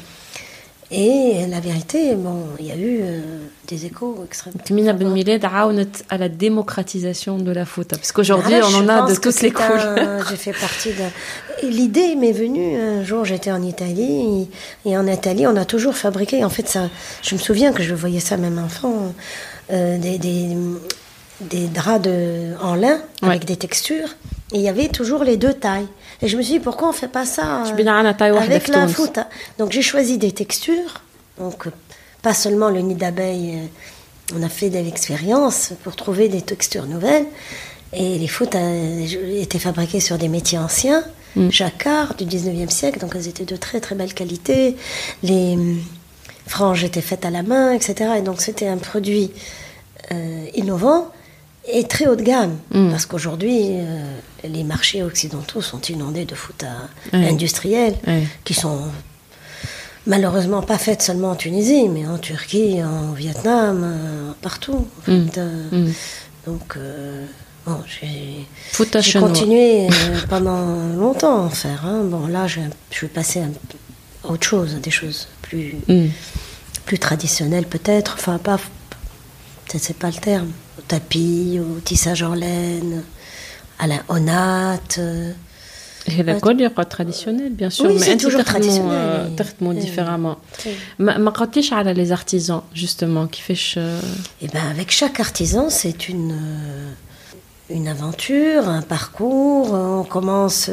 Et 0.93 1.47
la 1.49 1.61
vérité, 1.61 2.17
bon, 2.17 2.47
il 2.59 2.67
y 2.67 2.73
a 2.73 2.77
eu 2.77 3.01
euh, 3.03 3.21
des 3.69 3.87
échos 3.87 4.25
extrêmement. 4.25 4.61
Mina 4.71 4.93
Ben 4.93 5.09
Miled 5.09 5.45
à 5.45 6.19
la 6.19 6.29
démocratisation 6.29 7.39
de 7.39 7.53
la 7.53 7.65
faute. 7.65 7.91
Parce 7.91 8.11
qu'aujourd'hui, 8.11 8.57
on 8.61 8.75
en 8.75 8.89
a 8.89 9.09
de 9.09 9.15
toutes 9.15 9.41
les 9.41 9.53
couleurs. 9.53 10.27
J'ai 10.31 10.37
fait 10.37 10.53
partie 10.53 10.91
de. 10.91 11.69
L'idée 11.69 12.17
m'est 12.17 12.33
venue 12.33 12.77
un 12.77 13.05
jour, 13.05 13.25
j'étais 13.25 13.53
en 13.53 13.63
Italie. 13.63 14.49
Et 14.85 14.99
en 14.99 15.07
Italie, 15.07 15.47
on 15.47 15.55
a 15.55 15.65
toujours 15.65 15.95
fabriqué. 15.95 16.45
En 16.45 16.51
fait, 16.51 16.67
ça, 16.67 16.89
je 17.23 17.37
me 17.37 17.41
souviens 17.41 17.73
que 17.73 17.85
je 17.85 17.95
voyais 17.95 18.21
ça 18.21 18.37
même 18.37 18.59
enfant. 18.59 19.13
Euh, 19.73 19.99
des, 19.99 20.19
des, 20.19 20.57
des, 21.43 21.69
draps 21.69 22.03
de, 22.03 22.55
en 22.61 22.75
lin 22.75 22.99
avec 23.23 23.45
des 23.45 23.57
textures. 23.57 24.09
Et 24.53 24.57
il 24.57 24.63
y 24.63 24.69
avait 24.69 24.89
toujours 24.89 25.23
les 25.23 25.37
deux 25.37 25.55
tailles. 25.55 25.87
Et 26.23 26.29
je 26.29 26.37
me 26.37 26.43
suis 26.43 26.55
dit, 26.55 26.61
pourquoi 26.61 26.89
on 26.89 26.93
ne 26.93 26.97
fait 26.97 27.09
pas 27.09 27.25
ça 27.25 27.63
euh, 27.65 28.37
avec 28.37 28.69
la 28.69 28.89
foot 28.89 29.19
Donc 29.59 29.71
j'ai 29.73 29.83
choisi 29.83 30.19
des 30.19 30.33
textures. 30.33 31.03
Donc 31.39 31.69
pas 32.23 32.35
seulement 32.35 32.69
le 32.69 32.81
nid 32.81 32.97
d'abeille, 32.97 33.59
euh, 33.59 34.37
on 34.37 34.43
a 34.43 34.49
fait 34.49 34.69
des 34.69 34.87
expériences 34.87 35.73
pour 35.85 35.95
trouver 35.97 36.29
des 36.29 36.43
textures 36.43 36.87
nouvelles. 36.87 37.27
Et 37.93 38.19
les 38.19 38.29
foot 38.29 38.55
euh, 38.55 39.41
étaient 39.41 39.59
fabriquées 39.59 40.01
sur 40.01 40.19
des 40.19 40.29
métiers 40.29 40.59
anciens, 40.59 41.05
mm. 41.37 41.51
jacquard 41.51 42.15
du 42.15 42.25
19e 42.25 42.71
siècle, 42.71 42.99
donc 42.99 43.13
elles 43.15 43.29
étaient 43.29 43.45
de 43.45 43.57
très 43.57 43.81
très 43.81 43.95
belle 43.95 44.15
qualité. 44.15 44.77
Les 45.23 45.57
franges 46.47 46.83
étaient 46.83 47.01
faites 47.01 47.25
à 47.25 47.31
la 47.31 47.43
main, 47.43 47.73
etc. 47.73 48.15
Et 48.19 48.23
donc 48.23 48.41
c'était 48.41 48.69
un 48.69 48.79
produit 48.79 49.31
innovant 50.55 51.13
et 51.69 51.85
très 51.85 52.07
haut 52.07 52.17
de 52.17 52.23
gamme. 52.23 52.57
Mm. 52.73 52.91
Parce 52.91 53.07
qu'aujourd'hui, 53.07 53.59
euh, 53.71 54.19
les 54.45 54.65
marchés 54.65 55.03
occidentaux 55.03 55.61
sont 55.61 55.81
inondés 55.83 56.25
de 56.25 56.35
foot 56.35 56.65
industriels 57.13 57.97
qui 58.45 58.55
sont 58.55 58.91
malheureusement 60.07 60.63
pas 60.63 60.79
faites 60.79 61.03
seulement 61.03 61.31
en 61.31 61.37
Tunisie, 61.37 61.89
mais 61.89 62.07
en 62.07 62.19
Turquie, 62.19 62.83
en 62.83 63.13
Vietnam, 63.13 63.83
euh, 63.85 64.33
partout. 64.43 64.87
En 65.07 65.13
mm. 65.13 65.29
fait. 65.29 65.39
Euh, 65.39 65.71
mm. 65.71 65.93
Donc, 66.47 66.79
bon, 67.67 67.77
j'ai 67.87 69.19
continué 69.19 69.89
pendant 70.29 70.89
longtemps 70.97 71.37
à 71.37 71.47
en 71.47 71.51
faire. 71.51 71.85
Hein. 71.85 72.03
Bon, 72.05 72.27
là, 72.27 72.47
je, 72.47 72.61
vais 73.03 73.09
passer 73.09 73.41
à 73.41 74.29
autre 74.29 74.47
chose, 74.47 74.75
à 74.75 74.79
des 74.79 74.91
choses 74.91 75.29
plus, 75.43 75.77
plus 76.87 76.99
traditionnelles 76.99 77.67
peut-être. 77.67 78.15
Enfin, 78.15 78.39
pas. 78.39 78.59
Peut-être 79.67 79.85
c'est 79.85 79.97
pas 79.97 80.09
le 80.09 80.15
terme 80.15 80.51
au 80.79 80.83
tapis, 80.83 81.61
au 81.61 81.79
tissage 81.81 82.23
en 82.23 82.35
laine, 82.35 83.05
à 83.80 83.88
la 83.88 84.00
onate. 84.10 85.00
Et 86.08 86.22
la 86.22 86.40
colle 86.40 86.62
est 86.62 86.86
traditionnelle, 86.86 87.54
bien 87.54 87.72
sûr, 87.72 87.86
oui, 87.86 87.98
mais 88.00 88.16
toujours 88.16 88.44
traditionnel. 88.44 89.32
traitement 89.36 89.74
différemment. 89.74 90.38
Ma 91.00 91.16
à 91.16 91.94
les 91.94 92.12
artisans, 92.12 92.62
justement, 92.74 93.26
qui 93.26 93.42
fait. 93.42 93.60
Eh 94.44 94.48
ben, 94.48 94.62
avec 94.70 94.92
chaque 94.92 95.20
artisan, 95.20 95.70
c'est 95.70 96.08
une 96.08 96.36
une 97.70 97.88
aventure, 97.88 98.70
un 98.70 98.82
parcours. 98.82 99.74
On 99.74 100.04
commence 100.04 100.70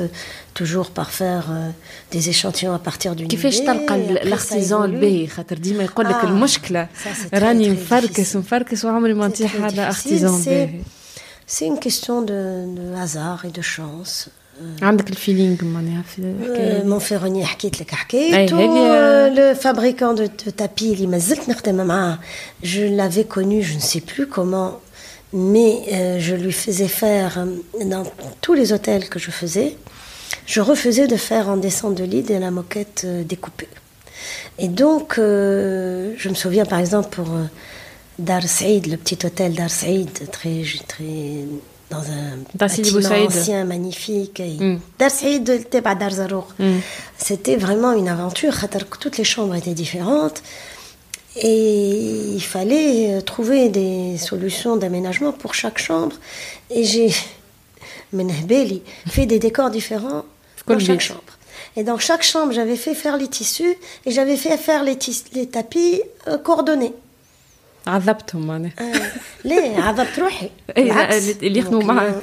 toujours 0.55 0.90
par 0.90 1.11
faire 1.11 1.46
euh, 1.51 1.70
des 2.11 2.29
échantillons 2.29 2.75
à 2.75 2.79
partir 2.79 3.14
d'une 3.16 3.29
كيفاش 3.29 3.59
تلقى 3.59 4.25
l'artisan 4.25 4.72
الباهي 4.72 5.27
خاطر 5.27 5.59
ديما 5.59 5.85
يقول 5.85 6.07
لك 6.07 6.25
المشكله 6.25 6.88
راني 7.35 7.70
مفركس 7.70 8.37
مفركس 8.37 8.85
وعمري 8.85 9.14
ما 9.14 9.29
نطيح 9.29 9.57
على 9.57 9.92
artisan 9.92 10.46
باهي 10.46 10.81
C'est 11.46 11.66
une 11.66 11.79
question 11.79 12.22
de, 12.22 12.64
de 12.79 12.94
hasard 12.94 13.44
et 13.44 13.51
de 13.51 13.62
chance. 13.62 14.29
عندك 14.83 15.11
الفيلينغ 15.11 15.64
معناها 15.64 16.03
في 16.03 16.35
مون 16.85 16.98
فيروني 16.98 17.44
حكيت 17.44 17.81
لك 17.81 17.90
حكيته 17.90 19.29
لو 19.29 19.55
فابريكون 19.55 20.14
دو 20.14 20.27
تابي 20.57 20.92
اللي 20.92 21.07
مازلت 21.07 21.48
نخدم 21.48 21.87
معاه 21.87 22.18
je 22.64 22.96
l'avais 22.98 23.25
connu 23.25 23.62
je 23.62 23.75
ne 23.75 23.81
sais 23.81 24.01
plus 24.01 24.27
comment 24.27 24.72
mais 25.33 25.83
euh, 25.92 26.18
je 26.18 26.35
lui 26.35 26.53
faisais 26.53 26.88
faire 26.88 27.38
euh, 27.38 27.85
dans 27.85 28.05
tous 28.40 28.55
les 28.55 28.72
hôtels 28.72 29.09
que 29.09 29.18
je 29.18 29.31
faisais, 29.31 29.77
je 30.46 30.61
refusais 30.61 31.07
de 31.07 31.16
faire 31.16 31.48
en 31.48 31.57
descente 31.57 31.94
de 31.94 32.05
lit 32.05 32.22
de 32.22 32.35
la 32.35 32.51
moquette 32.51 33.03
euh, 33.05 33.22
découpée. 33.25 33.68
Et 34.59 34.68
donc, 34.68 35.14
je 35.16 36.29
me 36.29 36.35
souviens 36.35 36.64
par 36.64 36.79
exemple 36.79 37.09
pour 37.09 37.29
Dar 38.19 38.43
Saïd, 38.43 38.88
le 38.88 38.97
petit 38.97 39.25
hôtel 39.25 39.53
Dar 39.53 39.69
Saïd, 39.69 40.10
très, 40.32 40.63
très 40.88 41.45
dans 41.89 42.01
un 42.01 42.39
bâtiment 42.56 42.99
ancien, 43.25 43.63
magnifique. 43.63 44.41
Mm. 44.41 44.77
Dar 44.99 45.12
Saïd, 45.12 45.67
Dar 45.71 46.12
Zarour. 46.12 46.47
Mm. 46.60 46.80
C'était 47.17 47.56
vraiment 47.56 47.93
une 47.93 48.10
aventure. 48.10 48.53
Toutes 48.99 49.17
les 49.17 49.23
chambres 49.23 49.56
étaient 49.56 49.73
différentes. 49.73 50.41
Et 51.39 52.34
il 52.34 52.41
fallait 52.41 53.13
euh, 53.13 53.21
trouver 53.21 53.69
des 53.69 54.17
solutions 54.17 54.75
d'aménagement 54.75 55.32
pour 55.32 55.53
chaque 55.53 55.77
chambre. 55.77 56.15
Et 56.71 56.84
j'ai 56.84 57.13
fait 59.08 59.25
des 59.25 59.39
décors 59.39 59.69
différents 59.69 60.25
pour 60.65 60.80
chaque 60.80 60.99
chambre. 60.99 61.21
Et 61.75 61.84
dans 61.84 61.99
chaque 61.99 62.23
chambre, 62.23 62.53
j'avais 62.53 62.75
fait 62.75 62.95
faire 62.95 63.17
les 63.17 63.27
tissus 63.27 63.75
et 64.06 64.12
j'avais 64.12 64.36
fait 64.36 64.58
faire 64.58 64.84
les, 64.84 64.97
les 65.34 65.47
tapis 65.47 66.01
euh, 66.27 66.38
coordonnés. 66.38 66.93
عذبتهم 67.87 68.46
معناها 68.46 68.72
ليه 69.44 69.81
عذبت 69.81 70.18
روحي 70.18 70.51
اللي 70.79 71.59
يخدموا 71.59 71.83
معك 71.83 72.14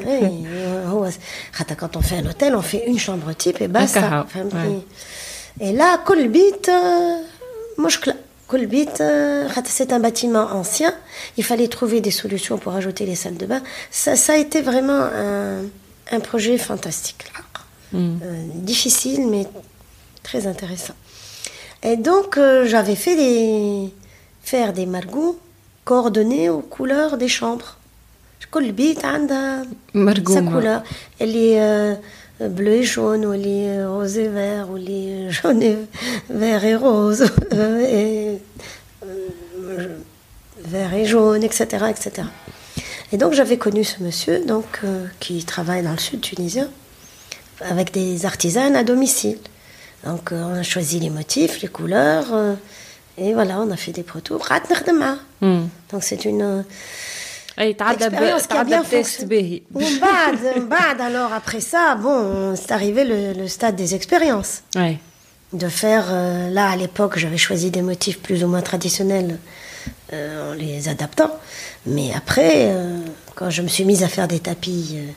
هو 0.86 1.10
خاطر 1.54 1.75
quand 1.75 1.97
on 1.97 2.02
fait 2.02 2.15
un 2.15 2.30
hôtel 2.30 2.56
on 2.56 2.62
fait 2.62 2.88
une 2.88 2.99
chambre 2.99 3.34
type 3.34 3.62
et 3.62 3.67
basta 3.67 4.25
et 5.62 5.73
là 5.73 5.95
كل 6.08 6.28
بيت 6.28 6.67
مشكله 7.80 8.15
euh, 8.54 9.47
c'est 9.65 9.93
un 9.93 9.99
bâtiment 9.99 10.47
ancien. 10.52 10.93
Il 11.38 11.43
fallait 11.43 11.67
trouver 11.67 12.02
des 12.02 12.12
solutions 12.12 12.58
pour 12.58 12.73
ajouter 12.73 13.06
les 13.06 13.15
salles 13.15 13.38
de 13.38 13.45
bain. 13.45 13.62
Ça, 13.91 14.15
ça 14.15 14.34
a 14.34 14.38
été 14.38 14.62
vraiment 14.62 15.04
un, 15.28 15.62
un 16.12 16.19
projet 16.19 16.58
fantastique. 16.58 17.25
Mm. 17.91 17.97
Euh, 17.97 18.45
difficile, 18.56 19.27
mais 19.27 19.46
très 20.23 20.48
intéressant. 20.48 20.94
Et 21.83 21.96
donc, 21.96 22.37
euh, 22.37 22.65
j'avais 22.65 22.96
fait 22.96 23.15
des, 23.15 23.94
faire 24.42 24.73
des 24.73 24.85
margots 24.85 25.40
coordonnés 25.85 26.50
aux 26.50 26.62
couleurs 26.62 27.17
des 27.17 27.27
chambres. 27.27 27.75
كل 28.52 28.71
بيت 28.71 29.06
عندها 29.06 29.63
sa 29.63 29.98
مرقومة 29.98 30.52
couleur. 30.52 30.83
Elle 31.19 31.35
est 31.35 31.62
euh, 31.62 31.96
bleu 32.40 32.73
et 32.73 32.83
jaune, 32.83 33.25
ou 33.25 33.33
elle 33.33 33.48
est 33.48 33.85
rose 33.85 34.17
et 34.17 34.27
vert, 34.27 34.69
ou 34.71 34.77
elle 34.77 34.90
est 34.90 35.29
jaune 35.29 35.62
et 35.62 35.77
vert 36.29 36.65
et 36.65 36.75
rose, 36.75 37.25
euh, 37.54 37.79
et 37.81 38.40
euh, 39.06 39.87
vert 40.65 40.94
et 40.94 41.06
jaune, 41.06 41.44
etc., 41.44 41.85
etc. 41.90 42.27
Et 43.12 43.17
donc 43.17 43.33
j'avais 43.33 43.58
connu 43.58 43.83
ce 43.83 44.02
monsieur, 44.02 44.46
donc 44.46 44.79
euh, 44.83 45.06
qui 45.19 45.44
travaille 45.44 45.83
dans 45.83 45.92
le 45.92 45.98
sud 45.98 46.21
tunisien, 46.21 46.69
avec 47.62 47.92
des 47.92 48.25
artisanes 48.25 48.75
à 48.75 48.83
domicile. 48.83 49.40
Donc 50.06 50.31
euh, 50.31 50.44
on 50.44 50.56
a 50.56 50.63
choisi 50.63 51.00
les 51.00 51.10
motifs, 51.10 51.62
les 51.62 51.67
couleurs, 51.67 52.27
euh, 52.33 52.56
et 53.17 53.33
voilà, 53.33 53.60
on 53.60 53.69
a 53.71 53.75
fait 53.77 53.92
des 53.92 54.04
protos. 54.04 54.37
قعدت 54.37 54.71
نخدم 54.71 55.00
معاه. 55.00 55.17
مم. 55.42 55.67
Donc 55.94 56.04
c'est 56.04 56.25
une 56.25 56.63
اي 57.60 57.73
تعدى 57.73 58.10
ب- 58.10 58.12
expérience 58.13 58.42
qui 58.42 58.46
a 58.46 58.48
تعدى 58.48 58.75
bien 58.75 58.81
بتيست 58.87 59.21
fonctionné. 59.21 59.23
باهي 59.25 59.62
ومن 59.73 60.00
بعد 60.00 60.58
من 60.58 60.69
بعد 60.69 61.02
alors 61.02 61.33
après 61.33 61.60
ça 61.62 61.96
bon 62.04 62.56
c'est 62.56 62.71
arrivé 62.71 63.04
le, 63.04 63.33
le 63.42 63.48
stade 63.48 63.75
des 63.75 63.96
expériences 63.96 64.54
Ouais. 64.75 64.98
de 65.63 65.67
faire 65.81 66.06
euh, 66.10 66.50
là 66.58 66.65
à 66.69 66.75
l'époque 66.83 67.13
j'avais 67.17 67.37
choisi 67.48 67.67
des 67.77 67.81
motifs 67.92 68.19
plus 68.27 68.40
ou 68.44 68.48
moins 68.48 68.62
traditionnels 68.71 69.31
euh, 70.13 70.52
en 70.52 70.54
les 70.63 70.87
adaptant 70.94 71.31
mais 71.96 72.08
après 72.21 72.54
euh, 72.69 73.00
quand 73.37 73.50
je 73.56 73.62
me 73.65 73.69
suis 73.75 73.85
mise 73.92 74.04
à 74.04 74.10
faire 74.15 74.27
des 74.35 74.42
tapis 74.50 74.85
euh, 74.96 75.12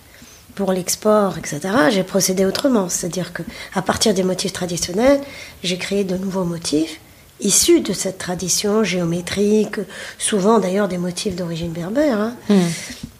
pour 0.58 0.68
l'export 0.76 1.32
etc 1.40 1.52
j'ai 1.94 2.04
procédé 2.14 2.42
autrement 2.50 2.86
c'est-à-dire 2.94 3.28
que 3.36 3.42
à 3.80 3.82
partir 3.90 4.10
des 4.18 4.24
motifs 4.30 4.54
traditionnels 4.60 5.20
j'ai 5.68 5.78
créé 5.84 6.02
de 6.12 6.16
nouveaux 6.24 6.48
motifs 6.54 6.94
issus 7.41 7.81
de 7.81 7.93
cette 7.93 8.17
tradition 8.17 8.83
géométrique 8.83 9.79
souvent 10.17 10.59
d'ailleurs 10.59 10.87
des 10.87 10.97
motifs 10.97 11.35
d'origine 11.35 11.71
berbère 11.71 12.19
hein. 12.19 12.35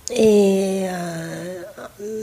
Et, 0.09 0.85
euh, 0.87 1.61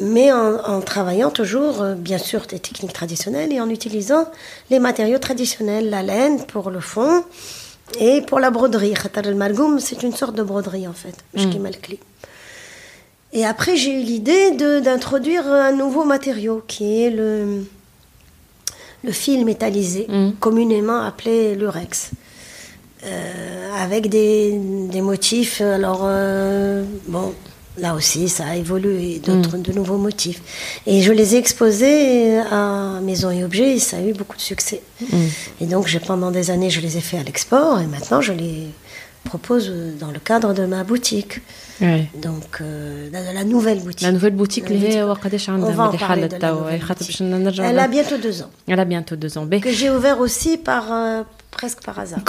mais 0.01 0.32
en, 0.32 0.57
en 0.57 0.80
travaillant 0.80 1.30
toujours, 1.30 1.82
euh, 1.82 1.95
bien 1.95 2.18
sûr, 2.18 2.47
des 2.47 2.59
techniques 2.59 2.95
traditionnelles 2.95 3.53
et 3.53 3.61
en 3.61 3.68
utilisant 3.68 4.26
les 4.70 4.78
matériaux 4.78 5.18
traditionnels, 5.18 5.90
la 5.90 6.03
laine 6.03 6.45
pour 6.47 6.70
le 6.70 6.80
fond 6.80 7.24
et 8.01 8.22
pour 8.22 8.40
la 8.40 8.51
broderie. 8.51 8.95
Khatar 8.95 9.26
al-Margoum, 9.26 9.80
c'est 9.80 10.03
une 10.03 10.14
sorte 10.14 10.34
de 10.34 10.42
broderie 10.42 10.88
en 10.88 10.95
fait, 10.95 11.14
Mshkim 11.34 11.66
al-Kli. 11.66 11.99
Et 13.34 13.45
après, 13.45 13.76
j'ai 13.76 13.92
eu 13.92 14.03
l'idée 14.03 14.53
d'introduire 14.80 15.47
un 15.47 15.72
nouveau 15.72 16.05
matériau 16.05 16.62
qui 16.66 17.03
est 17.03 17.11
le, 17.11 17.64
le 19.05 19.12
fil 19.12 19.44
métallisé, 19.44 20.07
communément 20.40 21.00
appelé 21.02 21.55
l'urex. 21.55 22.11
Euh, 23.07 23.68
avec 23.78 24.09
des, 24.09 24.59
des 24.90 25.02
motifs. 25.02 25.61
Alors, 25.61 26.02
euh, 26.05 26.84
bon, 27.07 27.34
là 27.76 27.94
aussi, 27.94 28.30
ça 28.30 28.46
a 28.46 28.57
évolué, 28.57 29.18
d'autres, 29.18 29.59
de 29.59 29.72
nouveaux 29.72 29.98
motifs. 29.98 30.40
Et 30.86 31.02
je 31.02 31.12
les 31.12 31.34
ai 31.34 31.38
exposés 31.38 32.38
à 32.50 33.00
Maison 33.02 33.30
et 33.30 33.44
Objets, 33.44 33.76
et 33.76 33.78
ça 33.78 33.98
a 33.98 34.00
eu 34.00 34.14
beaucoup 34.14 34.36
de 34.36 34.42
succès. 34.42 34.80
Et 35.61 35.66
donc, 35.66 35.86
j'ai, 35.86 36.00
pendant 36.00 36.30
des 36.30 36.50
années, 36.50 36.70
je 36.70 36.80
les 36.80 36.96
ai 36.96 37.02
fait 37.02 37.18
à 37.18 37.22
l'export, 37.22 37.78
et 37.78 37.86
maintenant, 37.86 38.22
je 38.22 38.32
les 38.32 38.68
propose 39.24 39.68
euh, 39.70 39.92
dans 39.98 40.10
le 40.10 40.18
cadre 40.18 40.54
de 40.54 40.66
ma 40.66 40.84
boutique. 40.84 41.40
Donc, 41.80 42.60
euh, 42.60 43.08
la, 43.10 43.44
nouvelle 43.44 43.80
boutique. 43.80 44.02
La 44.02 44.12
nouvelle 44.12 44.34
boutique, 44.34 44.68
la. 44.68 45.06
On 45.06 45.72
va 45.72 45.92
parler 45.98 46.28
de 46.28 46.36
la 46.40 46.54
eh, 46.72 46.78
boutique. 46.78 47.20
Elle 47.20 47.78
a 47.78 47.84
hein. 47.84 47.88
bientôt 47.88 48.16
deux 48.16 48.42
ans. 48.42 48.50
Elle 48.68 48.80
a 48.80 48.84
bientôt 48.84 49.16
deux 49.16 49.36
ans. 49.36 49.48
Que 49.48 49.72
j'ai 49.72 49.90
ouvert 49.90 50.20
aussi 50.20 50.56
par, 50.56 50.92
euh, 50.92 51.22
presque 51.50 51.82
par 51.82 51.98
hasard. 51.98 52.20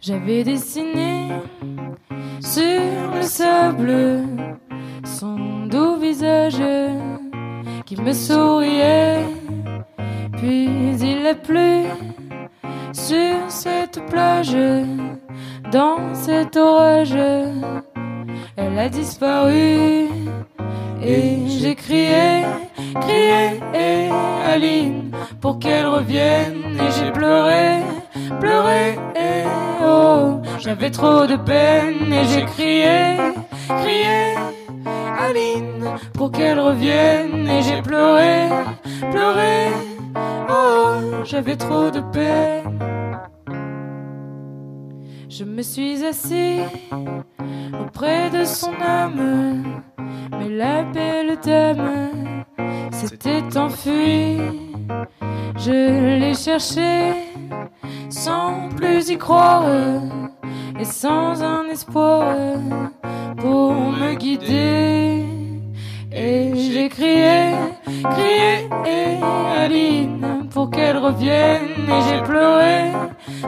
J'avais 0.00 0.44
dessiné 0.44 1.28
sur 2.40 3.14
le 3.14 3.22
sable 3.22 4.22
son 5.04 5.66
doux 5.66 5.96
visage 5.96 6.62
qui 7.86 7.96
me 7.96 8.12
souriait 8.12 9.24
puis 10.36 10.68
il 11.00 11.26
a 11.26 11.34
plu 11.34 11.84
sur 12.92 13.36
cette 13.48 14.04
plage, 14.06 14.56
dans 15.70 16.14
cet 16.14 16.56
orage. 16.56 17.16
Elle 18.56 18.78
a 18.78 18.88
disparu 18.88 20.08
et 21.02 21.48
j'ai 21.48 21.74
crié, 21.74 22.44
crié, 23.00 23.60
et 23.72 24.10
Aline, 24.46 25.12
pour 25.40 25.58
qu'elle 25.58 25.86
revienne. 25.86 26.76
Et 26.76 26.90
j'ai 26.98 27.10
pleuré, 27.12 27.78
pleuré, 28.40 28.98
et 29.14 29.44
oh, 29.82 30.40
j'avais 30.58 30.90
trop 30.90 31.26
de 31.26 31.36
peine. 31.36 32.12
Et 32.12 32.24
j'ai 32.24 32.44
crié, 32.46 33.16
crié, 33.68 34.34
Aline, 35.20 35.84
pour 36.14 36.32
qu'elle 36.32 36.58
revienne. 36.58 37.48
Et 37.48 37.62
j'ai 37.62 37.80
pleuré, 37.80 38.48
pleuré, 39.10 39.68
oh, 40.48 41.24
j'avais 41.24 41.56
trop 41.56 41.90
de 41.90 42.00
peine. 42.12 42.78
Je 45.28 45.44
me 45.44 45.62
suis 45.62 46.04
assis 46.04 46.60
auprès 47.80 48.30
de 48.30 48.44
son 48.44 48.72
âme, 48.80 49.82
mais 50.38 50.48
la 50.48 50.82
belle 50.82 51.38
dame 51.44 52.44
s'était 52.90 53.56
enfuie. 53.56 54.38
Je 55.56 56.18
l'ai 56.18 56.34
cherchée 56.34 57.12
sans 58.08 58.68
plus 58.76 59.10
y 59.10 59.18
croire 59.18 59.64
et 60.80 60.84
sans 60.84 61.42
un 61.42 61.68
espoir 61.68 62.34
pour 63.36 63.72
me 63.74 64.14
guider. 64.14 65.37
Et 66.12 66.52
j'ai 66.72 66.88
crié, 66.88 67.52
crié, 67.84 68.68
et 68.86 69.18
Aline, 69.58 70.48
pour 70.50 70.70
qu'elle 70.70 70.96
revienne. 70.96 71.88
Et 71.88 72.00
j'ai 72.08 72.22
pleuré, 72.22 72.92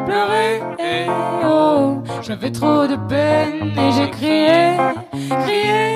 pleuré, 0.07 0.61
et 0.79 1.07
oh, 1.45 2.03
j'avais 2.23 2.51
trop 2.51 2.87
de 2.87 2.97
peine. 3.09 3.73
Et 3.79 3.93
j'ai 3.93 4.11
crié, 4.11 4.77
crié, 5.45 5.95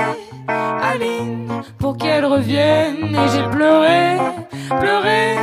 Aline, 0.48 1.48
pour 1.78 1.96
qu'elle 1.96 2.24
revienne. 2.24 3.14
Et 3.14 3.28
j'ai 3.32 3.48
pleuré, 3.50 4.16
pleuré, 4.68 5.36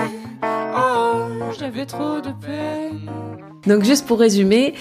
oh, 0.75 1.51
j'avais 1.59 1.85
trop 1.85 2.19
de 2.19 2.31
peine. 2.31 3.40
Donc 3.67 3.83
juste 3.83 4.07
pour 4.07 4.19
résumer, 4.19 4.73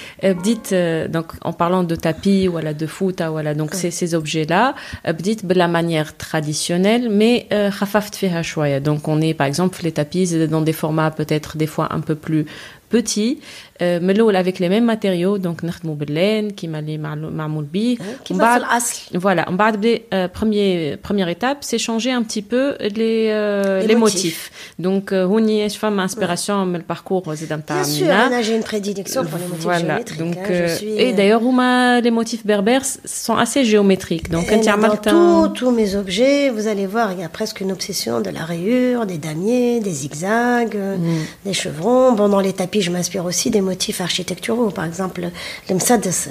dites 0.43 0.73
euh, 0.73 1.07
donc 1.07 1.33
en 1.43 1.53
parlant 1.53 1.83
de 1.83 1.95
tapis 1.95 2.47
voilà 2.47 2.73
de 2.73 2.87
foot 2.87 3.21
ah, 3.21 3.31
voilà 3.31 3.55
donc 3.55 3.73
ouais. 3.73 3.91
ces 3.91 4.15
objets 4.15 4.47
là, 4.47 4.75
dites 5.19 5.45
de 5.47 5.55
la 5.55 5.69
manière 5.69 6.17
traditionnelle 6.17 7.09
mais 7.11 7.47
euh, 7.53 7.71
khafaft 7.71 8.17
fiha 8.17 8.43
chouaya. 8.43 8.81
Donc 8.81 9.09
on 9.09 9.21
est 9.21 9.35
par 9.35 9.47
exemple 9.47 9.81
les 9.83 9.93
tapis 9.93 10.47
dans 10.49 10.63
des 10.63 10.73
formats 10.73 11.11
peut-être 11.11 11.57
des 11.57 11.67
fois 11.67 11.89
un 11.93 12.01
peu 12.01 12.15
plus 12.15 12.47
petits 12.89 13.41
من 13.82 14.10
الاول 14.10 14.44
avec 14.44 14.56
les 14.60 14.70
mêmes 14.70 14.86
matériaux 14.96 15.38
donc 15.46 15.64
نخدموا 15.66 15.96
باللين 15.96 16.50
كيما 16.50 16.80
اللي 16.80 16.98
معلو- 16.98 17.30
معمول 17.30 17.64
بيه 17.64 17.98
كيما 18.26 18.44
ومن 18.44 18.50
بعد- 18.50 18.62
في 18.62 18.68
الأصل. 18.68 19.20
Voilà, 19.20 19.46
on 19.50 19.56
va 19.56 19.72
de- 19.72 20.00
euh, 20.14 20.28
premier, 20.40 20.98
première 21.08 21.30
étape, 21.30 21.58
c'est 21.70 21.78
changer 21.88 22.12
un 22.12 22.24
petit 22.24 22.42
peu 22.42 22.66
les, 22.80 23.30
euh, 23.32 23.82
Les 23.82 23.88
les, 23.88 23.96
motifs. 23.96 24.16
motifs. 24.16 24.52
Donc, 24.86 25.12
euh, 25.12 25.14
هوني 25.14 25.64
ايش 25.64 25.78
فما 25.78 26.08
inspiration 26.08 26.50
من 26.50 26.76
البارcours 26.76 27.30
زاد 27.34 27.54
نتاع 27.54 27.84
Bien 27.84 27.86
sûr, 27.88 28.04
Amina. 28.04 28.26
Anna, 28.26 28.42
j'ai 28.42 28.56
une 28.56 28.68
prédilection 28.74 29.22
pour 29.26 29.38
les 29.42 29.48
motifs 29.52 29.64
Voilà, 29.64 29.80
géométriques. 29.80 30.20
donc, 30.24 30.38
hein, 30.38 30.46
je 30.50 30.54
euh, 30.54 30.78
suis, 30.78 30.94
et 31.04 31.10
euh, 31.14 31.16
d'ailleurs, 31.18 31.42
Houma, 31.46 32.02
les 32.06 32.12
motifs 32.20 32.46
berbères 32.52 32.86
sont 33.26 33.38
assez 33.46 33.62
géométriques. 33.74 34.28
Donc, 34.36 34.44
Et 34.46 34.50
quand 34.50 34.62
il 34.66 34.70
y 34.72 34.76
a 34.76 34.78
dans 34.78 34.88
Martin- 34.88 35.12
tous- 35.16 35.50
tous 35.60 35.72
mes 35.80 35.90
objets, 36.02 36.40
vous 36.56 36.66
allez 36.74 36.88
voir, 36.96 37.08
il 37.16 37.20
y 37.24 37.28
a 37.30 37.32
presque 37.40 37.58
une 37.66 37.72
obsession 37.78 38.16
de 38.28 38.32
la 38.38 38.44
rayure, 38.52 39.00
des 39.14 39.20
damiers, 39.30 39.74
des 39.88 39.96
zigzags, 40.04 40.76
euh, 40.76 40.98
Mm. 40.98 41.24
des 41.48 41.56
chevrons. 41.62 42.08
Bon, 42.20 42.28
dans 42.36 42.44
les 42.48 42.56
tapis, 42.62 42.82
je 42.88 42.92
m'inspire 42.96 43.26
aussi 43.32 43.48
des 43.56 43.64
motifs 43.70 44.02
architecturaux. 44.02 44.70
Par 44.72 44.86
exemple, 44.86 45.22
le 45.70 45.74
مسدس 45.76 46.26
euh, 46.28 46.30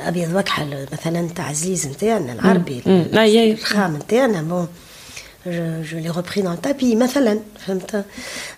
أبيض 0.00 0.34
وكحل 0.34 0.86
مثلا 0.92 1.28
تاع 1.36 1.44
عزيز 1.48 1.86
نتاعنا 1.86 2.32
العربي 2.32 2.80
Mm. 2.80 3.14
Ah, 3.14 3.16
yeah. 3.16 3.58
الخام 3.60 3.96
نتاعنا 3.96 4.44
bon 4.50 4.66
je, 5.48 5.84
je 5.90 5.96
l'ai 5.96 6.10
repris 6.10 6.42
dans 6.42 6.50
le 6.50 6.58
tapis 6.58 6.96
مثلا 6.96 7.38
فهمت 7.66 8.04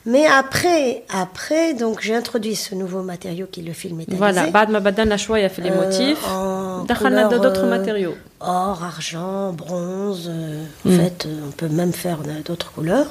mais 0.06 0.26
après 0.26 1.02
après 1.24 1.74
donc 1.80 2.00
j'ai 2.00 2.14
introduit 2.14 2.56
ce 2.56 2.74
nouveau 2.74 3.02
matériau 3.02 3.46
qui 3.52 3.60
est 3.60 3.64
le 3.64 3.72
fil 3.72 3.94
métallisé 3.94 4.18
Voilà, 4.18 4.50
بعد 4.50 4.70
ما 4.70 4.78
بدلنا 4.78 5.16
شوية 5.16 5.48
في 5.48 5.62
les 5.62 5.66
Euh, 5.66 5.70
motifs, 5.80 6.24
en 6.24 6.86
دخلنا 6.86 7.28
couleur, 7.28 7.40
d'autres 7.40 7.64
euh, 7.64 7.70
matériaux. 7.78 8.14
Or, 8.40 8.82
argent, 8.84 9.52
bronze. 9.52 10.28
euh, 10.28 10.64
En 10.86 10.90
Mm. 10.90 10.98
fait, 11.00 11.26
euh, 11.26 11.48
on 11.48 11.50
peut 11.60 11.68
même 11.80 11.92
faire 11.92 12.18
euh, 12.26 12.42
d'autres 12.46 12.70
couleurs. 12.72 13.10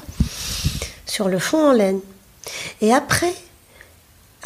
Sur 1.15 1.28
le 1.30 1.39
fond 1.47 1.61
en 1.69 1.73
laine. 1.82 1.99
Et 2.86 2.91
après, 3.01 3.34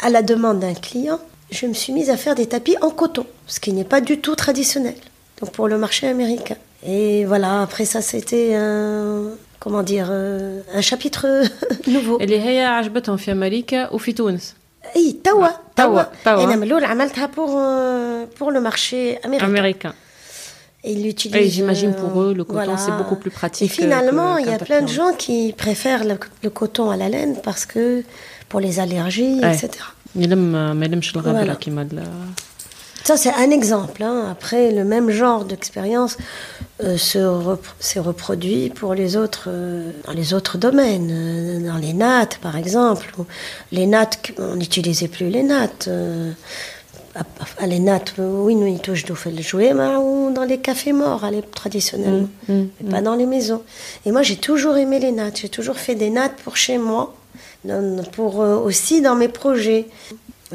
à 0.06 0.08
la 0.10 0.22
demande 0.22 0.58
d'un 0.60 0.74
client, 0.74 1.20
je 1.50 1.66
me 1.66 1.74
suis 1.74 1.92
mise 1.92 2.10
à 2.10 2.16
faire 2.16 2.34
des 2.34 2.46
tapis 2.54 2.76
en 2.80 2.90
coton, 2.90 3.26
ce 3.46 3.58
qui 3.60 3.72
n'est 3.72 3.84
pas 3.94 4.00
du 4.00 4.14
tout 4.24 4.34
traditionnel. 4.44 4.94
Donc 5.40 5.50
pour 5.56 5.66
le 5.68 5.76
marché 5.78 6.08
américain. 6.08 6.56
Et 6.86 7.24
voilà, 7.24 7.50
après 7.62 7.84
ça, 7.84 8.00
c'était 8.00 8.54
un, 8.54 9.30
comment 9.62 9.82
dire, 9.92 10.08
euh, 10.10 10.60
un 10.78 10.80
chapitre 10.90 11.26
nouveau. 11.86 12.16
اللي 12.20 12.40
هي 12.40 12.64
عجبتهم 12.64 13.16
في 13.16 13.32
امريكا 13.32 13.92
وفي 13.94 14.12
تونس 14.12 14.54
اي 14.96 15.16
توا 15.24 15.48
توا- 15.76 16.02
توا. 16.24 16.44
انا 16.44 16.56
من 16.56 16.62
الاول 16.62 16.84
عملتها 16.84 17.26
pour 17.36 17.48
euh, 17.50 18.38
pour 18.40 18.50
le 18.50 18.60
marché 18.60 19.18
américain. 19.24 19.44
américain 19.46 19.94
Et 20.84 20.92
ils 20.94 21.02
l'utilisent. 21.06 21.46
Et 21.46 21.48
j'imagine 21.56 21.92
pour 22.02 22.12
euh, 22.20 22.24
eux, 22.30 22.32
le 22.40 22.44
coton, 22.52 22.74
c'est 22.84 22.96
beaucoup 23.00 23.18
plus 23.22 23.30
pratique 23.40 23.70
Et 23.70 23.76
que- 23.76 23.82
finalement, 23.82 24.30
que- 24.34 24.40
il 24.42 24.46
y 24.46 24.54
a 24.54 24.58
qu'un 24.58 24.64
plein 24.70 24.80
de 24.82 24.86
tapis 24.86 24.98
en- 25.00 25.00
gens 25.00 25.12
qui 25.24 25.38
préfèrent 25.64 26.04
le, 26.10 26.16
le 26.46 26.50
coton 26.60 26.86
à 26.94 26.96
la 27.02 27.08
laine 27.14 27.34
parce 27.48 27.64
que 27.72 27.84
pour 28.49 28.59
les 28.59 28.79
allergies, 28.79 29.39
ouais. 29.41 29.53
etc. 29.53 29.71
Voilà. 31.31 31.55
Ça, 33.07 33.15
c'est 33.15 33.33
un 33.33 33.51
exemple. 33.51 34.03
Hein. 34.03 34.25
Après, 34.29 34.69
le 34.69 34.83
même 34.83 35.11
genre 35.11 35.45
d'expérience 35.45 36.17
euh, 36.83 36.97
s'est 36.97 37.23
rep 37.23 37.61
reproduit 37.95 38.69
pour 38.69 38.95
les 38.95 39.15
autres, 39.15 39.45
euh, 39.47 39.91
dans 40.05 40.11
les 40.11 40.33
autres 40.33 40.57
domaines. 40.57 41.09
Euh, 41.09 41.65
dans 41.65 41.77
les 41.77 41.93
nattes, 41.93 42.37
par 42.39 42.57
exemple. 42.57 43.13
Les 43.71 43.87
nattes, 43.87 44.33
on 44.37 44.55
n'utilisait 44.55 45.07
plus 45.07 45.29
les 45.29 45.43
nattes. 45.43 45.85
Euh, 45.87 46.33
à 47.59 47.65
les 47.65 47.79
nattes, 47.79 48.15
oui, 48.17 48.55
nous, 48.55 48.67
ils 48.67 48.79
touchent 48.81 49.05
d'où 49.05 49.15
le 49.25 49.41
jouet, 49.41 49.73
ou 49.73 50.31
dans 50.33 50.43
les 50.43 50.57
cafés 50.57 50.91
morts, 50.91 51.23
allez, 51.23 51.41
traditionnellement, 51.41 52.27
mais 52.47 52.91
pas 52.91 53.01
dans 53.01 53.15
les 53.15 53.25
maisons. 53.25 53.63
Et 54.05 54.11
moi, 54.11 54.21
j'ai 54.21 54.35
toujours 54.35 54.77
aimé 54.77 54.99
les 54.99 55.11
nattes, 55.11 55.39
j'ai 55.41 55.49
toujours 55.49 55.77
fait 55.77 55.95
des 55.95 56.09
nattes 56.09 56.35
pour 56.43 56.57
chez 56.57 56.77
moi, 56.77 57.15
pour, 58.13 58.41
euh, 58.41 58.57
aussi 58.57 59.01
dans 59.01 59.15
mes 59.15 59.27
projets. 59.27 59.87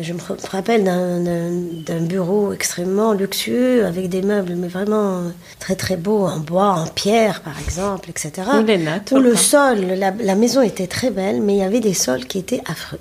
Je 0.01 0.15
me 0.15 0.19
rappelle 0.51 0.85
d'un- 0.85 2.01
bureau 2.01 2.53
extrêmement 2.55 3.13
luxueux, 3.13 3.85
avec 3.85 4.09
des 4.09 4.23
meubles, 4.23 4.55
mais 4.57 4.69
vraiment 4.69 5.21
très 5.59 5.77
très 5.77 5.97
beaux, 5.99 6.25
en 6.27 6.39
bois, 6.39 6.71
en 6.73 6.87
pierre, 6.87 7.43
par 7.43 7.59
exemple, 7.61 8.09
etc. 8.09 8.31
Les 8.67 8.79
nattes, 8.79 9.13
Où 9.13 9.19
le 9.19 9.37
sol, 9.37 9.81
la, 9.81 10.11
la 10.11 10.35
maison 10.35 10.63
était 10.63 10.87
très 10.87 11.11
belle, 11.11 11.43
mais 11.43 11.55
il 11.57 11.59
y 11.59 11.63
avait 11.63 11.81
des 11.81 11.93
sols 11.93 12.25
qui 12.25 12.39
étaient 12.39 12.63
affreux, 12.67 13.01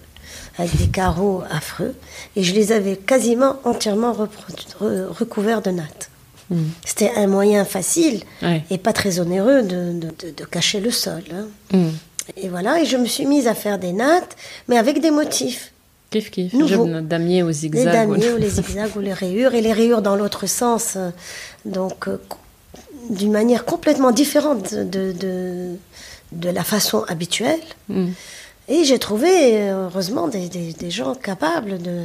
avec 0.58 0.76
des 0.76 0.88
carreaux 0.88 1.44
affreux, 1.50 1.94
et 2.36 2.44
je 2.44 2.54
les 2.54 2.74
avais 2.74 2.98
quasiment 2.98 3.56
entièrement 3.64 4.12
recouverts 5.22 5.62
de 5.62 5.72
nattes. 5.72 6.10
C'était 6.84 7.12
un 7.16 7.28
moyen 7.28 7.64
facile 7.64 8.20
Ouais. 8.42 8.64
et 8.70 8.78
pas 8.78 8.92
très 8.92 9.22
onéreux 9.22 9.62
de, 9.62 9.94
de- 9.94 10.08
de- 10.28 10.32
de 10.36 10.44
cacher 10.46 10.82
le 10.82 10.92
sol. 10.92 11.24
hein. 11.34 11.46
مم. 11.74 11.92
Et 12.38 12.50
voilà, 12.50 12.82
et 12.82 12.86
je 12.86 12.98
me 12.98 13.06
suis 13.06 13.26
mise 13.26 13.48
à 13.48 13.54
faire 13.54 13.80
des 13.80 13.92
nattes, 13.92 14.36
mais 14.68 14.78
avec 14.78 15.02
des 15.02 15.12
motifs. 15.12 15.72
Kiff, 16.12 16.30
kiff. 16.30 16.54
Nouveau. 16.54 16.88
Je 16.88 17.00
damier 17.00 17.42
aux 17.42 17.52
zigzags. 17.52 17.86
Les 17.86 17.92
damiers 17.92 18.34
ou 18.34 18.38
les 18.38 18.50
zigzags 18.62 18.96
ou 18.96 19.00
les 19.00 19.14
rayures, 19.14 19.54
et 19.54 19.62
les 19.62 19.74
rayures 19.74 20.02
dans 20.02 20.16
l'autre 20.16 20.46
sens. 20.46 20.96
Euh, 20.96 21.10
donc, 21.66 22.08
euh, 22.08 22.18
d'une 23.10 23.32
manière 23.32 23.66
complètement 23.66 24.12
différente 24.12 24.74
de, 24.74 25.78
la 26.44 26.64
façon 26.64 27.04
habituelle. 27.08 27.60
Mm. 27.90 28.10
Et 28.68 28.84
j'ai 28.84 29.00
trouvé, 29.00 29.30
euh, 29.70 29.86
heureusement, 29.86 30.28
des, 30.28 30.92
gens 30.92 31.16
capables 31.16 31.82
de. 31.82 32.04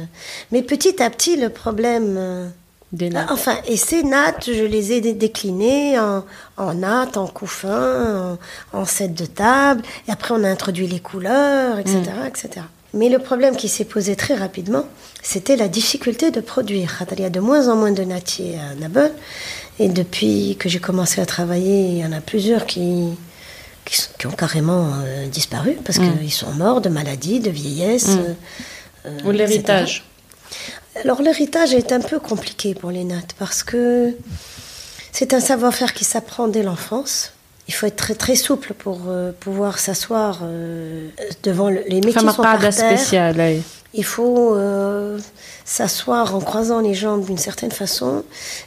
Mais 0.51 0.61
petit 0.61 1.01
à 1.03 1.09
petit, 1.09 1.35
le 1.35 1.49
problème 1.49 2.51
des 2.93 3.09
nattes. 3.09 3.27
ah, 3.29 3.33
Enfin, 3.33 3.57
et 3.67 3.75
ces 3.77 4.01
nattes, 4.03 4.45
je 4.47 4.63
les 4.63 4.93
ai 4.93 5.01
dé- 5.01 5.13
déclinées 5.13 5.99
en, 5.99 6.23
en 6.57 6.73
nattes, 6.73 7.17
en 7.17 7.27
couffins, 7.27 8.37
en, 8.73 8.79
en 8.79 8.85
set 8.85 9.13
de 9.13 9.25
table. 9.25 9.81
Et 10.07 10.11
après, 10.11 10.33
on 10.33 10.43
a 10.43 10.49
introduit 10.49 10.87
les 10.87 10.99
couleurs, 11.01 11.79
etc., 11.79 11.97
etc. 12.27 12.49
Mais 12.93 13.09
le 13.09 13.19
problème 13.19 13.57
qui 13.57 13.67
s'est 13.67 13.83
posé 13.85 14.15
très 14.15 14.33
rapidement, 14.35 14.85
c'était 15.21 15.57
la 15.57 15.67
difficulté 15.67 16.31
de 16.31 16.39
produire. 16.39 17.03
Il 17.11 17.19
y 17.19 17.25
a 17.25 17.29
de 17.29 17.41
moins 17.41 17.67
en 17.67 17.75
moins 17.75 17.91
de 17.91 18.03
nattiers 18.03 18.57
à 18.57 18.75
Nabel. 18.75 19.11
Et 19.79 19.89
depuis 19.89 20.55
que 20.57 20.69
j'ai 20.69 20.79
commencé 20.79 21.19
à 21.19 21.25
travailler, 21.25 21.89
il 21.89 21.97
y 21.97 22.05
en 22.05 22.13
a 22.13 22.21
plusieurs 22.21 22.65
qui, 22.65 23.09
qui, 23.83 23.97
sont- 23.97 24.09
qui 24.17 24.27
ont 24.27 24.31
carrément 24.31 24.93
euh, 25.03 25.27
disparu 25.27 25.77
parce 25.83 25.99
qu'ils 25.99 26.31
sont 26.31 26.51
morts 26.53 26.79
de 26.81 26.89
maladie, 26.89 27.41
de 27.41 27.49
vieillesse. 27.51 28.07
euh, 28.09 28.33
euh, 29.07 29.19
Ou 29.25 29.31
l'héritage. 29.31 30.05
Alors 31.03 31.21
l'héritage 31.21 31.73
est 31.73 31.91
un 31.91 31.99
peu 31.99 32.19
compliqué 32.19 32.73
pour 32.75 32.91
les 32.91 33.03
nattes 33.03 33.35
parce 33.37 33.63
que 33.63 34.13
c'est 35.11 35.33
un 35.33 35.39
savoir-faire 35.39 35.93
qui 35.93 36.03
s'apprend 36.03 36.47
dès 36.47 36.63
l'enfance. 36.63 37.33
Il 37.67 37.73
faut 37.73 37.85
être 37.85 38.15
très, 38.15 38.35
souple 38.35 38.73
pour 38.73 39.01
euh, 39.07 39.31
pouvoir 39.37 39.77
s'asseoir 39.77 40.39
euh, 40.43 41.09
devant 41.43 41.69
le, 41.69 41.83
les 41.87 42.01
métiers 42.01 42.29
sont 42.29 42.41
par. 42.41 42.61
Spécial. 42.71 43.61
Il 43.93 44.05
faut 44.05 44.55
euh, 44.55 45.17
s'asseoir 45.65 46.35
en 46.35 46.39
croisant 46.39 46.79
les 46.79 46.93
jambes 46.93 47.25
d'une 47.25 47.37
certaine 47.37 47.71
façon. 47.71 48.23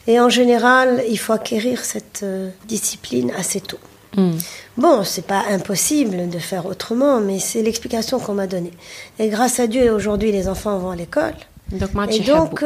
Et 0.06 0.20
en 0.20 0.28
général, 0.28 1.02
il 1.08 1.18
faut 1.18 1.32
acquérir 1.32 1.84
cette 1.84 2.24
discipline 2.66 3.32
assez 3.38 3.60
tôt. 3.60 3.78
Mm. 4.16 4.32
Bon, 4.76 5.04
c'est 5.04 5.26
pas 5.26 5.44
impossible 5.50 6.28
de 6.28 6.38
faire 6.38 6.66
autrement, 6.66 7.20
mais 7.20 7.38
c'est 7.38 7.62
l'explication 7.62 8.18
qu'on 8.18 8.34
m'a 8.34 8.46
donnée. 8.46 8.72
Et 9.18 9.28
grâce 9.28 9.60
à 9.60 9.66
Dieu, 9.66 9.92
aujourd'hui, 9.92 10.32
les 10.32 10.48
enfants 10.48 10.78
vont 10.78 10.90
à 10.90 10.96
l'école. 10.96 11.34
دونك 11.72 11.96
ما 11.96 12.02
عادش 12.02 12.18
دونك 12.18 12.62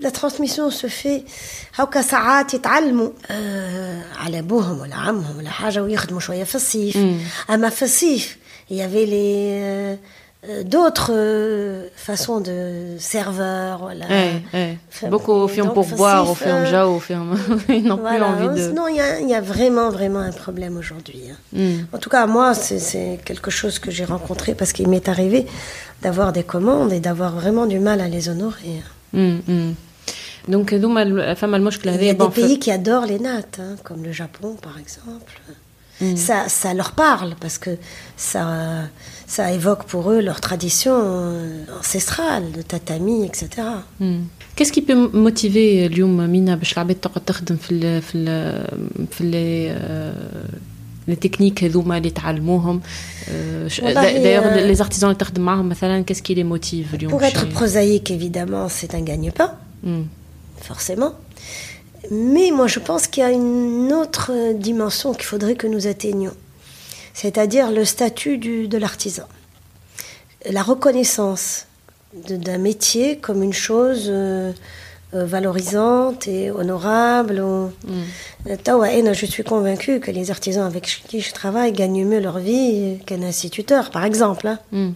لا 0.00 0.08
ترانسميسيون 0.08 0.70
سو 0.70 0.88
في 0.88 1.22
هاكا 1.74 2.02
ساعات 2.02 2.54
يتعلموا 2.54 3.10
آه 3.30 4.02
على 4.16 4.38
أبوهم 4.38 4.80
ولا 4.80 4.94
عمهم 4.94 5.38
ولا 5.38 5.50
حاجة 5.50 5.82
ويخدموا 5.82 6.20
شوية 6.20 6.44
في 6.44 6.54
الصيف 6.54 6.96
مم. 6.96 7.18
أما 7.50 7.68
في 7.68 7.82
الصيف 7.82 8.36
يافي 8.70 9.02
آه، 9.02 9.06
لي 9.06 9.98
Euh, 10.48 10.62
d'autres 10.62 11.10
euh, 11.12 11.88
façons 11.96 12.40
de 12.40 12.96
serveur. 12.98 13.78
Voilà. 13.78 14.06
Beaucoup 15.08 15.32
au 15.32 15.48
film 15.48 15.72
pour 15.72 15.86
boire, 15.86 16.30
au 16.30 16.34
film 16.34 16.66
ja, 16.66 16.82
euh, 16.82 16.88
au 16.88 17.00
film. 17.00 17.36
Ils 17.68 17.84
n'ont 17.84 17.96
plus 17.96 18.20
envie 18.20 18.60
de. 18.60 18.70
Non, 18.72 18.88
il 18.88 18.96
y, 18.96 19.30
y, 19.30 19.34
a 19.34 19.40
vraiment, 19.40 19.90
vraiment 19.90 20.18
un 20.18 20.32
problème 20.32 20.76
aujourd'hui. 20.76 21.22
Hein. 21.30 21.36
Hmm. 21.52 21.94
En 21.94 21.98
tout 21.98 22.10
cas, 22.10 22.26
moi, 22.26 22.54
c'est 22.54 23.20
quelque 23.24 23.50
chose 23.50 23.78
que 23.78 23.90
j'ai 23.90 24.04
rencontré 24.04 24.54
parce 24.54 24.72
qu'il 24.72 24.88
m'est 24.88 25.08
arrivé 25.08 25.46
d'avoir 26.02 26.32
des 26.32 26.42
commandes 26.42 26.92
et 26.92 27.00
d'avoir 27.00 27.32
vraiment 27.32 27.66
du 27.66 27.78
mal 27.78 28.00
à 28.00 28.08
les 28.08 28.28
honorer. 28.28 28.82
Mm, 29.14 29.38
mm. 29.46 29.74
Donc, 30.48 30.72
la 30.72 31.34
femme 31.36 31.70
Il 31.84 32.04
y 32.04 32.10
a 32.10 32.14
des 32.14 32.28
pays 32.28 32.58
qui 32.58 32.70
adorent 32.70 33.06
les 33.06 33.18
nattes, 33.18 33.60
hein, 33.60 33.76
comme 33.82 34.04
le 34.04 34.12
Japon, 34.12 34.56
par 34.60 34.78
exemple. 34.78 35.40
Ça, 36.27 36.37
ça 36.61 36.69
leur 36.79 36.91
parle 37.05 37.31
parce 37.43 37.57
que 37.63 37.71
ça, 38.31 38.43
ça 39.35 39.43
évoque 39.57 39.83
pour 39.91 40.03
eux 40.13 40.21
leur 40.29 40.39
tradition 40.47 40.95
euh, 41.03 41.79
ancestrale, 41.79 42.45
de 42.57 42.61
tatami, 42.61 43.17
etc. 43.29 43.47
مم. 43.99 44.21
كيس 44.55 44.71
كي 44.71 44.81
بي 44.81 44.93
موتيفي 44.95 45.85
اليوم 45.85 46.17
مينا 46.29 46.55
باش 46.55 46.73
العباد 46.73 46.95
تقعد 46.95 47.25
تخدم 47.25 47.55
في 47.55 47.71
ال 47.71 48.01
في 48.01 48.17
ال 48.17 48.27
في 49.11 49.21
ال 49.23 49.31
لي 51.07 51.15
تكنيك 51.15 51.63
هذوما 51.63 51.97
اللي 51.97 52.09
تعلموهم 52.09 52.81
والله 53.83 53.93
دايوغ 54.23 54.45
هي- 54.45 54.67
لي 54.67 54.75
زارتيزون 54.75 55.09
اللي 55.09 55.19
تخدم 55.19 55.41
معاهم 55.45 55.69
مثلا 55.69 56.01
كيس 56.03 56.21
كي 56.21 56.33
لي 56.33 56.43
موتيف 56.43 56.93
اليوم 56.95 57.11
Pour 57.11 57.21
باش 57.21 57.33
être 57.33 57.37
ي- 57.37 57.55
prosaïque, 57.55 58.11
évidemment, 58.11 58.69
c'est 58.69 58.95
un 58.95 59.03
gagne-pain. 59.03 59.49
مم. 59.83 60.05
forcément. 60.69 61.11
Mais 62.10 62.50
moi, 62.50 62.66
je 62.66 62.78
pense 62.78 63.06
qu'il 63.06 63.22
y 63.22 63.26
a 63.26 63.30
une 63.30 63.92
autre 63.92 64.52
dimension 64.52 65.14
qu'il 65.14 65.24
faudrait 65.24 65.54
que 65.54 65.66
nous 65.66 65.86
atteignions, 65.86 66.34
c'est-à-dire 67.12 67.70
le 67.70 67.84
statut 67.84 68.38
de 68.38 68.78
l'artisan, 68.78 69.24
la 70.50 70.62
reconnaissance 70.62 71.66
d'un 72.12 72.58
métier 72.58 73.18
comme 73.18 73.42
une 73.42 73.52
chose 73.52 74.06
euh, 74.08 74.52
euh, 75.14 75.24
valorisante 75.26 76.28
et 76.28 76.50
honorable. 76.50 77.40
Mm. 77.40 78.02
Euh, 78.48 79.14
je 79.14 79.26
suis 79.26 79.42
convaincue 79.42 80.00
que 80.00 80.10
les 80.10 80.30
artisans 80.30 80.66
avec 80.66 81.02
qui 81.08 81.20
je 81.20 81.32
travaille 81.32 81.72
gagnent 81.72 82.04
mieux 82.04 82.20
leur 82.20 82.38
vie 82.38 82.98
qu'un 83.06 83.22
instituteur, 83.22 83.90
par 83.90 84.04
exemple. 84.04 84.46
Hein. 84.46 84.58
Mm. 84.72 84.90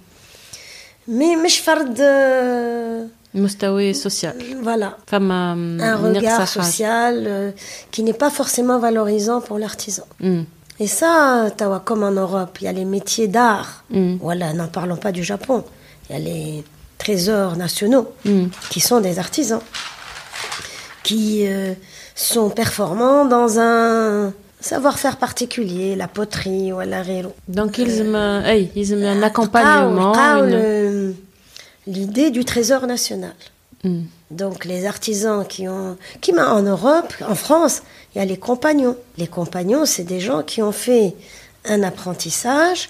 Mais, 1.09 1.37
mais 1.41 1.49
je 1.49 1.63
farde... 1.63 3.09
Mustawi 3.35 3.95
social. 3.95 4.35
Euh, 4.41 4.55
voilà. 4.63 4.97
Femme, 5.07 5.31
euh, 5.31 5.79
un 5.81 5.97
regard 5.97 6.49
social 6.49 7.25
euh, 7.27 7.51
qui 7.91 8.03
n'est 8.03 8.13
pas 8.13 8.31
forcément 8.31 8.79
valorisant 8.79 9.41
pour 9.41 9.59
l'artisan. 9.59 10.05
Hmm. 10.21 10.43
Et 10.81 10.87
ça, 10.87 11.51
Tawa, 11.57 11.81
comme 11.85 12.03
en 12.05 12.13
Europe, 12.13 12.59
il 12.61 12.65
y 12.65 12.69
a 12.69 12.73
les 12.73 12.85
métiers 12.85 13.27
d'art. 13.27 13.83
Mm. 13.91 14.19
Voilà, 14.21 14.53
n'en 14.53 14.69
parlons 14.69 14.97
pas 14.97 15.11
du 15.11 15.25
Japon. 15.25 15.65
Il 16.09 16.13
y 16.13 16.17
a 16.17 16.21
les 16.21 16.65
trésors 16.99 17.57
nationaux 17.57 18.13
hmm. 18.25 18.47
qui 18.71 18.79
sont 18.81 19.01
des 19.01 19.19
artisans 19.19 19.61
qui 21.03 21.47
sont 22.15 22.51
performants 22.51 23.25
dans 23.25 23.59
un 23.59 24.33
savoir-faire 24.61 25.17
particulier, 25.17 25.97
la 25.97 26.07
poterie 26.07 26.71
ou 26.71 26.81
la 26.81 27.03
rélo. 27.03 27.33
Donc 27.49 27.79
ils 27.79 28.03
ont 28.03 28.15
un 28.15 29.23
accompagnement. 29.23 30.13
Une 30.45 31.15
l'idée 31.97 32.31
du 32.37 32.43
trésor 32.53 32.83
national. 32.95 33.37
مم. 33.85 34.03
Donc 34.43 34.57
les 34.73 34.83
artisans 34.95 35.43
qui 35.53 35.63
ont, 35.77 35.97
qui 36.23 36.31
m'a- 36.37 36.51
en 36.59 36.63
Europe, 36.75 37.13
en 37.33 37.35
France, 37.45 37.77
il 38.11 38.17
y 38.19 38.21
a 38.21 38.27
les 38.33 38.41
compagnons. 38.49 38.97
Les 39.23 39.31
compagnons, 39.39 39.85
c'est 39.93 40.05
des 40.15 40.21
gens 40.29 40.43
qui 40.51 40.59
ont 40.69 40.77
fait 40.87 41.09
un 41.75 41.81
apprentissage 41.91 42.81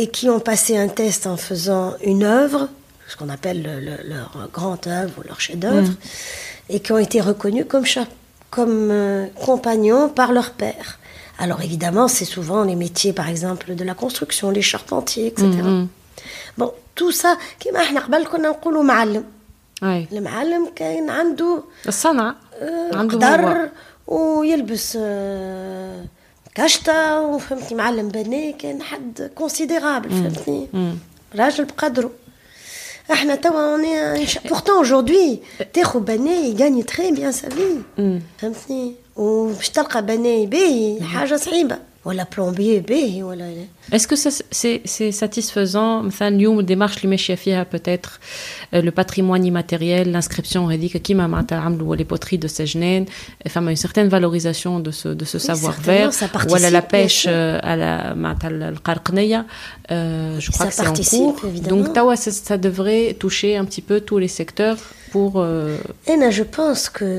et 0.00 0.06
qui 0.16 0.26
ont 0.34 0.42
passé 0.50 0.72
un 0.76 0.90
test 1.00 1.26
en 1.26 1.36
faisant 1.48 1.86
une 2.12 2.24
œuvre 2.42 2.62
ce 3.10 3.16
qu'on 3.16 3.30
appelle 3.38 3.60
le- 3.62 4.02
leur 4.12 4.30
grand 4.58 4.80
œuvre 4.86 5.14
ou 5.18 5.22
leur 5.30 5.40
chef-d'œuvre, 5.46 5.92
et 6.72 6.78
qui 6.82 6.90
ont 6.92 6.98
été 7.08 7.18
reconnus 7.30 7.64
comme, 7.72 7.86
comme 8.56 8.78
euh, 8.90 9.26
compagnons 9.48 10.04
par 10.20 10.30
leur 10.38 10.50
père. 10.62 10.88
Alors 11.38 11.60
évidemment, 11.68 12.06
c'est 12.16 12.26
souvent 12.36 12.62
les 12.70 12.74
métiers, 12.84 13.14
par 13.14 13.28
exemple, 13.34 13.74
de 13.80 13.84
la 13.90 13.94
construction, 14.04 14.46
les 14.58 14.66
charpentiers, 14.72 15.26
etc. 15.32 15.48
Bon, 16.58 16.70
tout 16.98 17.12
ça, 17.12 17.28
كما 17.60 17.82
إحنا 17.82 18.00
قبل 18.00 18.26
كنا 18.26 18.48
نقولوا 18.48 18.82
معلم. 18.82 19.24
أي. 19.82 20.08
المعلم 20.12 20.68
كان 20.76 21.10
عنده 21.10 21.62
الصنعة 21.88 22.36
آه، 22.54 22.96
عنده. 22.96 23.16
قدر 23.16 23.68
ويلبس 24.06 24.98
آه، 25.00 26.04
كشطة 26.54 27.20
وفهمتني 27.20 27.78
معلم 27.78 28.08
بني 28.08 28.52
كان 28.52 28.82
حد 28.82 29.30
كونسيديرابل 29.34 30.10
فهمتني؟ 30.10 30.68
راجل 31.34 31.64
بقدره. 31.64 32.10
إحنا 33.12 33.34
توا 33.34 33.76
بورتون 34.48 34.84
اجوردي 34.84 35.42
تاخذ 35.72 36.00
بني 36.00 36.50
يغاني 36.50 36.82
تري 36.82 37.12
بيان 37.12 37.32
سا 37.32 37.48
في 37.48 37.80
فهمتني؟ 38.38 38.94
وباش 39.16 39.68
تلقى 39.68 40.06
بني 40.06 40.46
باهي 40.46 41.02
حاجة 41.02 41.36
صعيبة. 41.36 41.78
ولا 42.05 42.25
بلومبيي 42.37 42.79
باهي 42.79 43.23
ولا 43.23 43.53
Est-ce 43.93 44.07
que 44.07 44.15
ça, 44.15 44.29
c'est 44.51 44.81
c'est 44.85 45.11
satisfaisant 45.11 46.03
مثلا 46.03 46.27
اليوم 46.27 46.59
الديمارش 46.59 46.97
اللي 46.97 47.07
ماشيه 47.07 47.35
فيها 47.35 47.63
peut-être 47.75 48.09
euh, 48.75 48.81
le 48.81 48.91
patrimoine 48.91 49.45
immatériel 49.45 50.11
l'inscription 50.11 50.57
هذيك 50.57 50.97
كيما 50.97 51.27
معناتها 51.27 51.57
عملوا 51.57 51.95
les 51.95 52.03
poteries 52.05 52.37
de 52.37 52.47
Sejnen 52.47 53.05
فما 53.49 53.71
une 53.75 53.77
certaine 53.87 54.09
valorisation 54.09 54.79
de 54.79 54.91
ce 54.91 55.07
de 55.07 55.25
ce 55.25 55.39
savoir-faire 55.39 56.13
certainement, 56.13 56.31
ça 56.31 56.39
participe, 56.39 56.51
ولا 56.59 56.69
la 56.69 56.81
bien 56.81 56.89
pêche 56.89 57.21
sûr. 57.21 57.31
euh, 57.31 57.59
à 57.63 57.75
la 57.75 58.13
معناتها 58.15 58.47
القرقنية 58.49 59.45
euh, 59.91 60.39
je 60.39 60.51
crois 60.51 60.65
Ça 60.65 60.69
que 60.69 60.73
c'est 60.75 60.81
en 60.81 60.85
participe, 60.85 61.19
cours 61.19 61.45
évidemment. 61.45 61.83
donc 61.83 61.93
توا 61.95 62.15
ça, 62.15 62.31
ça 62.31 62.57
devrait 62.57 63.13
toucher 63.19 63.55
un 63.57 63.65
petit 63.65 63.81
peu 63.81 64.01
tous 64.01 64.17
les 64.17 64.27
secteurs 64.39 64.77
pour 65.11 65.31
euh, 65.37 65.77
Et 66.07 66.31
je 66.31 66.43
pense 66.43 66.89
que 66.89 67.09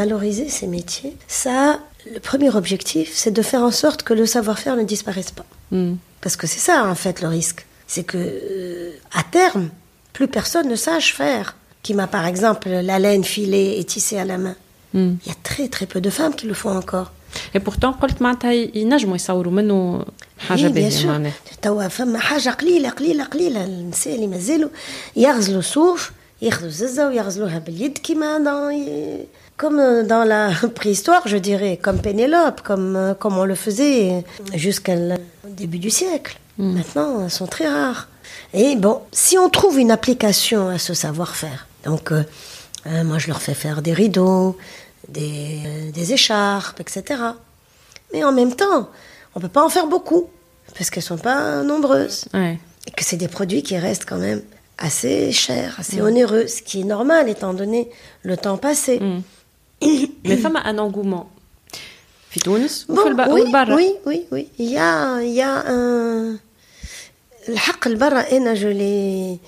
valoriser 0.00 0.48
ces 0.58 0.66
métiers, 0.66 1.14
ça, 1.42 1.80
le 2.14 2.20
premier 2.20 2.50
objectif, 2.54 3.10
c'est 3.14 3.30
de 3.30 3.42
faire 3.42 3.62
en 3.62 3.70
sorte 3.70 4.02
que 4.02 4.14
le 4.14 4.26
savoir-faire 4.26 4.76
ne 4.76 4.84
disparaisse 4.84 5.30
pas. 5.30 5.46
hmm, 5.72 5.94
Parce 6.22 6.36
que 6.36 6.46
c'est 6.46 6.60
ça, 6.70 6.76
en 6.86 6.94
fait, 6.94 7.20
le 7.22 7.28
risque. 7.28 7.66
C'est 7.86 8.04
que, 8.04 8.18
euh, 8.18 8.92
à 9.12 9.22
terme, 9.38 9.68
plus 10.12 10.28
personne 10.28 10.68
ne 10.68 10.76
sache 10.76 11.14
faire. 11.14 11.46
Qui 11.82 11.94
m'a, 11.94 12.06
par 12.06 12.26
exemple, 12.26 12.68
la 12.68 12.98
laine 12.98 13.24
filée 13.24 13.76
et 13.78 13.84
tissée 13.84 14.18
à 14.18 14.24
la 14.24 14.38
main. 14.38 14.56
hmm. 14.94 15.14
Il 15.24 15.28
y 15.28 15.30
a 15.30 15.36
très 15.42 15.68
très 15.68 15.86
peu 15.86 16.00
de 16.00 16.10
femmes 16.10 16.34
qui 16.34 16.46
le 16.46 16.54
font 16.54 16.74
encore. 16.82 17.10
et 17.54 17.60
pourtant 17.60 17.92
قلت 17.92 18.22
معناتها 18.22 18.52
ينجموا 18.52 19.16
يصوروا 19.16 19.52
منه 19.52 20.04
حاجة 20.38 20.68
Oui, 20.68 20.72
bien 20.72 20.74
باهية 20.74 20.90
sûr. 21.02 21.06
معناها 21.06 21.32
توا 21.62 21.88
فما 21.88 22.18
حاجة 22.18 22.50
قليلة 22.50 22.88
قليلة 22.90 23.24
قليلة 23.24 23.64
النساء 23.64 24.14
اللي 24.14 24.26
مازالوا 24.26 24.70
يغزلوا 25.16 25.60
صوف 25.62 26.10
ياخذوا 26.42 26.70
ززة 26.70 27.08
ويغزلوها 27.08 27.58
باليد 27.58 27.98
كيما 27.98 28.38
dans 28.38 28.72
comme 29.57 30.03
dans 30.07 30.23
la 30.23 30.51
préhistoire, 30.75 31.27
je 31.27 31.37
dirais, 31.37 31.77
comme 31.81 31.99
Pénélope, 31.99 32.61
comme, 32.61 32.95
euh, 32.95 33.13
comme 33.13 33.37
on 33.37 33.45
le 33.45 33.55
faisait 33.55 34.23
jusqu'au 34.53 34.91
début 35.47 35.79
du 35.79 35.89
siècle. 35.89 36.37
Maintenant, 36.57 37.23
elles 37.23 37.31
sont 37.31 37.47
très 37.47 37.67
rares. 37.67 38.07
Et 38.53 38.75
bon, 38.75 39.01
si 39.11 39.37
on 39.37 39.49
trouve 39.49 39.79
une 39.79 39.91
application 39.91 40.69
à 40.69 40.77
ce 40.77 40.93
savoir-faire, 40.93 41.67
donc 41.83 42.11
euh, 42.11 42.23
euh, 42.85 43.03
moi 43.03 43.17
je 43.17 43.27
leur 43.27 43.41
fais 43.41 43.55
faire 43.55 43.81
des 43.81 43.93
rideaux, 43.93 44.57
des, 45.07 45.61
euh, 45.65 45.91
des 45.91 46.13
écharpes, 46.13 46.79
etc. 46.79 47.21
Mais 48.13 48.23
en 48.23 48.31
même 48.31 48.55
temps, 48.55 48.89
on 49.33 49.39
ne 49.39 49.41
peut 49.41 49.51
pas 49.51 49.63
en 49.63 49.69
faire 49.69 49.87
beaucoup, 49.87 50.29
parce 50.77 50.89
qu'elles 50.89 51.03
ne 51.03 51.07
sont 51.07 51.17
pas 51.17 51.63
nombreuses. 51.63 52.25
Ouais. 52.33 52.59
Et 52.85 52.91
que 52.91 53.03
c'est 53.03 53.17
des 53.17 53.27
produits 53.27 53.63
qui 53.63 53.77
restent 53.77 54.05
quand 54.05 54.17
même 54.17 54.43
assez 54.77 55.31
chers, 55.31 55.79
assez 55.79 56.01
onéreux, 56.01 56.45
ce 56.47 56.61
qui 56.61 56.81
est 56.81 56.85
normal 56.85 57.29
étant 57.29 57.53
donné 57.53 57.89
le 58.21 58.37
temps 58.37 58.57
passé. 58.57 59.01
Mais 60.25 60.37
femme 60.37 60.55
a 60.55 60.67
un 60.67 60.77
engouement. 60.77 61.29
Tunis 62.39 62.87
oui, 62.89 63.95
oui, 64.05 64.25
oui. 64.31 64.47
Il 64.57 64.69
y 64.69 64.77
a, 64.77 65.21
il 65.21 65.33
y 65.33 65.41
a 65.41 65.63
un. 65.67 66.37
Le 67.47 68.55
je 68.55 68.67
les. 68.67 69.39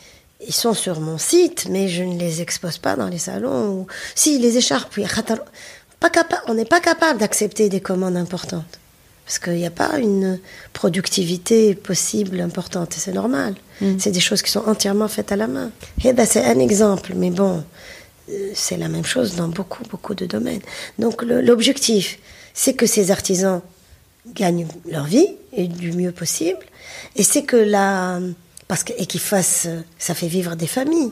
Ils 0.48 0.54
sont 0.54 0.74
sur 0.74 1.00
mon 1.00 1.18
site, 1.18 1.68
mais 1.70 1.88
je 1.88 2.04
ne 2.04 2.20
les 2.20 2.42
expose 2.42 2.78
pas 2.78 2.96
dans 2.96 3.08
les 3.08 3.18
salons. 3.18 3.88
Si, 4.14 4.38
les 4.38 4.58
écharpes, 4.58 5.00
pas 6.00 6.10
on 6.48 6.54
n'est 6.54 6.66
pas 6.66 6.82
capable 6.82 7.20
d'accepter 7.20 7.70
des 7.70 7.80
commandes 7.80 8.18
importantes. 8.18 8.80
Parce 9.26 9.40
qu'il 9.40 9.54
n'y 9.54 9.66
a 9.66 9.72
pas 9.72 9.98
une 9.98 10.40
productivité 10.74 11.74
possible 11.74 12.40
importante, 12.42 12.96
et 12.96 13.00
c'est 13.00 13.14
normal. 13.14 13.56
Mm. 13.82 13.96
C'est 13.98 14.12
des 14.12 14.20
choses 14.20 14.44
qui 14.44 14.52
sont 14.52 14.64
entièrement 14.68 15.08
faites 15.08 15.32
à 15.32 15.36
la 15.36 15.48
main. 15.48 15.72
Et 16.04 16.14
c'est 16.26 16.46
un 16.46 16.60
exemple, 16.60 17.14
mais 17.16 17.32
bon, 17.32 17.64
c'est 18.54 18.78
la 18.78 18.88
même 18.88 19.06
chose 19.06 19.36
dans 19.36 19.48
beaucoup, 19.48 19.84
beaucoup 19.90 20.16
de 20.16 20.26
domaines. 20.26 20.62
Donc 21.00 21.22
l'objectif, 21.24 22.20
c'est 22.54 22.74
que 22.74 22.86
ces 22.86 23.12
artisans 23.12 23.62
gagnent 24.34 24.68
leur 24.90 25.06
vie 25.06 25.28
et 25.54 25.68
du 25.68 25.92
mieux 25.92 26.12
possible, 26.12 26.66
et 27.16 27.24
c'est 27.24 27.44
que 27.44 27.58
la... 27.58 28.20
Parce 28.68 28.84
que, 28.84 28.94
et 28.98 29.06
qu'ils 29.06 29.20
fassent... 29.20 29.68
Ça 30.00 30.16
fait 30.16 30.28
vivre 30.28 30.56
des 30.56 30.68
familles. 30.68 31.12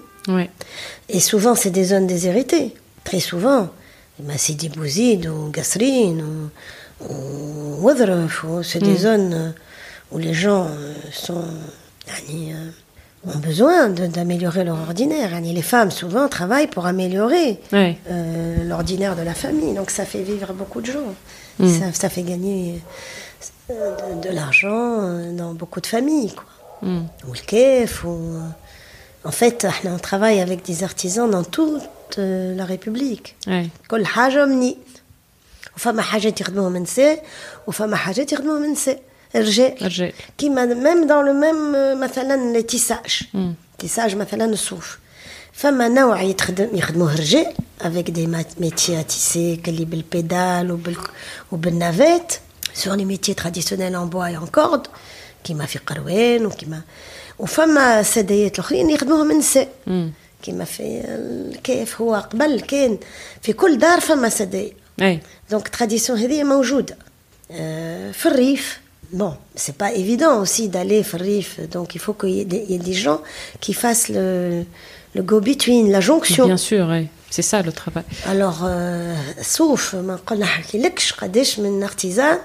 Et 1.10 1.20
souvent, 1.20 1.54
c'est 1.54 1.70
des 1.70 1.84
zones 1.86 2.08
déshéritées. 2.08 2.74
Très 3.04 3.20
souvent. 3.20 3.70
Ben, 4.20 4.38
c'est 4.38 4.54
des 4.54 4.70
Bouzid 4.70 5.28
ou 5.28 5.50
Gasrine 5.50 6.24
ou, 7.02 7.88
ou 7.88 8.64
C'est 8.64 8.80
des 8.80 8.98
zones 8.98 9.34
euh, 9.34 9.50
où 10.12 10.20
les 10.20 10.34
gens 10.34 10.68
euh, 10.70 10.94
sont, 11.12 11.44
euh, 11.44 12.70
ont 13.26 13.38
besoin 13.40 13.90
d'améliorer 13.90 14.64
leur 14.64 14.80
ordinaire. 14.82 15.32
Yani, 15.32 15.54
Les 15.54 15.62
femmes, 15.62 15.92
souvent, 15.92 16.28
travaillent 16.28 16.68
pour 16.68 16.86
améliorer 16.86 17.60
Ouais. 17.72 17.98
euh, 18.12 18.64
l'ordinaire 18.66 19.16
de 19.16 19.22
la 19.22 19.34
famille. 19.34 19.74
Donc, 19.74 19.90
ça 19.92 20.06
fait 20.06 20.22
vivre 20.22 20.54
beaucoup 20.54 20.82
de 20.82 20.88
gens. 20.88 21.14
Ça, 21.60 21.94
ça 21.94 22.10
fait 22.10 22.24
gagner 22.24 22.82
euh, 23.70 23.96
de, 24.22 24.28
de 24.30 24.34
l'argent 24.36 25.00
euh, 25.02 25.32
dans 25.32 25.54
beaucoup 25.54 25.80
de 25.82 25.88
familles. 25.88 26.34
Quoi. 26.34 26.46
Hmm. 26.82 27.04
Ou 27.28 27.34
le 27.34 27.40
kef, 27.46 28.04
ou... 28.04 28.40
En 29.24 29.32
fait, 29.32 29.66
on 29.86 29.98
travaille 30.00 30.42
avec 30.42 30.66
des 30.66 30.84
artisans 30.84 31.30
dans 31.30 31.44
toute 31.44 31.82
la 32.18 32.66
République. 32.66 33.36
Ouais. 33.48 33.70
كل 39.33 39.53
حاجة 39.53 39.61
مني 39.61 39.75
وفما 39.75 39.75
حاجات 39.75 39.75
يخدموهم 39.75 39.75
نساء 39.75 39.75
وفما 39.75 39.75
حاجات 39.75 39.75
يخدموهم 39.75 39.75
نساء 39.75 39.75
رجال 39.75 39.83
رجال. 39.83 40.13
كيما 40.39 40.65
ميم 40.65 41.07
دون 41.07 41.27
لو 41.27 41.33
ميم 41.33 42.01
مثلا 42.01 42.61
تيساج 42.61 43.23
تيساج 43.79 44.17
مثلا 44.17 44.45
الصوف 44.45 44.99
فما 45.53 45.89
نوع 45.89 46.23
يتخدم 46.23 46.69
يخدموه 46.73 47.15
رجال 47.17 47.55
افيك 47.81 48.11
دي 48.11 48.27
ميتي 48.61 49.03
تيسي 49.03 49.57
كلي 49.57 49.85
بالبيدال 49.85 50.73
وبال 50.73 50.97
وبالنافيت 51.53 52.33
سور 52.75 52.95
لي 52.97 53.05
ميتي 53.05 53.35
تراديسيونيل 53.35 53.97
ان 53.97 54.09
بوا 54.09 54.29
ان 54.29 54.47
كورد 54.47 54.87
كيما 55.45 55.67
في 55.67 55.79
قروان 55.79 56.47
وكيما 56.47 56.81
وفما 57.39 58.03
سدايات 58.03 58.55
الاخرين 58.59 58.91
يخدموهم 58.91 59.31
النساء 59.31 59.69
كيما 60.43 60.65
في 60.65 61.03
الكيف 61.09 62.01
هو 62.01 62.15
قبل 62.15 62.61
كان 62.61 62.99
في 63.43 63.53
كل 63.53 63.79
دار 63.79 64.01
فما 64.01 64.29
سدايا 64.29 64.73
Ouais. 65.01 65.19
دونك 65.51 65.69
تراديسيون 65.69 66.19
هذه 66.19 66.45
موجوده 66.45 66.97
آه، 67.51 68.13
في 68.13 68.27
الريف 68.27 68.81
bon, 69.14 69.36
c'est 69.56 69.78
pas 69.78 69.94
évident 69.94 70.42
aussi 70.42 70.68
d'aller 70.68 71.04
Farif, 71.04 71.60
donc 71.70 71.96
il 71.96 72.00
faut 72.00 72.14
qu'il 72.14 72.32
y, 72.32 72.42
ait 72.42 72.78
des 72.78 72.94
gens 72.94 73.22
qui 73.60 73.74
fassent 73.74 74.10
le, 74.10 74.66
go-between, 75.16 75.92
la 75.92 76.02
jonction. 76.02 76.46
Bien 76.46 76.58
sûr. 76.58 76.88
C'est 77.30 77.42
ça 77.42 77.62
le 77.62 77.72
travail. 77.72 78.04
Alors, 78.28 78.62
euh, 78.64 79.16
sauf, 79.42 79.94
euh, 79.96 80.02
artisan, 81.84 82.40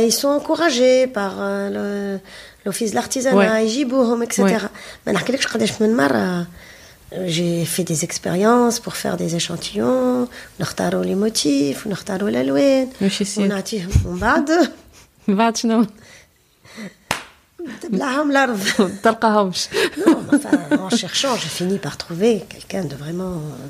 ils 0.00 0.12
sont 0.12 0.28
encouragés 0.28 1.06
par 1.06 1.34
euh, 1.38 2.18
l'office 2.64 2.90
de 2.90 2.94
l'artisanat, 2.94 3.36
ouais. 3.36 3.66
etc. 4.22 4.44
Ouais. 4.44 4.58
Euh, 7.12 7.24
j'ai 7.26 7.64
fait 7.64 7.84
des 7.84 8.02
expériences 8.02 8.80
pour 8.80 8.96
faire 8.96 9.16
des 9.16 9.36
échantillons, 9.36 10.28
on 10.58 10.62
a 10.62 10.90
les 11.02 11.14
motifs, 11.14 11.86
on 11.88 11.92
a 11.92 12.30
la 12.30 12.42
louette, 12.42 12.88
on 13.36 13.50
a 13.50 13.62
من 15.27 15.35
بعد 15.35 15.57
شنو 15.57 15.85
تبلعهم 17.81 18.31
الأرض. 18.31 18.59
تلقاهمش 19.03 19.67
Non, 19.97 20.17
mais 20.31 20.37
enfin, 20.37 20.77
en 20.79 20.89
cherchant, 20.89 21.35
j'ai 21.35 21.49
fini 21.49 21.77
par 21.77 21.97
trouver 21.97 22.43
quelqu'un 22.49 22.83
de 22.83 22.95
vraiment 22.95 23.35
euh, 23.35 23.67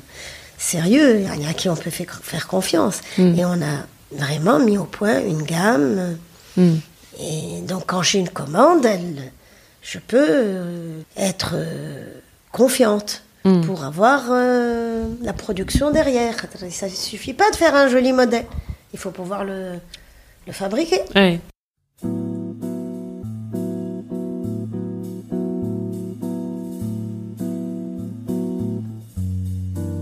sérieux, 0.62 1.26
à 1.48 1.52
qui 1.54 1.68
on 1.68 1.76
peut 1.76 1.90
faire, 1.90 2.20
faire 2.22 2.46
confiance. 2.46 3.00
Et 3.18 3.44
on 3.44 3.60
a 3.62 3.86
vraiment 4.12 4.58
mis 4.58 4.78
au 4.78 4.84
point 4.84 5.20
une 5.20 5.42
gamme. 5.42 6.16
Hmm. 6.56 6.76
Et 7.20 7.60
donc, 7.62 7.84
quand 7.86 8.02
j'ai 8.02 8.18
une 8.20 8.28
commande, 8.28 8.84
elle, 8.86 9.32
je 9.82 9.98
peux 9.98 10.28
euh, 10.30 11.00
être 11.16 11.52
euh, 11.54 12.06
confiante 12.52 13.22
pour 13.66 13.82
avoir 13.82 14.26
euh, 14.30 15.04
la 15.20 15.32
production 15.32 15.90
derrière. 15.90 16.36
Ça 16.70 16.86
ne 16.86 16.92
suffit 16.92 17.34
pas 17.34 17.50
de 17.50 17.56
faire 17.56 17.74
un 17.74 17.88
joli 17.88 18.12
modèle. 18.12 18.46
Il 18.92 19.00
faut 19.00 19.10
pouvoir 19.10 19.44
le, 19.44 19.80
le 20.47 20.53
fabriquer. 20.53 21.01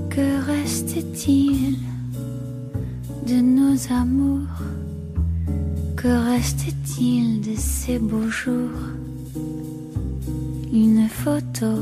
Que 0.10 0.46
reste-t-il 0.46 1.78
de 3.28 3.42
nos 3.42 3.76
amours? 3.92 4.62
Que 5.98 6.08
reste-t-il 6.08 7.42
de 7.42 7.56
ces 7.58 7.98
beaux 7.98 8.30
jours? 8.30 8.70
Une 10.72 11.08
photo, 11.10 11.74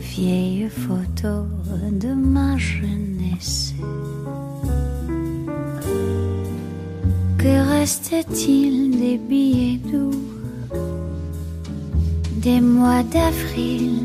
vieille 0.00 0.68
photo 0.68 1.46
de 1.92 2.14
ma 2.14 2.56
jeunesse. 2.56 3.74
Que 7.42 7.58
reste-t-il 7.70 9.00
des 9.00 9.18
billets 9.18 9.80
doux 9.90 10.12
Des 12.36 12.60
mois 12.60 13.02
d'avril, 13.02 13.98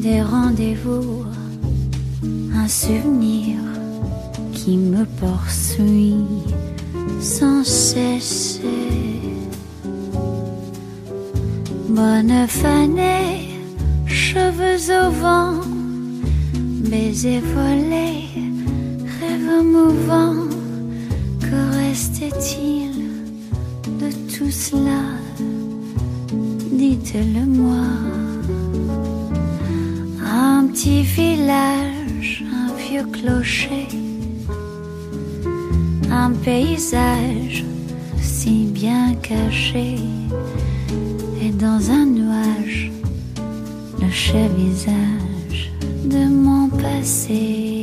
des 0.00 0.22
rendez-vous, 0.22 1.26
un 2.54 2.66
souvenir 2.66 3.58
qui 4.54 4.78
me 4.78 5.04
poursuit 5.20 6.16
sans 7.20 7.62
cesse. 7.62 8.58
Bonne 11.90 12.46
fanée, 12.48 13.50
cheveux 14.06 14.80
au 15.02 15.10
vent, 15.10 15.60
baisers 16.88 17.42
volés, 17.54 18.30
rêves 19.20 19.62
mouvants. 19.62 20.43
Que 21.94 21.98
reste-t-il 21.98 22.90
de 24.00 24.10
tout 24.26 24.50
cela? 24.50 25.02
Dites-le-moi. 26.72 27.86
Un 30.26 30.66
petit 30.66 31.02
village, 31.02 32.44
un 32.52 32.74
vieux 32.74 33.06
clocher 33.12 33.86
un 36.10 36.32
paysage 36.32 37.64
si 38.20 38.66
bien 38.72 39.14
caché 39.14 39.94
et 41.40 41.50
dans 41.50 41.90
un 41.92 42.06
nuage 42.06 42.90
le 44.00 44.10
cher 44.10 44.48
visage 44.48 45.70
de 46.04 46.28
mon 46.28 46.68
passé. 46.70 47.73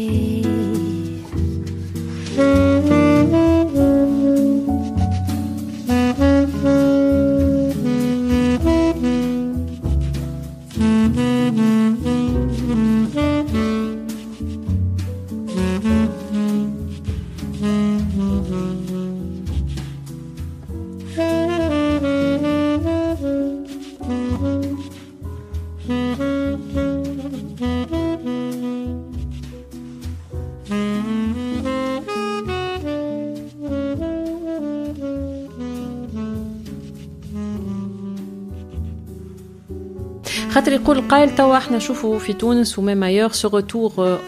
يقول 40.81 40.99
القائل 40.99 41.35
توا 41.35 41.57
احنا 41.57 41.77
نشوفوا 41.77 42.18
في 42.18 42.33
تونس 42.33 42.79
وميم 42.79 43.03
ايور 43.03 43.33
سو 43.33 43.49
روتور 43.49 44.18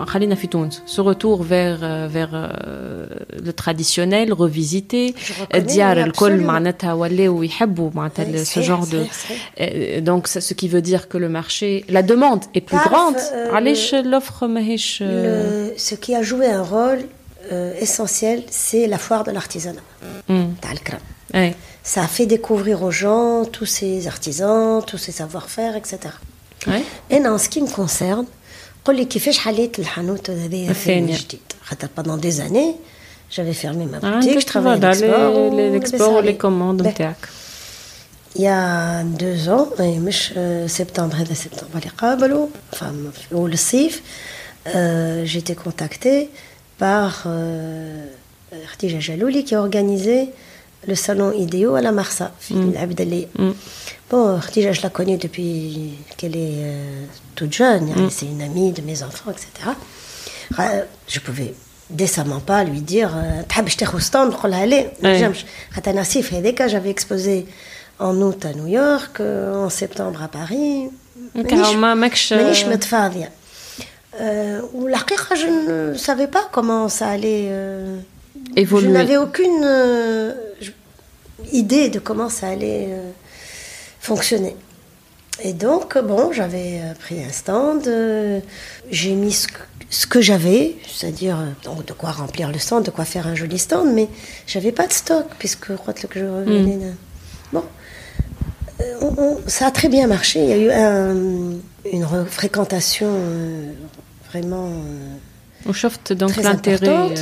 خلينا 0.00 0.34
في 0.34 0.46
تونس 0.46 0.82
سو 0.86 1.02
روتور 1.02 1.42
فيغ 1.42 2.08
فيغ 2.08 2.28
لو 3.32 3.50
تراديسيونيل 3.50 4.40
ريفيزيتي 4.40 5.14
الديار 5.54 6.04
الكل 6.04 6.40
معناتها 6.40 6.92
ولاو 6.92 7.42
يحبوا 7.42 7.90
معناتها 7.94 8.44
سو 8.44 8.60
جور 8.60 8.84
دو 8.84 9.04
دونك 9.98 10.26
سو 10.26 10.54
كي 10.54 10.68
فو 10.68 10.78
دير 10.78 11.00
كو 11.12 11.18
لو 11.18 11.28
مارشي 11.28 11.84
لا 11.88 12.00
دوموند 12.00 12.44
اي 12.56 12.62
بلو 12.72 12.80
غراند 12.80 13.16
علاش 13.34 13.94
لوفر 13.94 14.46
ماهيش 14.46 15.04
Ce 15.76 15.94
qui 15.94 16.14
a 16.14 16.22
joué 16.22 16.46
un 16.46 16.62
rôle 16.62 17.02
euh, 17.52 17.86
essentiel, 17.86 18.42
c'est 18.50 18.86
la 18.86 18.98
foire 18.98 19.24
de 19.24 19.30
l'artisanat. 19.30 19.82
تاع 20.62 20.72
الكرم. 20.72 21.00
Ça 21.83 22.03
a 22.03 22.07
fait 22.07 22.25
découvrir 22.25 22.81
aux 22.83 22.91
gens 22.91 23.45
tous 23.45 23.65
ces 23.65 24.07
artisans, 24.07 24.83
tous 24.85 24.97
ces 24.97 25.11
savoir-faire, 25.11 25.75
etc. 25.75 25.99
Et 27.09 27.17
en 27.27 27.37
ce 27.37 27.49
qui 27.49 27.61
me 27.61 27.67
concerne, 27.67 28.25
pendant 31.95 32.17
des 32.17 32.41
années, 32.41 32.75
j'avais 33.29 33.53
fermé 33.53 33.85
ma 33.85 33.99
boutique, 33.99 34.39
je 34.39 34.45
travaillais 34.45 34.83
à 34.85 34.89
l'export, 34.91 36.21
les, 36.21 36.31
les 36.31 36.37
commandes. 36.37 36.81
Ben, 36.83 37.15
il 38.35 38.41
y 38.41 38.47
a 38.47 39.03
deux 39.03 39.47
ans, 39.47 39.69
euh, 39.79 40.67
septembre 40.67 41.17
et 41.21 41.35
septembre, 41.35 41.79
septembre, 41.81 42.49
enfin, 42.73 42.91
le 43.31 43.55
CIF, 43.55 44.03
euh, 44.75 45.23
j'ai 45.23 45.39
été 45.39 45.55
contactée 45.55 46.29
par 46.77 47.23
euh, 47.27 48.05
Khadija 48.51 48.99
Jalouli 48.99 49.45
qui 49.45 49.55
a 49.55 49.61
organisé 49.61 50.29
le 50.87 50.95
salon 50.95 51.31
idéo 51.31 51.75
à 51.75 51.81
la 51.81 51.91
Marsa, 51.91 52.31
mm. 52.49 52.77
Abdelé. 52.77 53.27
Bon, 54.09 54.39
déjà, 54.53 54.71
je 54.71 54.81
la 54.81 54.89
connais 54.89 55.17
depuis 55.17 55.93
qu'elle 56.17 56.35
est 56.35 56.63
euh, 56.63 57.05
toute 57.35 57.53
jeune. 57.53 57.89
Hein. 57.95 58.07
C'est 58.11 58.27
une 58.27 58.41
amie 58.41 58.71
de 58.71 58.81
mes 58.81 59.01
enfants, 59.01 59.31
etc. 59.31 59.71
Je 61.07 61.19
pouvais 61.19 61.53
décemment 61.89 62.39
pas 62.39 62.63
lui 62.63 62.81
dire 62.81 63.11
euh, 63.15 63.41
j'avais 66.67 66.89
exposé 66.89 67.45
en 67.99 68.15
août 68.21 68.45
à 68.45 68.53
New 68.53 68.67
York, 68.67 69.19
euh, 69.19 69.65
en 69.65 69.69
septembre 69.69 70.21
à 70.21 70.27
Paris. 70.27 70.89
Euh, 74.19 74.61
où 74.73 74.87
la 74.87 74.99
je 75.35 75.91
ne 75.91 75.97
savais 75.97 76.27
pas 76.27 76.47
comment 76.51 76.87
ça 76.87 77.09
allait. 77.09 77.51
Je 78.55 78.87
n'avais 78.87 79.17
aucune 79.17 79.63
euh, 79.63 80.33
idée 81.51 81.89
de 81.89 81.99
comment 81.99 82.29
ça 82.29 82.47
allait 82.47 82.87
euh, 82.89 83.11
fonctionner. 83.99 84.55
Et 85.43 85.53
donc, 85.53 85.97
bon, 85.97 86.31
j'avais 86.31 86.79
euh, 86.81 86.93
pris 86.97 87.21
un 87.21 87.31
stand, 87.31 87.89
j'ai 88.89 89.13
mis 89.13 89.33
ce, 89.89 90.07
que 90.07 90.21
j'avais, 90.21 90.75
c'est-à-dire 90.87 91.37
de 91.85 91.93
quoi 91.93 92.11
remplir 92.11 92.51
le 92.51 92.59
stand, 92.59 92.85
de 92.85 92.91
quoi 92.91 93.03
faire 93.03 93.27
un 93.27 93.35
joli 93.35 93.59
stand, 93.59 93.93
mais 93.93 94.07
j'avais 94.47 94.71
pas 94.71 94.87
de 94.87 94.93
stock, 94.93 95.25
puisque 95.37 95.69
le 95.69 95.77
que 95.77 96.19
je 96.19 96.25
revenais. 96.25 96.77
Mmh. 97.51 97.59
Bon, 99.01 99.39
ça 99.47 99.67
a 99.67 99.71
très 99.71 99.87
bien 99.87 100.07
marché. 100.07 100.43
Il 100.43 100.49
y 100.49 100.53
a 100.53 100.57
eu 100.57 101.59
une 101.91 102.25
fréquentation 102.25 103.11
vraiment. 104.29 104.69
On 105.65 105.73
chauffe 105.73 105.99
donc 106.11 106.35
l'intérêt 106.37 107.13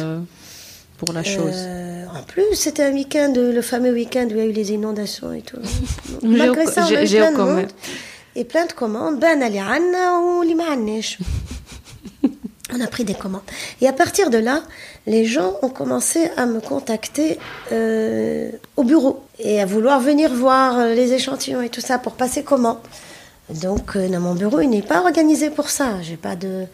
pour 0.98 1.14
la 1.14 1.24
chose. 1.24 1.54
Euh, 1.56 2.06
en 2.14 2.24
plus, 2.24 2.56
c'était 2.56 2.84
un 2.84 2.94
week-end, 2.94 3.34
le 3.36 3.62
fameux 3.62 3.92
week-end 3.92 4.28
où 4.28 4.32
il 4.32 4.38
y 4.38 4.42
a 4.42 4.46
eu 4.46 4.52
les 4.52 4.72
inondations 4.72 5.34
et 5.34 5.42
tout. 5.42 5.58
Malgré 6.24 6.66
ça, 6.66 6.86
on 6.90 6.96
a 6.96 7.04
eu 7.04 7.08
plein 7.08 7.32
de 7.32 7.38
monde. 7.38 7.68
Et 8.36 8.46
plein 8.46 8.66
de 8.66 8.74
commandes. 8.74 9.20
Ben, 9.20 9.40
on 12.74 12.82
a 12.82 12.88
pris 12.88 13.04
des 13.04 13.14
commandes. 13.14 13.42
Et 13.82 13.88
à 13.88 13.94
partir 13.94 14.30
de 14.30 14.38
là, 14.38 14.64
les 15.06 15.26
gens 15.26 15.58
ont 15.62 15.70
commencé 15.70 16.30
à 16.38 16.46
me 16.46 16.60
contacter 16.60 17.38
euh, 17.72 18.50
au 18.78 18.84
bureau 18.84 19.24
et 19.40 19.62
à 19.62 19.66
vouloir 19.66 20.00
venir 20.00 20.34
voir 20.34 20.80
euh, 20.80 20.94
les 20.96 21.14
échantillons 21.14 21.62
et 21.62 21.70
tout 21.70 21.82
ça 21.82 22.00
pour 22.00 22.14
passer 22.14 22.44
comment. 22.44 22.82
Donc, 23.50 23.98
dans 23.98 24.22
mon 24.22 24.36
bureau, 24.36 24.62
il 24.62 24.70
n'est 24.70 24.82
pas 24.82 25.02
organisé 25.02 25.50
pour 25.50 25.70
ça. 25.70 26.02
J'ai 26.02 26.18
pas 26.18 26.36
de 26.36 26.66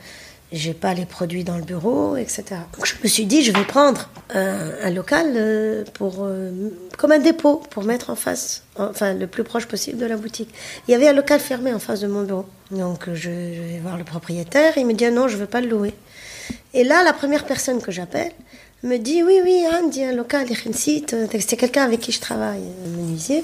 j'ai 0.52 0.74
pas 0.74 0.94
les 0.94 1.06
produits 1.06 1.44
dans 1.44 1.58
le 1.58 1.64
bureau, 1.64 2.16
etc. 2.16 2.44
Donc 2.76 2.86
je 2.86 2.96
me 3.04 3.08
suis 3.08 3.26
dit, 3.26 3.44
je 3.44 3.52
vais 3.52 3.64
prendre 3.64 4.10
un, 4.34 4.90
local 4.90 5.34
euh, 5.36 5.84
pour, 5.94 6.20
euh, 6.22 6.52
comme 6.98 7.12
un 7.12 7.20
dépôt 7.20 7.62
pour 7.70 7.84
mettre 7.84 8.10
en 8.10 8.16
face, 8.16 8.64
enfin 8.78 9.14
le 9.14 9.28
plus 9.28 9.44
proche 9.44 9.68
possible 9.68 9.98
de 10.00 10.06
la 10.06 10.18
boutique. 10.18 10.50
Il 10.88 10.92
y 10.92 10.96
avait 10.96 11.08
un 11.08 11.14
local 11.14 11.40
fermé 11.40 11.74
en 11.74 11.80
face 11.80 12.02
de 12.02 12.08
mon 12.08 12.24
bureau. 12.24 12.46
Donc 12.72 13.10
je, 13.14 13.30
vais 13.30 13.80
voir 13.82 13.98
le 13.98 14.04
propriétaire, 14.04 14.78
il 14.78 14.88
me 14.88 14.94
dit 14.94 15.06
ah 15.06 15.12
non, 15.12 15.28
je 15.28 15.38
veux 15.38 15.46
pas 15.46 15.62
le 15.62 15.68
louer. 15.70 15.94
Et 16.74 16.84
là, 16.84 17.04
la 17.04 17.14
première 17.14 17.46
personne 17.46 17.82
que 17.82 17.92
j'appelle 17.92 18.32
me 18.82 18.98
dit 18.98 19.22
oui, 19.22 19.40
oui, 19.44 19.64
Andy, 19.72 20.04
un 20.04 20.14
local, 20.14 20.48
euh, 20.50 21.28
c'est 21.40 21.58
quelqu'un 21.58 21.84
avec 21.84 22.00
qui 22.00 22.12
je 22.12 22.22
travaille, 22.22 22.64
un 22.86 22.90
menuisier. 22.98 23.44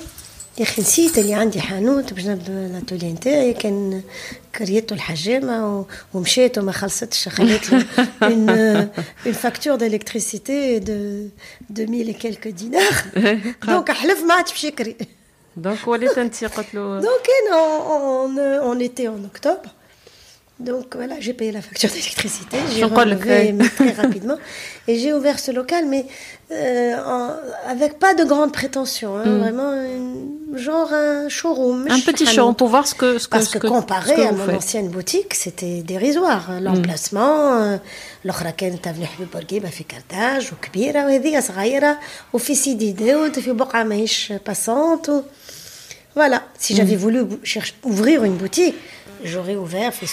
يخنسيت 0.59 1.19
اللي 1.19 1.35
عندي 1.35 1.61
حانوت 1.61 2.13
بجنب 2.13 2.43
الاتولي 2.49 3.13
نتاعي 3.13 3.53
كان 3.53 4.03
كريته 4.59 4.95
الحجامة 4.95 5.79
و- 5.81 5.85
ومشيت 6.15 6.59
وما 6.59 6.73
خلصتش 6.73 7.29
خليت 7.29 7.71
له 7.73 7.85
une, 8.23 8.89
une 9.27 9.35
facture 9.35 9.79
d'électricité 9.79 10.81
de 10.81 11.29
2000 11.71 12.09
et 12.11 12.15
quelques 12.15 12.49
dinars. 12.49 13.05
Donc 13.67 13.91
حلف 13.91 14.23
ما 14.25 14.35
عادش 14.35 14.51
باش 14.53 14.65
يكري. 14.65 14.97
دونك 15.57 15.89
وليت 15.89 16.19
انت 16.19 16.45
قلت 16.45 16.75
له 16.75 17.01
Donc, 17.01 17.27
et 17.27 17.51
non, 17.51 17.69
on, 17.97 18.75
on 18.75 18.81
était 18.81 19.09
en 19.09 19.25
octobre. 19.25 19.71
Donc 20.71 20.95
voilà, 20.95 21.15
j'ai 21.21 21.33
payé 21.33 21.53
la 21.53 21.63
facture 21.63 21.89
d'électricité, 21.89 22.59
j'ai 22.71 22.81
J'en 22.81 22.91
colle, 22.91 23.15
relevé 23.15 23.55
ouais. 23.59 23.69
très 23.77 23.93
rapidement 23.93 24.37
et 24.89 24.99
j'ai 24.99 25.15
ouvert 25.15 25.39
ce 25.39 25.51
local, 25.53 25.87
mais 25.89 26.05
euh, 26.53 26.97
en- 27.15 27.35
avec 27.67 27.99
pas 27.99 28.13
de 28.13 28.25
grandes 28.25 28.53
prétentions, 28.53 29.17
hein, 29.17 29.25
Mm. 29.25 29.39
vraiment 29.45 29.73
une- 29.73 30.59
genre 30.67 30.93
un 30.93 31.31
showroom. 31.31 31.87
Un 31.89 32.01
petit 32.01 32.25
Hanout. 32.25 32.35
show 32.37 32.53
pour 32.53 32.69
voir 32.75 32.87
ce 32.87 32.95
que 32.95 33.17
ce 33.23 33.27
que 33.27 33.31
Parce 33.37 33.47
ce 33.47 33.57
que 33.59 33.69
ce 33.69 33.73
comparé 33.73 34.15
que 34.17 34.21
à 34.21 34.33
vous 34.33 34.37
mon 34.37 34.47
faites. 34.47 34.57
ancienne 34.57 34.89
boutique, 34.97 35.33
c'était 35.45 35.81
dérisoire. 35.93 36.45
L'emplacement, 36.61 37.79
الأخرى 38.25 38.53
كانت 38.53 38.89
في 38.89 39.07
حبيب 39.07 39.29
بورقيبة 39.33 39.69
في 39.71 39.85
كرتاج 39.85 40.51
وكبيرة 40.53 41.05
وهذه 41.07 41.41
صغيرة 41.41 41.99
وفي 42.33 42.55
سيدي 42.55 42.93
داود 42.93 43.39
في 43.39 43.53
بقعة 43.53 43.83
ماهيش 43.85 44.33
باسونت 44.47 45.09
و... 45.09 45.21
Voilà, 46.17 46.41
si 46.59 46.75
j'avais 46.77 46.97
voulu 47.05 47.21
bou- 47.25 47.39
chercher- 47.45 47.77
ouvrir 47.85 48.25
une 48.25 48.35
boutique, 48.43 48.75
j'aurais 49.24 49.56
ouvert, 49.56 49.94
fait 49.94 50.08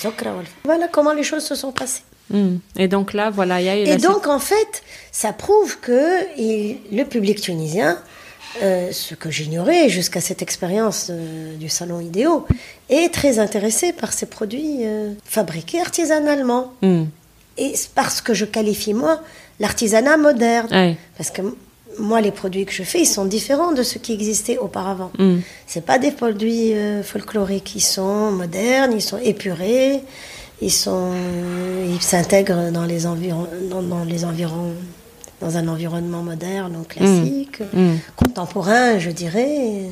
Voilà 0.64 0.88
comment 0.88 1.12
les 1.12 1.22
choses 1.22 1.44
se 1.44 1.55
sont 1.55 1.72
passées. 1.72 2.03
Hmm. 2.30 2.57
Et 2.76 2.88
donc 2.88 3.12
là, 3.12 3.30
voilà, 3.30 3.61
il 3.61 3.66
y 3.66 3.68
a 3.68 3.76
eu. 3.78 3.84
Et 3.84 3.96
donc 3.96 4.26
en 4.26 4.38
fait, 4.38 4.82
ça 5.11 5.32
prouve 5.32 5.78
que 5.80 6.20
le 6.38 7.05
public 7.05 7.40
tunisien, 7.40 7.98
euh, 8.62 8.90
ce 8.92 9.14
que 9.14 9.30
j'ignorais 9.30 9.88
jusqu'à 9.88 10.20
cette 10.20 10.42
expérience 10.42 11.09
euh, 11.11 11.57
du 11.57 11.68
salon 11.68 12.00
idéo, 12.00 12.46
est 12.88 13.12
très 13.12 13.38
intéressé 13.38 13.92
par 13.92 14.12
ces 14.12 14.26
produits 14.26 14.84
euh, 14.84 15.12
fabriqués 15.24 15.80
artisanalement. 15.80 16.72
Mmh. 16.82 17.05
Et 17.59 17.74
parce 17.94 18.20
que 18.20 18.34
je 18.34 18.44
qualifie 18.44 18.94
moi 18.94 19.20
l'artisanat 19.61 20.16
moderne, 20.16 20.96
parce 21.16 21.30
que 21.30 21.42
moi, 21.99 22.20
les 22.20 22.30
produits 22.30 22.64
que 22.64 22.72
je 22.72 22.82
fais, 22.82 23.01
ils 23.01 23.07
sont 23.07 23.24
différents 23.24 23.72
de 23.72 23.82
ceux 23.82 24.01
qui 24.01 24.12
existaient 24.12 24.59
auparavant. 24.59 25.11
Hmm. 25.18 25.38
C'est 25.66 25.84
pas 25.84 25.99
des 25.99 26.11
produits 26.11 26.74
euh, 26.74 27.03
folkloriques, 27.03 27.74
ils 27.74 27.80
sont 27.80 28.30
modernes, 28.30 28.93
ils 28.95 29.03
sont 29.03 29.18
épurés, 29.18 30.01
ils 30.61 30.70
sont, 30.72 31.12
ils 31.88 32.03
s'intègrent 32.03 32.70
dans 32.70 32.84
les 32.84 33.07
environs, 33.07 33.47
dans, 33.70 33.82
dans 33.82 34.05
les 34.05 34.24
environs, 34.24 34.72
dans 35.40 35.57
un 35.57 35.68
environnement 35.68 36.22
moderne, 36.22 36.72
donc 36.72 36.88
classique, 36.88 37.61
Mm. 37.72 37.97
contemporain, 38.16 38.99
je 38.99 39.11
dirais. 39.11 39.90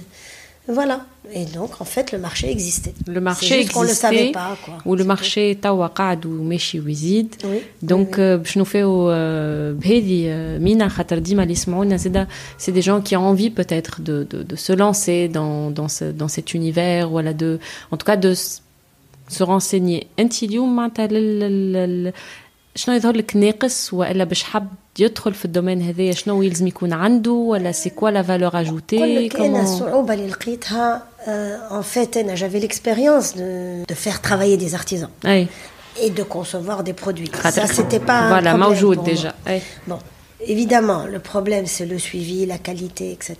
Voilà. 0.69 1.05
Et 1.33 1.45
donc, 1.47 1.81
en 1.81 1.85
fait, 1.85 2.13
le 2.13 2.19
marché 2.19 2.51
existait. 2.51 2.95
Le 3.07 3.21
marché 3.21 3.63
juste 3.63 3.77
existait. 3.77 3.81
le 3.87 3.95
savait 3.95 4.33
pas. 4.33 4.57
Ou 4.85 4.95
le 4.95 5.05
marché 5.05 5.57
tawaqad 5.61 6.25
ou 6.27 6.43
meshi 6.43 6.79
wizid. 6.79 7.35
Donc, 7.83 8.19
euh, 8.19 8.39
je 8.45 8.59
nous 8.59 8.65
fais 8.65 8.83
au 8.83 9.09
euh, 9.09 9.73
Bhedi 9.73 10.25
euh, 10.27 10.59
Mina 10.59 10.89
Khatardim 10.89 11.39
Alismaouna. 11.39 11.97
C'est 12.59 12.73
des 12.73 12.83
gens 12.83 13.01
qui 13.01 13.17
ont 13.17 13.27
envie 13.27 13.51
peut-être 13.51 14.01
de, 14.01 14.27
de, 14.31 14.57
se 14.57 14.73
lancer 14.73 15.29
dans, 15.29 15.71
dans, 15.71 15.89
ce, 15.89 16.05
dans 16.05 16.29
cet 16.29 16.55
univers. 16.55 17.09
Voilà, 17.09 17.33
de, 17.33 17.59
en 17.91 17.97
tout 17.97 18.07
cas, 18.07 18.17
de 18.17 18.35
se 18.35 19.43
renseigner. 19.43 20.09
اليوم 22.78 22.96
معناتها 22.96 23.12
لل- 23.12 23.16
لل- 23.16 23.16
لل- 23.16 23.16
شنو 23.16 23.16
يظهر 23.16 23.16
لك 23.16 23.36
ناقص 23.36 23.93
والا 23.93 24.24
باش 24.24 24.43
حب 24.43 24.68
يدخل 25.00 25.34
في 25.34 25.46
الدومين 25.46 25.82
هذايا 25.82 26.12
شنو 26.12 26.41
يلزم 26.41 26.68
يكون 26.68 26.93
عنده 26.93 27.32
ولا 27.32 27.72
سي 27.72 27.89
كوا 27.89 28.10
لا 28.10 28.22
فالور 28.24 28.48
نقول 28.56 28.66
اجوتي 28.66 29.26
لك 29.28 29.36
انا 29.36 29.62
الصعوبه 29.64 30.14
اللي 30.14 30.28
لقيتها 30.28 31.04
en 31.72 31.84
fait 31.96 32.18
انا 32.18 32.36
j'avais 32.36 32.62
l'expérience 32.66 33.34
de, 33.36 33.86
de 33.91 33.96
faire 33.96 34.22
travailler 34.22 34.58
des 34.58 34.74
artisans 34.76 35.26
اي 35.26 35.48
et 35.98 36.10
de 36.10 36.24
concevoir 36.24 36.84
des 36.84 36.93
produits. 37.04 37.32
خاطر- 37.36 37.66
Ça, 37.66 37.68
c'était 37.68 38.06
pas 38.06 38.20
un 38.20 38.30
voilà 38.30 38.54
problème 38.54 38.60
موجود 38.70 38.98
pour 38.98 39.04
moi. 39.08 39.14
déjà 39.16 39.34
اي 39.48 39.62
Bon, 39.88 40.00
évidemment, 40.41 41.02
le 41.16 41.20
problème, 41.32 41.66
c'est 41.76 41.88
le 41.93 42.00
suivi, 42.08 42.46
la 42.46 42.58
qualité, 42.68 43.06
etc. 43.18 43.34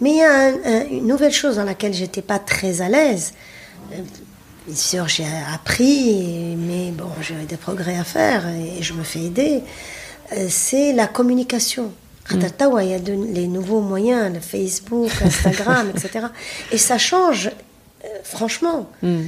Mais 0.00 0.10
il 0.14 0.18
y 0.22 0.24
a 0.30 0.32
un- 0.46 0.58
un- 0.72 0.86
une 0.98 1.06
nouvelle 1.12 1.34
chose 1.42 1.54
dans 1.60 1.68
laquelle 1.72 1.94
j'étais 2.00 2.24
pas 2.32 2.40
très 2.52 2.74
à 2.86 2.88
l'aise. 2.94 3.26
Bien 4.65 4.75
sûr, 4.75 5.07
j'ai 5.07 5.25
appris, 5.53 6.55
mais 6.57 6.91
bon, 6.91 7.09
j'ai 7.21 7.35
des 7.45 7.57
progrès 7.57 7.97
à 7.97 8.03
faire 8.03 8.47
et 8.47 8.81
je 8.81 8.93
me 8.93 9.03
fais 9.03 9.21
aider. 9.21 9.63
Euh, 10.33 10.47
c'est 10.49 10.93
la 10.93 11.07
communication. 11.07 11.91
Mmh. 12.31 12.41
il 12.81 12.87
y 12.87 12.93
a 12.93 12.99
de, 12.99 13.13
les 13.33 13.47
nouveaux 13.47 13.81
moyens, 13.81 14.31
le 14.31 14.39
Facebook, 14.39 15.09
Instagram, 15.25 15.89
etc. 15.95 16.27
Et 16.71 16.77
ça 16.77 16.99
change, 16.99 17.47
euh, 17.47 18.07
franchement. 18.23 18.87
Mm. 19.01 19.21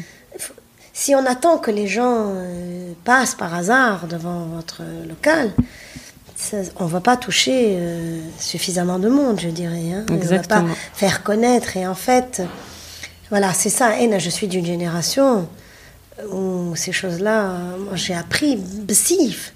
Si 0.93 1.15
on 1.15 1.25
attend 1.25 1.57
que 1.57 1.71
les 1.71 1.87
gens 1.87 2.27
euh, 2.35 2.91
passent 3.03 3.33
par 3.33 3.55
hasard 3.55 4.05
devant 4.05 4.45
votre 4.45 4.83
local, 5.07 5.51
on 6.79 6.85
ne 6.85 6.89
va 6.89 7.01
pas 7.01 7.17
toucher 7.17 7.77
suffisamment 8.39 8.99
de 8.99 9.09
monde, 9.09 9.39
je 9.39 9.49
dirais. 9.49 9.93
Hein. 9.93 10.05
On 10.09 10.15
ne 10.15 10.23
va 10.23 10.39
pas 10.39 10.63
faire 10.93 11.23
connaître. 11.23 11.77
Et 11.77 11.87
en 11.87 11.95
fait, 11.95 12.41
voilà, 13.31 13.53
c'est 13.53 13.69
ça. 13.69 13.99
Et 13.99 14.07
là, 14.07 14.19
je 14.19 14.29
suis 14.29 14.47
d'une 14.47 14.65
génération 14.65 15.47
où 16.29 16.75
ces 16.75 16.91
choses-là, 16.91 17.51
euh, 17.51 17.77
moi, 17.77 17.95
j'ai 17.95 18.13
appris 18.13 18.57
bsif. 18.57 19.53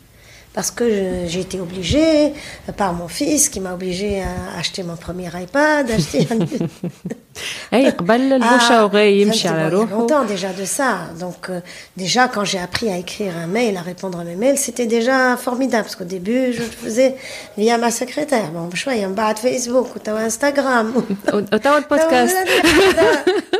Parce 0.53 0.71
que 0.71 1.25
j'ai 1.27 1.41
été 1.41 1.59
obligée, 1.59 2.31
par 2.77 2.93
mon 2.93 3.09
fils 3.09 3.49
qui 3.49 3.59
m'a 3.59 3.73
obligée 3.73 4.23
à 4.23 4.57
acheter 4.57 4.83
mon 4.83 4.95
premier 4.95 5.27
iPad, 5.27 5.91
acheter 5.91 6.25
un... 6.31 6.39
اي 7.72 7.90
قبل 7.90 8.20
المشاوغي 8.20 9.20
يمشي 9.20 9.48
ça, 9.48 9.52
على 9.52 9.70
c'était 9.70 9.76
bon, 9.76 9.90
il 9.90 9.90
y 9.90 9.94
a 9.94 9.96
روحه 9.96 10.06
longtemps 10.06 10.24
déjà 10.24 10.52
de 10.60 10.64
ça. 10.64 10.90
Donc 11.20 11.48
euh, 11.48 11.60
déjà 11.96 12.28
quand 12.28 12.44
j'ai 12.44 12.58
appris 12.58 12.88
à 12.90 12.96
écrire 12.98 13.32
un 13.44 13.46
mail, 13.46 13.76
à 13.76 13.82
répondre 13.82 14.18
à 14.20 14.24
mes 14.24 14.36
mails, 14.36 14.58
c'était 14.58 14.86
déjà 14.86 15.36
formidable 15.36 15.84
parce 15.84 15.96
qu'au 15.96 16.10
début 16.16 16.52
je 16.56 16.62
le 16.70 16.74
faisais 16.84 17.14
via 17.58 17.78
ma 17.78 17.90
secrétaire. 17.90 18.50
Bon, 18.54 18.74
شوية 18.74 19.06
من 19.06 19.14
بعد 19.14 19.38
Facebook 19.38 19.86
ou 19.96 19.98
t'as 19.98 20.28
Instagram. 20.28 20.86
وتوا 21.34 21.78
البودكاست 21.78 22.36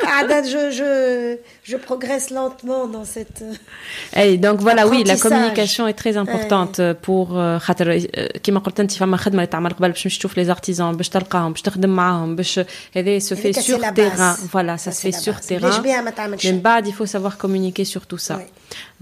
قاعدة 0.02 0.42
je, 0.42 0.74
je, 0.74 1.72
je 1.72 1.76
progresse 1.76 2.30
lentement 2.30 2.86
dans 2.86 3.04
cette... 3.04 3.42
اي 4.16 4.36
دونك 4.36 4.60
فوالا 4.60 4.84
وي 4.84 5.02
لا 5.02 5.16
Apprentissage. 5.16 5.22
كوميونيكاسيون 5.22 5.86
اي 5.86 5.92
تري 5.92 6.20
امبورطونت 6.20 6.96
بور 7.06 7.58
خاطر 7.58 8.06
آه، 8.14 8.38
كيما 8.38 8.60
قلت 8.60 8.80
انت 8.80 8.92
فما 8.92 9.16
خدمه 9.16 9.38
اللي 9.38 9.46
تعمل 9.46 9.70
قبل 9.70 9.88
باش 9.88 10.02
تمشي 10.02 10.18
تشوف 10.18 10.36
لي 10.36 10.44
زارتيزون 10.44 10.96
باش 10.96 11.08
تلقاهم 11.08 11.52
باش 11.52 11.62
تخدم 11.62 11.90
معاهم 11.90 12.36
باش 12.36 12.60
هذا 12.96 13.18
سو 13.18 13.36
في 13.36 13.52
هذيك 13.64 13.64
c'est 13.64 13.64
سور 13.64 13.78
la 13.80 13.94
تيران 13.94 14.34
base. 14.34 14.38
فوالا 14.38 14.76
Ça, 14.76 14.80
سا 14.80 14.90
c'est 14.90 14.94
في 14.94 15.12
la 15.12 15.16
سور 15.16 15.34
base. 15.34 15.46
تيران 15.46 15.70
ليش 15.70 15.78
بيها 15.80 16.00
ما 16.00 16.10
تعملش 16.10 16.46
من 16.46 16.60
بعد 16.60 16.86
يفو 16.86 17.04
سافوار 17.04 17.32
كومونيكي 17.40 17.84
سور 17.84 18.02
تو 18.02 18.16
سا 18.16 18.36
Oui. 18.36 18.40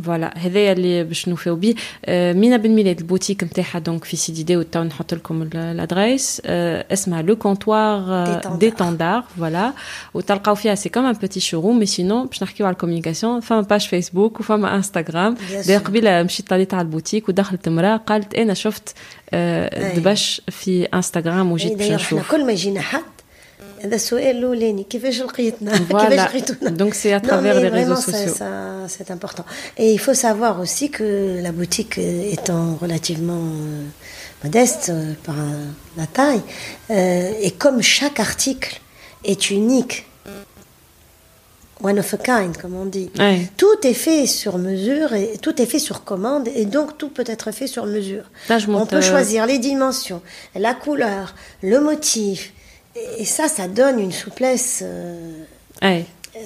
فوالا 0.04 0.38
هذايا 0.38 0.72
اللي 0.72 1.04
باش 1.04 1.28
نوفيو 1.28 1.56
بيه 1.56 1.74
آه، 2.04 2.32
مينا 2.32 2.56
بن 2.56 2.70
ميلاد 2.70 2.98
البوتيك 2.98 3.44
نتاعها 3.44 3.78
دونك 3.78 4.04
في 4.04 4.16
سيدي 4.16 4.42
دي 4.42 4.56
وتو 4.56 4.82
نحط 4.82 5.14
لكم 5.14 5.42
ال- 5.42 5.56
الادريس 5.56 6.42
آه، 6.44 6.86
اسمها 6.92 7.22
لو 7.22 7.36
كونتوار 7.36 8.26
D'étendard. 8.42 8.48
ديتاندار 8.56 9.24
فوالا 9.38 9.72
وتلقاو 10.14 10.54
فيها 10.54 10.74
سي 10.74 10.88
كوم 10.88 11.04
ان 11.06 11.12
بوتي 11.12 11.40
شوروم 11.40 11.78
مي 11.78 11.86
سينون 11.86 12.26
باش 12.26 12.42
نحكيو 12.42 12.66
على 12.66 12.72
الكوميونيكاسيون 12.72 13.40
فما 13.40 13.60
باج 13.60 13.80
فيسبوك 13.80 14.40
وفما 14.40 14.74
انستغرام 14.76 15.36
Bien 15.36 15.66
داير 15.66 15.80
sûr. 15.80 15.82
قبيله 15.82 16.22
مشيت 16.22 16.48
طليت 16.48 16.74
على 16.74 16.82
البوتيك 16.82 17.28
ودخلت 17.28 17.68
امراه 17.68 17.96
قالت 17.96 18.34
انا 18.34 18.54
شفت 18.54 18.94
آه، 19.30 19.90
أي. 19.92 20.00
دبش 20.00 20.42
في 20.50 20.84
انستغرام 20.84 21.52
وجيت 21.52 21.70
إيه، 21.70 21.76
باش 21.76 21.88
d'ailleurs 21.88 22.04
احنا 22.06 22.18
نشوف 22.18 22.30
كل 22.30 22.46
ما 22.46 22.52
يجينا 22.52 22.80
حد 22.80 23.02
هذا 23.84 23.94
السؤال 23.96 24.36
الاولاني 24.36 24.82
كيفاش 24.90 25.20
لقيتنا 25.22 25.72
Voilà. 25.76 25.80
كيفاش 26.08 26.12
لقيتونا 26.34 26.70
Donc, 26.84 26.94
c'est 26.94 27.12
à 27.12 27.20
Non, 27.20 27.28
travers 27.28 27.54
mais 27.54 27.62
les 27.62 27.68
réseaux 27.68 27.94
vraiment, 27.94 28.00
ça- 28.00 28.12
sociaux. 28.12 28.34
ça- 28.34 28.88
c'est 28.88 29.10
important 29.10 29.44
et 29.78 29.92
il 29.92 30.00
faut 30.06 30.14
savoir 30.14 30.60
aussi 30.60 30.90
que 30.90 31.40
la 31.46 31.52
boutique 31.52 31.98
euh, 31.98 32.32
étant 32.36 32.66
relativement 32.84 33.44
euh, 33.52 33.84
modeste 34.44 34.86
euh, 34.90 35.12
par 35.26 35.38
euh, 35.38 35.52
la 36.00 36.06
taille 36.18 36.42
euh, 36.90 37.46
et 37.46 37.50
comme 37.62 37.80
chaque 37.82 38.18
article 38.30 38.74
est 39.32 39.42
unique 39.50 39.96
one 41.80 41.98
of 42.00 42.12
a 42.14 42.16
kind 42.30 42.56
comme 42.60 42.74
on 42.74 42.86
dit 42.86 43.08
Ouais. 43.18 43.38
tout 43.56 43.78
est 43.90 43.94
fait 44.06 44.26
sur 44.26 44.58
mesure 44.58 45.12
et 45.14 45.28
tout 45.44 45.56
est 45.62 45.66
fait 45.66 45.78
sur 45.88 46.02
commande 46.10 46.48
et 46.60 46.64
donc 46.64 46.98
tout 46.98 47.08
peut 47.16 47.24
être 47.34 47.48
fait 47.52 47.68
sur 47.68 47.84
mesure 47.86 48.24
Là, 48.48 48.58
je 48.58 48.66
on 48.68 48.72
monte, 48.72 48.90
peut 48.90 48.96
euh, 48.96 49.02
choisir 49.12 49.46
les 49.46 49.58
dimensions, 49.58 50.20
la 50.56 50.74
couleur, 50.74 51.34
le 51.62 51.78
motif. 51.80 52.51
et 52.95 53.25
ça, 53.25 53.47
ça 53.47 53.67
donne 53.67 53.99
une 53.99 54.11
souplesse 54.11 54.83
euh, 54.83 55.41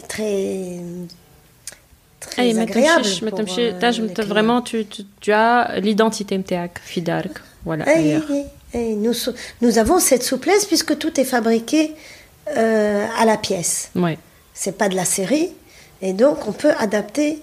très 0.07 0.79
très 2.19 2.57
agréable. 2.57 3.05
Pour, 3.29 3.39
euh, 3.39 4.23
vraiment, 4.25 4.61
tu, 4.61 4.85
tu, 4.85 5.03
tu 5.19 5.31
as 5.31 5.79
l'identité 5.79 6.37
mteak, 6.37 6.79
fidark, 6.83 7.41
voilà. 7.65 7.85
Eh, 7.97 8.17
eh, 8.33 8.43
eh, 8.73 8.95
nous, 8.95 9.13
nous 9.61 9.77
avons 9.77 9.99
cette 9.99 10.23
souplesse 10.23 10.65
puisque 10.65 10.97
tout 10.97 11.19
est 11.19 11.25
fabriqué 11.25 11.93
euh, 12.55 13.05
à 13.17 13.25
la 13.25 13.37
pièce. 13.37 13.89
Ouais. 13.95 14.17
C'est 14.53 14.77
pas 14.77 14.89
de 14.89 14.95
la 14.95 15.05
série, 15.05 15.49
et 16.01 16.13
donc 16.13 16.47
on 16.47 16.53
peut 16.53 16.73
adapter 16.79 17.39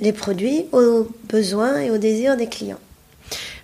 les 0.00 0.12
produits 0.12 0.66
aux 0.72 1.08
besoins 1.24 1.78
et 1.80 1.90
aux 1.90 1.98
désirs 1.98 2.36
des 2.36 2.48
clients. 2.48 2.80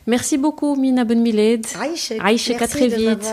Merci 0.06 0.36
beaucoup, 0.36 0.74
Mina 0.76 1.04
Benmiled. 1.04 1.66
Aïcha, 1.80 2.14
à 2.60 2.68
très 2.68 2.88
vite. 2.88 3.24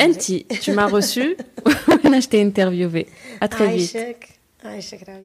Anti, 0.00 0.46
tu 0.60 0.72
m'as 0.72 0.86
reçu. 0.86 1.36
je 2.20 2.28
t'ai 2.28 2.42
interviewé. 2.42 3.08
À 3.40 3.48
très 3.48 3.76
vite. 3.76 3.94
Aïchek, 3.94 4.28
Aïchek, 4.62 5.00
ravi. 5.00 5.12